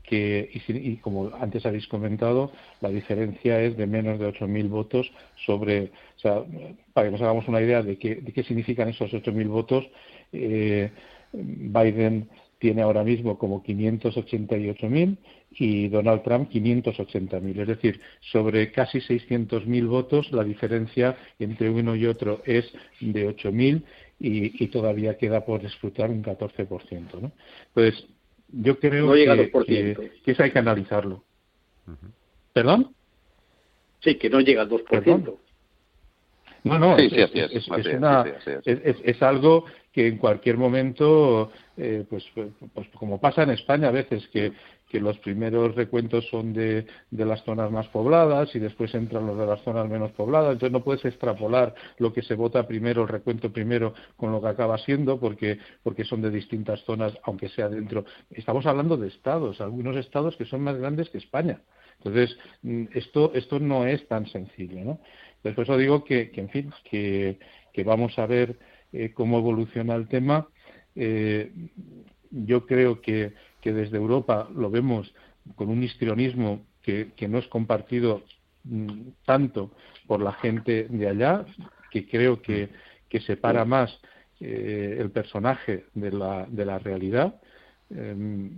que 0.03 0.49
y, 0.53 0.95
como 0.97 1.31
antes 1.39 1.65
habéis 1.65 1.85
comentado 1.87 2.51
la 2.79 2.89
diferencia 2.89 3.61
es 3.61 3.75
de 3.75 3.85
menos 3.85 4.19
de 4.19 4.27
8.000 4.29 4.69
votos 4.69 5.11
sobre 5.45 5.91
o 6.15 6.19
sea 6.19 6.43
para 6.93 7.07
que 7.07 7.11
nos 7.11 7.21
hagamos 7.21 7.47
una 7.49 7.61
idea 7.61 7.83
de 7.83 7.97
qué, 7.97 8.15
de 8.15 8.31
qué 8.31 8.43
significan 8.43 8.87
esos 8.87 9.11
8.000 9.11 9.47
votos 9.49 9.85
eh, 10.31 10.91
Biden 11.33 12.29
tiene 12.59 12.81
ahora 12.81 13.03
mismo 13.03 13.37
como 13.37 13.61
588.000 13.63 15.17
y 15.51 15.87
Donald 15.87 16.23
Trump 16.23 16.49
580.000. 16.51 17.61
Es 17.61 17.67
decir, 17.67 17.99
sobre 18.31 18.71
casi 18.71 18.99
600.000 18.99 19.87
votos 19.87 20.31
la 20.31 20.43
diferencia 20.43 21.17
entre 21.39 21.69
uno 21.69 21.95
y 21.95 22.05
otro 22.05 22.41
es 22.45 22.71
de 22.99 23.27
8.000 23.35 23.83
y, 24.19 24.63
y 24.63 24.67
todavía 24.67 25.17
queda 25.17 25.45
por 25.45 25.61
disfrutar 25.61 26.09
un 26.09 26.23
14%. 26.23 27.21
¿no? 27.21 27.31
Entonces, 27.75 28.07
yo 28.49 28.79
creo 28.79 29.11
que, 29.13 29.51
que, 30.23 30.31
eso 30.31 30.43
hay 30.43 30.51
que 30.51 30.59
analizarlo. 30.59 31.23
¿Perdón? 32.53 32.93
Sí, 33.99 34.15
que 34.15 34.29
no 34.29 34.39
llega 34.39 34.61
al 34.61 34.69
2%. 34.69 35.37
No, 36.63 36.79
no, 36.79 36.97
es, 36.97 37.11
es, 38.65 39.21
algo 39.21 39.65
que 39.93 40.07
en 40.07 40.17
cualquier 40.17 40.57
momento, 40.57 41.51
eh, 41.77 42.05
pues, 42.09 42.25
pues, 42.33 42.49
pues, 42.73 42.87
como 42.89 43.19
pasa 43.19 43.43
en 43.43 43.51
España 43.51 43.89
a 43.89 43.91
veces, 43.91 44.27
que, 44.29 44.51
que 44.89 44.99
los 44.99 45.17
primeros 45.19 45.75
recuentos 45.75 46.27
son 46.29 46.53
de, 46.53 46.85
de, 47.11 47.25
las 47.25 47.43
zonas 47.43 47.71
más 47.71 47.87
pobladas 47.87 48.53
y 48.55 48.59
después 48.59 48.93
entran 48.95 49.27
los 49.27 49.37
de 49.37 49.45
las 49.45 49.61
zonas 49.61 49.87
menos 49.87 50.11
pobladas, 50.11 50.53
entonces 50.53 50.71
no 50.73 50.83
puedes 50.83 51.05
extrapolar 51.05 51.75
lo 51.97 52.11
que 52.13 52.21
se 52.21 52.35
vota 52.35 52.67
primero, 52.67 53.03
el 53.03 53.09
recuento 53.09 53.51
primero, 53.51 53.93
con 54.15 54.31
lo 54.31 54.41
que 54.41 54.47
acaba 54.47 54.77
siendo, 54.79 55.19
porque, 55.19 55.59
porque 55.83 56.03
son 56.03 56.21
de 56.21 56.31
distintas 56.31 56.81
zonas, 56.81 57.13
aunque 57.23 57.49
sea 57.49 57.69
dentro. 57.69 58.05
Estamos 58.31 58.65
hablando 58.65 58.97
de 58.97 59.07
estados, 59.07 59.61
algunos 59.61 59.95
estados 59.95 60.35
que 60.35 60.45
son 60.45 60.61
más 60.61 60.77
grandes 60.77 61.09
que 61.09 61.17
España. 61.17 61.61
Entonces, 61.97 62.37
mm, 62.61 62.85
esto, 62.93 63.31
esto 63.33 63.59
no 63.59 63.85
es 63.85 64.07
tan 64.07 64.27
sencillo, 64.27 64.83
¿no? 64.83 64.99
Por 65.41 65.63
eso 65.63 65.77
digo 65.77 66.03
que, 66.03 66.31
en 66.33 66.49
fin, 66.49 66.73
que, 66.89 67.37
vamos 67.85 68.17
a 68.17 68.25
ver 68.25 68.57
eh, 68.91 69.11
cómo 69.13 69.37
evoluciona 69.37 69.95
el 69.95 70.07
tema. 70.07 70.47
Eh, 70.97 71.51
yo 72.31 72.65
creo 72.65 73.01
que, 73.01 73.33
desde 73.63 73.97
Europa 73.97 74.47
lo 74.55 74.69
vemos 74.71 75.13
con 75.55 75.67
un 75.67 75.83
histrionismo 75.83 76.65
que, 76.81 77.11
no 77.27 77.37
es 77.37 77.47
compartido 77.47 78.23
mm, 78.63 79.09
tanto 79.25 79.71
por 80.07 80.21
la 80.21 80.31
gente 80.31 80.87
de 80.89 81.09
allá, 81.09 81.45
que 81.91 82.07
creo 82.07 82.41
que, 82.41 82.69
separa 83.25 83.65
más 83.65 83.99
eh, 84.39 84.97
el 84.99 85.11
personaje 85.11 85.85
de 85.93 86.11
la, 86.11 86.45
de 86.49 86.65
la 86.65 86.79
realidad. 86.79 87.41
Em, 87.89 88.51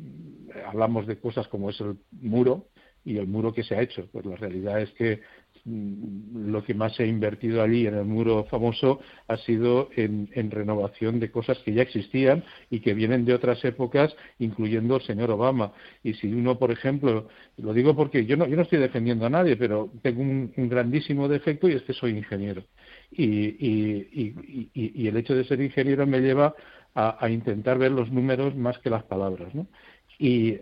hablamos 0.67 1.07
de 1.07 1.17
cosas 1.17 1.47
como 1.47 1.69
es 1.69 1.79
el 1.81 1.97
muro, 2.21 2.67
y 3.05 3.17
el 3.17 3.27
muro 3.27 3.53
que 3.53 3.63
se 3.63 3.75
ha 3.75 3.81
hecho. 3.81 4.07
Pues 4.11 4.25
la 4.25 4.35
realidad 4.35 4.81
es 4.81 4.91
que 4.91 5.21
lo 5.66 6.64
que 6.64 6.74
más 6.74 6.95
se 6.95 7.03
ha 7.03 7.05
invertido 7.05 7.62
allí 7.62 7.88
en 7.88 7.95
el 7.95 8.05
muro 8.05 8.45
famoso 8.45 8.99
ha 9.28 9.38
sido 9.38 9.89
en, 9.95 10.30
renovación 10.51 11.20
de 11.20 11.32
cosas 11.32 11.57
que 11.60 11.74
ya 11.74 11.82
existían 11.82 12.43
y 12.70 12.80
que 12.80 12.93
vienen 12.93 13.26
de 13.26 13.34
otras 13.34 13.64
épocas, 13.66 14.16
incluyendo 14.39 14.95
el 14.95 15.01
señor 15.03 15.32
Obama. 15.32 15.74
Y 16.03 16.14
si 16.14 16.28
uno, 16.28 16.57
por 16.57 16.72
ejemplo, 16.72 17.28
lo 17.57 17.74
digo 17.74 17.95
porque 17.95 18.26
yo 18.26 18.38
no, 18.38 18.47
yo 18.47 18.55
no 18.55 18.64
estoy 18.64 18.80
defendiendo 18.80 19.26
a 19.26 19.30
nadie, 19.30 19.55
pero 19.55 19.91
tengo 20.01 20.22
un, 20.22 20.51
grandísimo 20.70 21.28
defecto 21.28 21.68
y 21.68 21.74
es 21.74 21.84
que 21.84 21.93
soy 21.93 22.12
ingeniero. 22.12 22.64
Y, 23.12 23.26
y, 23.26 24.70
y, 24.74 25.07
el 25.07 25.18
hecho 25.18 25.36
de 25.36 25.43
ser 25.43 25.62
ingeniero 25.62 26.05
me 26.05 26.20
lleva 26.20 26.53
a, 26.93 27.24
a, 27.26 27.30
intentar 27.30 27.78
ver 27.78 27.91
los 27.91 28.12
números 28.12 28.55
más 28.55 28.78
que 28.80 28.89
las 28.89 29.03
palabras. 29.03 29.53
¿no? 29.55 29.68
Y 30.20 30.60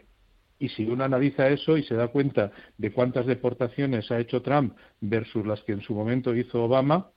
y 0.59 0.69
si 0.69 0.85
uno 0.85 1.03
analiza 1.03 1.47
eso 1.49 1.77
y 1.77 1.83
se 1.83 1.95
da 1.95 2.07
cuenta 2.07 2.51
de 2.77 2.91
cuántas 2.91 3.25
deportaciones 3.25 4.11
ha 4.11 4.19
hecho 4.19 4.41
Trump 4.41 4.75
versus 5.01 5.45
las 5.45 5.61
que 5.63 5.73
en 5.73 5.81
su 5.81 5.93
momento 5.93 6.35
hizo 6.35 6.63
Obama, 6.63 7.11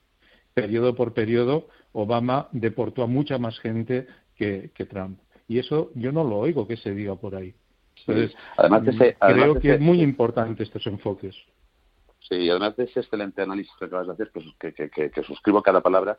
periodo 0.53 0.95
por 0.95 1.13
periodo, 1.13 1.67
Obama 1.93 2.47
deportó 2.51 3.03
a 3.03 3.07
mucha 3.07 3.37
más 3.37 3.59
gente 3.59 4.07
que, 4.35 4.71
Trump. 4.89 5.19
Y 5.47 5.59
eso 5.59 5.91
yo 5.95 6.11
no 6.11 6.23
lo 6.23 6.37
oigo 6.37 6.67
que 6.67 6.77
se 6.77 6.93
diga 6.93 7.15
por 7.15 7.35
ahí. 7.35 7.53
Entonces, 8.07 8.35
además 8.57 8.83
creo 9.19 9.59
que 9.59 9.75
es 9.75 9.79
muy 9.79 10.01
importante 10.01 10.63
estos 10.63 10.85
enfoques. 10.87 11.35
Sí, 12.19 12.49
además 12.49 12.75
de 12.75 12.85
ese 12.85 13.01
excelente 13.01 13.41
análisis 13.41 13.71
que 13.77 13.85
acabas 13.85 14.07
de 14.07 14.13
hacer, 14.13 14.31
que, 14.59 14.73
que, 14.73 15.11
que 15.11 15.23
suscribo 15.23 15.61
cada 15.61 15.81
palabra, 15.81 16.17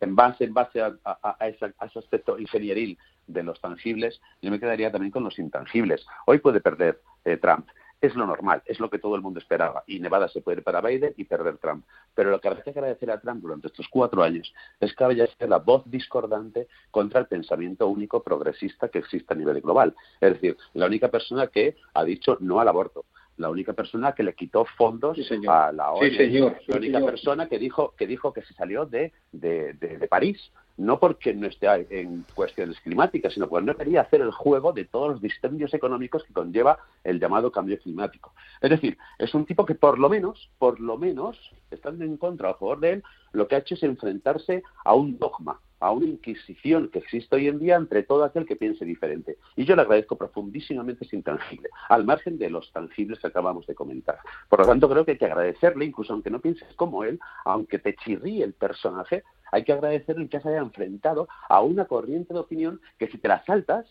en 0.00 0.16
base, 0.16 0.44
en 0.44 0.54
base 0.54 0.80
a, 0.82 1.36
ese, 1.40 1.74
aspecto 1.78 2.38
ingenieril 2.38 2.98
de 3.26 3.42
los 3.42 3.60
tangibles, 3.60 4.20
yo 4.42 4.50
me 4.50 4.60
quedaría 4.60 4.92
también 4.92 5.10
con 5.10 5.24
los 5.24 5.38
intangibles. 5.38 6.06
Hoy 6.26 6.38
puede 6.38 6.60
perder 6.60 7.00
eh, 7.24 7.36
Trump. 7.36 7.66
Es 8.00 8.14
lo 8.14 8.26
normal, 8.26 8.62
es 8.66 8.80
lo 8.80 8.90
que 8.90 8.98
todo 8.98 9.16
el 9.16 9.22
mundo 9.22 9.40
esperaba. 9.40 9.82
Y 9.86 9.98
Nevada 9.98 10.28
se 10.28 10.42
puede 10.42 10.58
ir 10.58 10.64
para 10.64 10.82
Biden 10.82 11.14
y 11.16 11.24
perder 11.24 11.56
Trump. 11.56 11.86
Pero 12.14 12.30
lo 12.30 12.38
que 12.38 12.48
hay 12.48 12.56
que 12.62 12.68
agradecer 12.68 13.10
a 13.10 13.18
Trump 13.18 13.40
durante 13.40 13.68
estos 13.68 13.88
cuatro 13.88 14.22
años 14.22 14.52
es 14.78 14.94
que 14.94 15.04
haya 15.04 15.26
sido 15.26 15.48
la 15.48 15.58
voz 15.58 15.88
discordante 15.90 16.68
contra 16.90 17.20
el 17.20 17.26
pensamiento 17.26 17.88
único 17.88 18.22
progresista 18.22 18.88
que 18.88 18.98
existe 18.98 19.32
a 19.32 19.36
nivel 19.36 19.62
global. 19.62 19.94
Es 20.20 20.34
decir, 20.34 20.58
la 20.74 20.84
única 20.84 21.08
persona 21.08 21.46
que 21.46 21.76
ha 21.94 22.04
dicho 22.04 22.36
no 22.40 22.60
al 22.60 22.68
aborto 22.68 23.06
la 23.36 23.50
única 23.50 23.72
persona 23.72 24.12
que 24.12 24.22
le 24.22 24.34
quitó 24.34 24.64
fondos 24.64 25.18
a 25.48 25.72
la 25.72 25.92
ONU, 25.92 26.52
la 26.66 26.76
única 26.76 27.04
persona 27.04 27.48
que 27.48 27.58
dijo 27.58 27.94
que 27.96 28.06
dijo 28.06 28.32
que 28.32 28.42
se 28.42 28.54
salió 28.54 28.86
de, 28.86 29.12
de, 29.32 29.74
de, 29.74 30.08
París, 30.08 30.52
no 30.76 30.98
porque 30.98 31.34
no 31.34 31.46
esté 31.46 31.66
en 31.90 32.24
cuestiones 32.34 32.78
climáticas, 32.80 33.34
sino 33.34 33.48
porque 33.48 33.66
no 33.66 33.76
quería 33.76 34.02
hacer 34.02 34.20
el 34.20 34.30
juego 34.30 34.72
de 34.72 34.84
todos 34.84 35.10
los 35.10 35.20
disturbios 35.20 35.74
económicos 35.74 36.22
que 36.24 36.32
conlleva 36.32 36.78
el 37.02 37.18
llamado 37.18 37.50
cambio 37.50 37.78
climático. 37.78 38.32
Es 38.60 38.70
decir, 38.70 38.96
es 39.18 39.34
un 39.34 39.46
tipo 39.46 39.66
que 39.66 39.74
por 39.74 39.98
lo 39.98 40.08
menos, 40.08 40.50
por 40.58 40.80
lo 40.80 40.96
menos, 40.96 41.38
estando 41.70 42.04
en 42.04 42.16
contra 42.16 42.48
o 42.48 42.52
a 42.52 42.58
favor 42.58 42.80
de 42.80 42.92
él, 42.92 43.02
lo 43.32 43.48
que 43.48 43.56
ha 43.56 43.58
hecho 43.58 43.74
es 43.74 43.82
enfrentarse 43.82 44.62
a 44.84 44.94
un 44.94 45.18
dogma, 45.18 45.60
a 45.84 45.90
una 45.90 46.06
inquisición 46.06 46.88
que 46.88 47.00
existe 47.00 47.36
hoy 47.36 47.46
en 47.46 47.58
día 47.58 47.76
entre 47.76 48.04
todo 48.04 48.24
aquel 48.24 48.46
que 48.46 48.56
piense 48.56 48.86
diferente. 48.86 49.36
Y 49.54 49.66
yo 49.66 49.76
le 49.76 49.82
agradezco 49.82 50.16
profundísimamente 50.16 51.04
ese 51.04 51.14
intangible, 51.14 51.68
al 51.90 52.04
margen 52.04 52.38
de 52.38 52.48
los 52.48 52.72
tangibles 52.72 53.18
que 53.18 53.26
acabamos 53.26 53.66
de 53.66 53.74
comentar. 53.74 54.18
Por 54.48 54.60
lo 54.60 54.66
tanto, 54.66 54.88
creo 54.88 55.04
que 55.04 55.10
hay 55.10 55.18
que 55.18 55.26
agradecerle, 55.26 55.84
incluso 55.84 56.14
aunque 56.14 56.30
no 56.30 56.40
pienses 56.40 56.72
como 56.76 57.04
él, 57.04 57.20
aunque 57.44 57.78
te 57.78 57.94
chirríe 57.96 58.42
el 58.42 58.54
personaje, 58.54 59.24
hay 59.52 59.62
que 59.64 59.74
agradecerle 59.74 60.26
que 60.26 60.40
se 60.40 60.48
haya 60.48 60.60
enfrentado 60.60 61.28
a 61.50 61.60
una 61.60 61.84
corriente 61.84 62.32
de 62.32 62.40
opinión 62.40 62.80
que 62.98 63.08
si 63.08 63.18
te 63.18 63.28
la 63.28 63.44
saltas, 63.44 63.86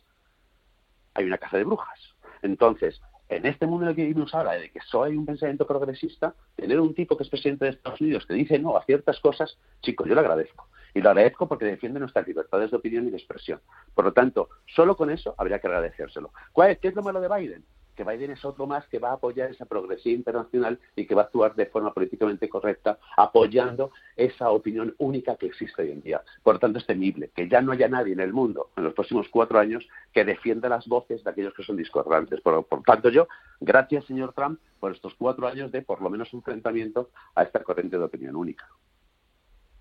hay 1.13 1.25
una 1.25 1.37
casa 1.37 1.57
de 1.57 1.63
brujas. 1.63 2.15
Entonces, 2.41 2.99
en 3.29 3.45
este 3.45 3.67
mundo 3.67 3.85
en 3.85 3.89
el 3.91 3.95
que 3.95 4.01
vivimos 4.01 4.33
ahora, 4.33 4.53
de 4.53 4.71
que 4.71 4.79
solo 4.81 5.05
hay 5.05 5.15
un 5.15 5.27
pensamiento 5.27 5.67
progresista, 5.67 6.33
tener 6.55 6.79
un 6.79 6.95
tipo 6.95 7.15
que 7.15 7.23
es 7.23 7.29
presidente 7.29 7.65
de 7.65 7.71
Estados 7.71 8.01
Unidos 8.01 8.25
que 8.25 8.33
dice 8.33 8.57
no 8.57 8.75
a 8.77 8.83
ciertas 8.85 9.19
cosas, 9.19 9.59
chicos, 9.83 10.07
yo 10.07 10.15
le 10.15 10.21
agradezco. 10.21 10.67
Y 10.93 11.01
lo 11.01 11.09
agradezco 11.09 11.47
porque 11.47 11.65
defiende 11.65 11.99
nuestras 11.99 12.27
libertades 12.27 12.71
de 12.71 12.77
opinión 12.77 13.07
y 13.07 13.11
de 13.11 13.17
expresión. 13.17 13.59
Por 13.93 14.05
lo 14.05 14.13
tanto, 14.13 14.49
solo 14.67 14.95
con 14.95 15.09
eso 15.09 15.33
habría 15.37 15.59
que 15.59 15.67
agradecérselo. 15.67 16.31
¿Cuál 16.51 16.71
es, 16.71 16.79
¿Qué 16.79 16.89
es 16.89 16.95
lo 16.95 17.01
malo 17.01 17.19
de 17.21 17.29
Biden? 17.29 17.65
que 17.95 18.03
Biden 18.03 18.31
es 18.31 18.43
otro 18.43 18.65
más 18.65 18.87
que 18.87 18.99
va 18.99 19.09
a 19.09 19.13
apoyar 19.13 19.51
esa 19.51 19.65
progresión 19.65 20.15
internacional 20.15 20.79
y 20.95 21.05
que 21.05 21.15
va 21.15 21.23
a 21.23 21.25
actuar 21.25 21.55
de 21.55 21.67
forma 21.67 21.93
políticamente 21.93 22.49
correcta, 22.49 22.97
apoyando 23.17 23.91
esa 24.15 24.49
opinión 24.49 24.95
única 24.97 25.35
que 25.35 25.47
existe 25.47 25.83
hoy 25.83 25.91
en 25.91 26.01
día. 26.01 26.21
Por 26.41 26.55
lo 26.55 26.59
tanto, 26.59 26.79
es 26.79 26.85
temible 26.85 27.31
que 27.35 27.47
ya 27.47 27.61
no 27.61 27.71
haya 27.71 27.87
nadie 27.87 28.13
en 28.13 28.19
el 28.19 28.33
mundo 28.33 28.69
en 28.75 28.83
los 28.83 28.93
próximos 28.93 29.27
cuatro 29.29 29.59
años 29.59 29.87
que 30.11 30.25
defienda 30.25 30.69
las 30.69 30.87
voces 30.87 31.23
de 31.23 31.29
aquellos 31.29 31.53
que 31.53 31.63
son 31.63 31.77
discordantes. 31.77 32.41
Por, 32.41 32.65
por 32.65 32.83
tanto, 32.83 33.09
yo, 33.09 33.27
gracias, 33.59 34.05
señor 34.05 34.33
Trump, 34.33 34.59
por 34.79 34.91
estos 34.91 35.13
cuatro 35.15 35.47
años 35.47 35.71
de, 35.71 35.81
por 35.81 36.01
lo 36.01 36.09
menos, 36.09 36.33
enfrentamiento 36.33 37.09
a 37.35 37.43
esta 37.43 37.63
corriente 37.63 37.97
de 37.97 38.03
opinión 38.03 38.35
única. 38.35 38.67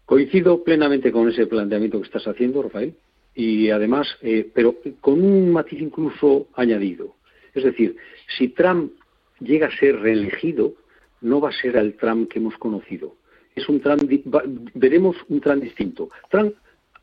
Coincido 0.05 0.63
plenamente 0.65 1.13
con 1.13 1.29
ese 1.29 1.47
planteamiento 1.47 1.99
que 2.01 2.07
estás 2.07 2.27
haciendo, 2.27 2.63
Rafael, 2.63 2.95
y 3.35 3.71
además, 3.71 4.09
eh, 4.21 4.51
pero 4.53 4.77
con 5.01 5.23
un 5.23 5.53
matiz 5.53 5.81
incluso 5.81 6.49
añadido. 6.55 7.15
Es 7.55 7.65
decir, 7.65 7.97
si 8.37 8.49
Trump 8.49 8.93
llega 9.41 9.69
a 9.69 9.79
ser 9.79 10.01
reelegido, 10.01 10.75
no 11.21 11.41
va 11.41 11.51
a 11.51 11.53
ser 11.53 11.77
el 11.77 11.95
Trump 11.95 12.31
que 12.31 12.39
hemos 12.39 12.57
conocido. 12.59 13.17
Es 13.55 13.69
un 13.69 13.81
veremos 14.75 15.17
un 15.29 15.41
Trump 15.41 15.63
distinto. 15.63 16.11
Trump 16.31 16.55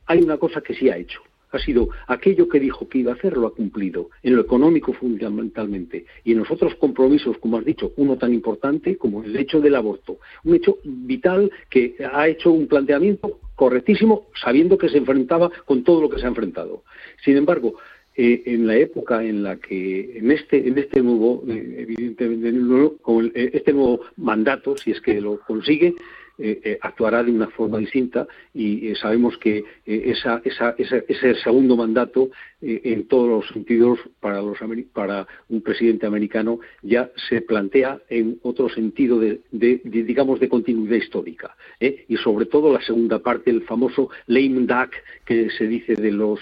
hay 0.06 0.22
una 0.22 0.38
cosa 0.38 0.62
que 0.62 0.74
sí 0.74 0.90
ha 0.90 0.98
hecho, 0.98 1.22
ha 1.52 1.60
sido 1.60 1.90
aquello 2.08 2.48
que 2.48 2.60
dijo 2.60 2.88
que 2.88 3.00
iba 3.00 3.12
a 3.12 3.16
hacer, 3.16 3.38
lo 3.38 3.48
ha 3.48 3.56
cumplido, 3.56 4.10
en 4.24 4.36
lo 4.36 4.42
económico 4.42 4.94
fundamentalmente, 4.94 6.06
y 6.24 6.34
en 6.34 6.40
los 6.40 6.52
otros 6.52 6.76
compromisos, 6.76 7.38
como 7.38 7.58
has 7.58 7.66
dicho, 7.66 7.94
uno 7.98 8.18
tan 8.18 8.34
importante 8.34 8.98
como 8.98 9.24
el 9.24 9.36
hecho 9.36 9.60
del 9.60 9.76
aborto, 9.76 10.20
un 10.44 10.56
hecho 10.56 10.78
vital 10.84 11.52
que 11.70 11.96
ha 12.12 12.28
hecho 12.28 12.52
un 12.52 12.68
planteamiento 12.68 13.40
correctísimo, 13.56 14.28
sabiendo 14.42 14.78
que 14.78 14.90
se 14.90 14.98
enfrentaba 14.98 15.52
con 15.66 15.84
todo 15.84 16.02
lo 16.02 16.10
que 16.10 16.20
se 16.20 16.26
ha 16.26 16.30
enfrentado. 16.30 16.84
Sin 17.24 17.36
embargo, 17.36 17.76
eh, 18.16 18.44
en 18.48 18.68
la 18.68 18.76
época 18.76 19.24
en 19.24 19.44
la 19.44 19.56
que 19.58 20.18
en 20.18 20.32
este 20.32 20.68
en 20.68 20.78
este 20.78 21.02
nuevo 21.02 21.42
eh, 21.48 21.86
evidentemente 21.88 22.98
con 23.02 23.28
eh, 23.28 23.52
este 23.54 23.72
nuevo 23.72 24.02
mandato 24.18 24.76
si 24.76 24.92
es 24.92 25.00
que 25.00 25.22
lo 25.22 25.40
consigue 25.40 25.96
eh, 26.42 26.62
eh, 26.64 26.80
actuará 26.82 27.22
de 27.22 27.32
una 27.32 27.48
forma 27.48 27.80
distinta 27.80 28.26
y 28.54 28.88
eh, 28.88 28.96
sabemos 28.96 29.38
que 29.38 29.66
esa, 29.86 30.42
esa, 30.46 30.74
ese 30.78 31.36
segundo 31.44 31.76
mandato 31.76 32.30
en 32.62 33.08
todos 33.08 33.28
los 33.28 33.48
sentidos 33.50 34.00
para, 34.22 34.42
los, 34.42 34.58
un 34.62 35.62
presidente 35.62 36.06
americano 36.06 36.60
ya 36.82 37.12
se 37.28 37.42
plantea 37.42 38.00
en 38.08 38.40
otro 38.44 38.70
sentido 38.70 39.20
de, 39.20 39.42
digamos 39.52 40.40
de 40.40 40.48
continuidad 40.48 40.96
histórica 40.96 41.56
y 41.80 42.16
sobre 42.18 42.46
todo 42.46 42.72
la 42.72 42.82
segunda 42.82 43.20
parte 43.20 43.50
el 43.50 43.64
famoso 43.64 44.10
lame 44.28 44.62
duck 44.62 44.92
que 45.26 45.50
se 45.50 45.68
dice 45.68 45.96
de 45.96 46.12
los 46.12 46.40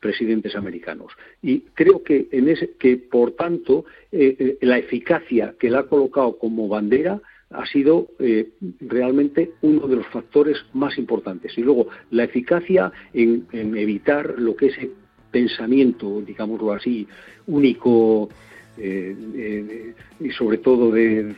presidentes 0.00 0.56
americanos. 0.56 1.12
Y 1.42 1.60
creo 1.74 2.02
que, 2.02 2.28
en 2.32 2.48
ese, 2.48 2.72
que 2.78 2.98
por 2.98 3.32
tanto, 3.32 3.84
la 4.12 4.78
eficacia 4.78 5.54
que 5.58 5.70
le 5.70 5.78
ha 5.78 5.84
colocado 5.84 6.38
como 6.38 6.68
bandera 6.68 7.20
ha 7.50 7.66
sido 7.66 8.08
eh, 8.18 8.50
realmente 8.80 9.52
uno 9.62 9.86
de 9.86 9.96
los 9.96 10.06
factores 10.06 10.58
más 10.74 10.98
importantes. 10.98 11.56
Y 11.56 11.62
luego 11.62 11.88
la 12.10 12.24
eficacia 12.24 12.92
en, 13.12 13.46
evitar 13.52 14.34
lo 14.38 14.54
que 14.54 14.66
es 14.66 14.78
el 14.78 14.92
pensamiento, 15.30 16.20
digámoslo 16.20 16.72
así, 16.72 17.06
único 17.46 18.28
eh, 18.76 19.16
eh, 19.34 19.94
y 20.20 20.30
sobre 20.30 20.58
todo 20.58 20.90
de, 20.90 21.34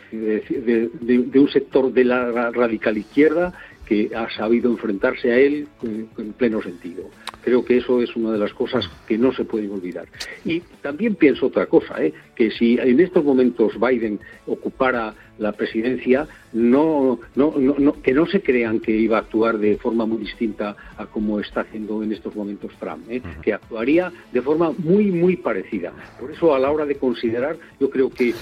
un 1.34 1.48
sector 1.50 1.92
de 1.92 2.04
la 2.04 2.50
radical 2.50 2.98
izquierda 2.98 3.52
que 3.86 4.10
ha 4.14 4.30
sabido 4.30 4.70
enfrentarse 4.70 5.32
a 5.32 5.38
él 5.38 5.66
en 5.82 6.32
pleno 6.34 6.62
sentido. 6.62 7.10
Creo 7.42 7.64
que 7.64 7.78
eso 7.78 8.02
es 8.02 8.14
una 8.16 8.32
de 8.32 8.38
las 8.38 8.52
cosas 8.52 8.88
que 9.08 9.16
no 9.16 9.32
se 9.32 9.44
pueden 9.44 9.72
olvidar. 9.72 10.06
Y 10.44 10.60
también 10.82 11.14
pienso 11.14 11.46
otra 11.46 11.66
cosa, 11.66 12.02
¿eh? 12.04 12.12
Que 12.40 12.50
si 12.50 12.78
en 12.80 12.98
estos 13.00 13.22
momentos 13.22 13.78
Biden 13.78 14.18
ocupara 14.46 15.14
la 15.40 15.52
presidencia, 15.52 16.26
no, 16.52 17.18
no, 17.34 17.54
no, 17.56 18.02
que 18.02 18.12
no 18.12 18.26
se 18.26 18.42
crean 18.42 18.80
que 18.80 18.92
iba 18.92 19.16
a 19.16 19.20
actuar 19.20 19.58
de 19.58 19.76
forma 19.76 20.04
muy 20.04 20.18
distinta 20.18 20.76
a 20.98 21.06
como 21.06 21.40
está 21.40 21.62
haciendo 21.62 22.02
en 22.02 22.12
estos 22.12 22.36
momentos 22.36 22.72
Trump, 22.78 23.10
¿eh? 23.10 23.22
que 23.42 23.54
actuaría 23.54 24.12
de 24.32 24.42
forma 24.42 24.72
muy, 24.78 25.10
muy 25.10 25.36
parecida. 25.36 25.92
Por 26.20 26.30
eso, 26.30 26.54
a 26.54 26.58
la 26.58 26.70
hora 26.70 26.84
de 26.84 26.96
considerar, 26.96 27.56
yo 27.80 27.88
creo 27.88 28.10
que 28.10 28.30
eh, 28.30 28.34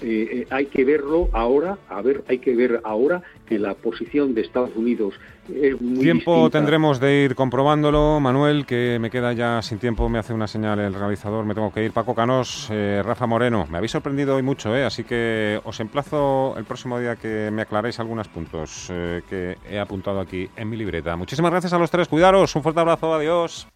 eh, 0.00 0.46
hay 0.50 0.66
que 0.66 0.84
verlo 0.84 1.28
ahora, 1.32 1.78
a 1.88 2.00
ver, 2.02 2.22
hay 2.28 2.38
que 2.38 2.54
ver 2.54 2.80
ahora 2.84 3.22
que 3.46 3.58
la 3.58 3.74
posición 3.74 4.34
de 4.34 4.42
Estados 4.42 4.74
Unidos 4.76 5.14
es 5.52 5.78
muy 5.78 5.98
Tiempo 5.98 6.48
tendremos 6.48 7.00
de 7.00 7.24
ir 7.24 7.34
comprobándolo. 7.34 8.18
Manuel, 8.18 8.64
que 8.64 8.96
me 8.98 9.10
queda 9.10 9.34
ya 9.34 9.60
sin 9.60 9.78
tiempo, 9.78 10.08
me 10.08 10.18
hace 10.18 10.32
una 10.32 10.46
señal 10.46 10.78
el 10.78 10.94
realizador, 10.94 11.44
me 11.44 11.54
tengo 11.54 11.70
que 11.70 11.84
ir. 11.84 11.92
Paco 11.92 12.14
Canós, 12.14 12.70
Rafa 12.70 13.26
Moreno, 13.26 13.43
me 13.50 13.78
habéis 13.78 13.92
sorprendido 13.92 14.36
hoy 14.36 14.42
mucho, 14.42 14.72
así 14.74 15.04
que 15.04 15.60
os 15.64 15.78
emplazo 15.80 16.54
el 16.56 16.64
próximo 16.64 16.98
día 16.98 17.16
que 17.16 17.50
me 17.52 17.62
aclaréis 17.62 18.00
algunos 18.00 18.28
puntos 18.28 18.88
eh, 18.90 19.22
que 19.28 19.58
he 19.68 19.78
apuntado 19.78 20.20
aquí 20.20 20.48
en 20.56 20.68
mi 20.68 20.76
libreta. 20.76 21.16
Muchísimas 21.16 21.50
gracias 21.50 21.72
a 21.72 21.78
los 21.78 21.90
tres, 21.90 22.08
cuidaros, 22.08 22.54
un 22.56 22.62
fuerte 22.62 22.80
abrazo, 22.80 23.14
adiós. 23.14 23.66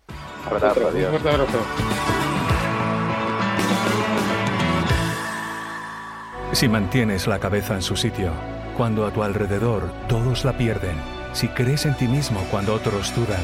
Abrazo, 0.46 0.88
adiós. 0.88 1.12
Un 1.12 1.20
fuerte 1.20 1.28
abrazo. 1.30 1.58
Si 6.52 6.68
mantienes 6.68 7.26
la 7.26 7.38
cabeza 7.38 7.74
en 7.74 7.82
su 7.82 7.94
sitio, 7.94 8.32
cuando 8.76 9.06
a 9.06 9.12
tu 9.12 9.22
alrededor 9.22 9.92
todos 10.08 10.44
la 10.44 10.56
pierden, 10.56 10.96
si 11.32 11.48
crees 11.48 11.84
en 11.86 11.94
ti 11.94 12.08
mismo 12.08 12.40
cuando 12.50 12.74
otros 12.74 13.14
dudan, 13.14 13.42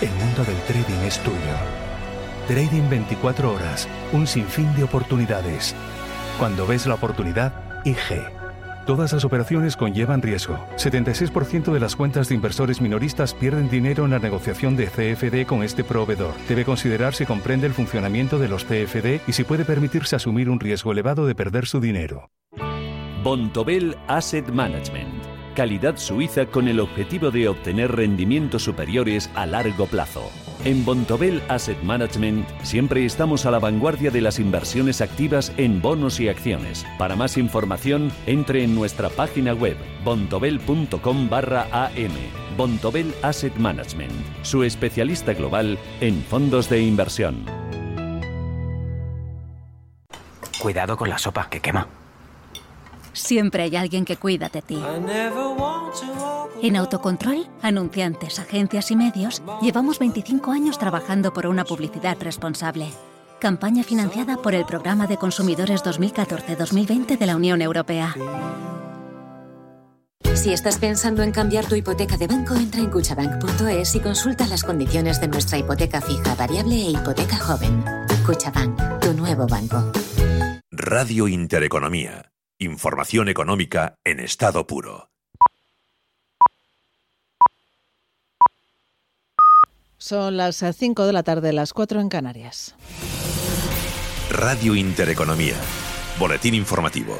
el 0.00 0.10
mundo 0.10 0.44
del 0.44 0.60
trading 0.62 1.06
es 1.06 1.18
tuyo. 1.20 1.83
Trading 2.46 2.90
24 2.90 3.54
horas, 3.54 3.88
un 4.12 4.26
sinfín 4.26 4.74
de 4.76 4.84
oportunidades. 4.84 5.74
Cuando 6.38 6.66
ves 6.66 6.86
la 6.86 6.92
oportunidad, 6.92 7.54
IG. 7.86 8.22
Todas 8.84 9.14
las 9.14 9.24
operaciones 9.24 9.78
conllevan 9.78 10.20
riesgo. 10.20 10.58
76% 10.76 11.72
de 11.72 11.80
las 11.80 11.96
cuentas 11.96 12.28
de 12.28 12.34
inversores 12.34 12.82
minoristas 12.82 13.32
pierden 13.32 13.70
dinero 13.70 14.04
en 14.04 14.10
la 14.10 14.18
negociación 14.18 14.76
de 14.76 14.88
CFD 14.88 15.46
con 15.46 15.62
este 15.62 15.84
proveedor. 15.84 16.34
Debe 16.46 16.66
considerar 16.66 17.14
si 17.14 17.24
comprende 17.24 17.66
el 17.66 17.72
funcionamiento 17.72 18.38
de 18.38 18.48
los 18.48 18.66
CFD 18.66 19.22
y 19.26 19.32
si 19.32 19.44
puede 19.44 19.64
permitirse 19.64 20.14
asumir 20.14 20.50
un 20.50 20.60
riesgo 20.60 20.92
elevado 20.92 21.26
de 21.26 21.34
perder 21.34 21.64
su 21.64 21.80
dinero. 21.80 22.28
Bontobel 23.22 23.96
Asset 24.06 24.50
Management. 24.50 25.24
Calidad 25.56 25.96
suiza 25.96 26.44
con 26.44 26.68
el 26.68 26.80
objetivo 26.80 27.30
de 27.30 27.48
obtener 27.48 27.92
rendimientos 27.92 28.64
superiores 28.64 29.30
a 29.34 29.46
largo 29.46 29.86
plazo. 29.86 30.30
En 30.64 30.82
Bontobel 30.82 31.42
Asset 31.48 31.80
Management 31.82 32.48
siempre 32.62 33.04
estamos 33.04 33.44
a 33.44 33.50
la 33.50 33.58
vanguardia 33.58 34.10
de 34.10 34.22
las 34.22 34.38
inversiones 34.38 35.02
activas 35.02 35.52
en 35.58 35.82
bonos 35.82 36.20
y 36.20 36.28
acciones. 36.28 36.86
Para 36.96 37.16
más 37.16 37.36
información, 37.36 38.10
entre 38.24 38.64
en 38.64 38.74
nuestra 38.74 39.10
página 39.10 39.52
web 39.52 39.76
bontobel.com 40.04 41.28
barra 41.28 41.66
am. 41.70 42.12
Bontobel 42.56 43.14
Asset 43.20 43.54
Management, 43.56 44.12
su 44.40 44.62
especialista 44.62 45.34
global 45.34 45.78
en 46.00 46.22
fondos 46.22 46.70
de 46.70 46.80
inversión. 46.80 47.44
Cuidado 50.58 50.96
con 50.96 51.10
la 51.10 51.18
sopa 51.18 51.50
que 51.50 51.60
quema. 51.60 52.03
Siempre 53.14 53.62
hay 53.62 53.76
alguien 53.76 54.04
que 54.04 54.16
cuida 54.16 54.48
de 54.48 54.60
ti. 54.60 54.78
En 56.60 56.76
Autocontrol, 56.76 57.46
anunciantes, 57.62 58.38
agencias 58.38 58.90
y 58.90 58.96
medios, 58.96 59.42
llevamos 59.62 59.98
25 59.98 60.50
años 60.50 60.78
trabajando 60.78 61.32
por 61.32 61.46
una 61.46 61.64
publicidad 61.64 62.16
responsable. 62.20 62.88
Campaña 63.40 63.84
financiada 63.84 64.36
por 64.36 64.54
el 64.54 64.64
Programa 64.64 65.06
de 65.06 65.16
Consumidores 65.16 65.82
2014-2020 65.84 67.18
de 67.18 67.26
la 67.26 67.36
Unión 67.36 67.62
Europea. 67.62 68.14
Si 70.34 70.52
estás 70.52 70.78
pensando 70.78 71.22
en 71.22 71.30
cambiar 71.30 71.66
tu 71.66 71.74
hipoteca 71.74 72.16
de 72.16 72.26
banco, 72.26 72.54
entra 72.54 72.80
en 72.80 72.90
cuchabank.es 72.90 73.94
y 73.94 74.00
consulta 74.00 74.46
las 74.46 74.64
condiciones 74.64 75.20
de 75.20 75.28
nuestra 75.28 75.58
hipoteca 75.58 76.00
fija, 76.00 76.34
variable 76.34 76.74
e 76.74 76.90
hipoteca 76.90 77.36
joven. 77.36 77.84
Cuchabank, 78.26 79.00
tu 79.00 79.14
nuevo 79.14 79.46
banco. 79.46 79.92
Radio 80.72 81.28
Intereconomía. 81.28 82.33
Información 82.58 83.28
económica 83.28 83.96
en 84.04 84.20
estado 84.20 84.66
puro. 84.66 85.10
Son 89.98 90.36
las 90.36 90.56
5 90.56 91.06
de 91.06 91.12
la 91.12 91.22
tarde, 91.22 91.52
las 91.52 91.72
4 91.72 92.00
en 92.00 92.08
Canarias. 92.08 92.76
Radio 94.30 94.76
Intereconomía. 94.76 95.56
Boletín 96.18 96.54
informativo. 96.54 97.18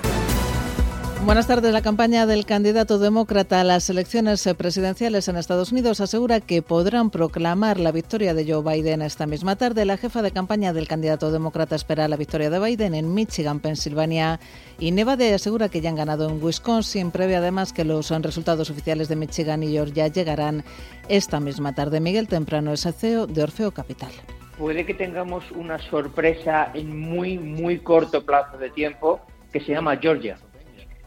Buenas 1.23 1.47
tardes. 1.47 1.73
La 1.73 1.81
campaña 1.81 2.27
del 2.27 2.45
candidato 2.45 2.99
demócrata 2.99 3.61
a 3.61 3.65
las 3.65 3.89
elecciones 3.89 4.47
presidenciales 4.59 5.27
en 5.29 5.37
Estados 5.37 5.73
Unidos 5.73 6.01
asegura 6.01 6.41
que 6.41 6.61
podrán 6.61 7.09
proclamar 7.09 7.81
la 7.81 7.93
victoria 7.93 8.35
de 8.35 8.45
Joe 8.45 8.62
Biden 8.62 9.01
esta 9.01 9.27
misma 9.27 9.57
tarde. 9.57 9.87
La 9.87 9.97
jefa 9.97 10.21
de 10.21 10.33
campaña 10.33 10.75
del 10.75 10.87
candidato 10.87 11.33
demócrata 11.33 11.77
espera 11.77 12.09
la 12.09 12.17
victoria 12.17 12.51
de 12.51 12.59
Biden 12.59 12.95
en 12.95 13.15
Michigan, 13.15 13.61
Pensilvania 13.61 14.39
y 14.79 14.91
Nevada 14.91 15.35
asegura 15.35 15.71
que 15.71 15.81
ya 15.81 15.89
han 15.89 15.97
ganado 15.97 16.29
en 16.29 16.43
Wisconsin. 16.43 17.11
Prevé 17.11 17.37
además 17.37 17.73
que 17.73 17.85
los 17.85 18.11
resultados 18.11 18.69
oficiales 18.69 19.09
de 19.09 19.17
Michigan 19.17 19.62
y 19.62 19.73
Georgia 19.73 20.09
llegarán 20.09 20.62
esta 21.09 21.41
misma 21.41 21.75
tarde. 21.75 22.01
Miguel 22.01 22.29
Temprano 22.29 22.73
es 22.73 22.87
CEO 22.99 23.27
de 23.27 23.43
Orfeo 23.43 23.71
Capital. 23.71 24.11
Puede 24.59 24.85
que 24.85 24.95
tengamos 24.95 25.51
una 25.53 25.79
sorpresa 25.79 26.71
en 26.75 26.97
muy, 26.97 27.39
muy 27.39 27.79
corto 27.79 28.25
plazo 28.25 28.59
de 28.59 28.69
tiempo 28.71 29.21
que 29.53 29.61
se 29.61 29.73
llama 29.73 29.97
Georgia. 29.97 30.37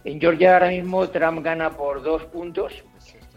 En 0.07 0.21
Georgia 0.21 0.53
ahora 0.53 0.69
mismo 0.69 1.09
Trump 1.09 1.43
gana 1.43 1.71
por 1.71 2.01
dos 2.01 2.23
puntos, 2.27 2.71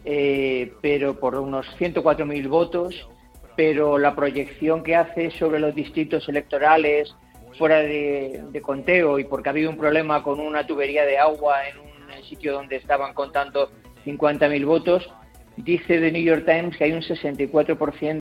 eh, 0.04 0.72
pero 0.80 1.18
por 1.18 1.34
unos 1.34 1.66
104.000 1.80 2.48
votos, 2.48 3.08
pero 3.56 3.98
la 3.98 4.14
proyección 4.14 4.84
que 4.84 4.94
hace 4.94 5.32
sobre 5.32 5.58
los 5.58 5.74
distritos 5.74 6.28
electorales 6.28 7.12
fuera 7.58 7.78
de, 7.80 8.44
de, 8.52 8.60
conteo 8.62 9.18
y 9.18 9.24
porque 9.24 9.48
ha 9.48 9.50
habido 9.50 9.68
un 9.68 9.78
problema 9.78 10.22
con 10.22 10.38
una 10.38 10.64
tubería 10.64 11.04
de 11.04 11.18
agua 11.18 11.56
en 11.66 11.80
un 11.80 12.22
sitio 12.22 12.52
donde 12.52 12.76
estaban 12.76 13.14
contando 13.14 13.72
50.000 14.06 14.64
votos, 14.64 15.12
dice 15.56 15.98
The 15.98 16.12
New 16.12 16.22
York 16.22 16.44
Times 16.46 16.76
que 16.76 16.84
hay 16.84 16.92
un 16.92 17.02
64% 17.02 18.00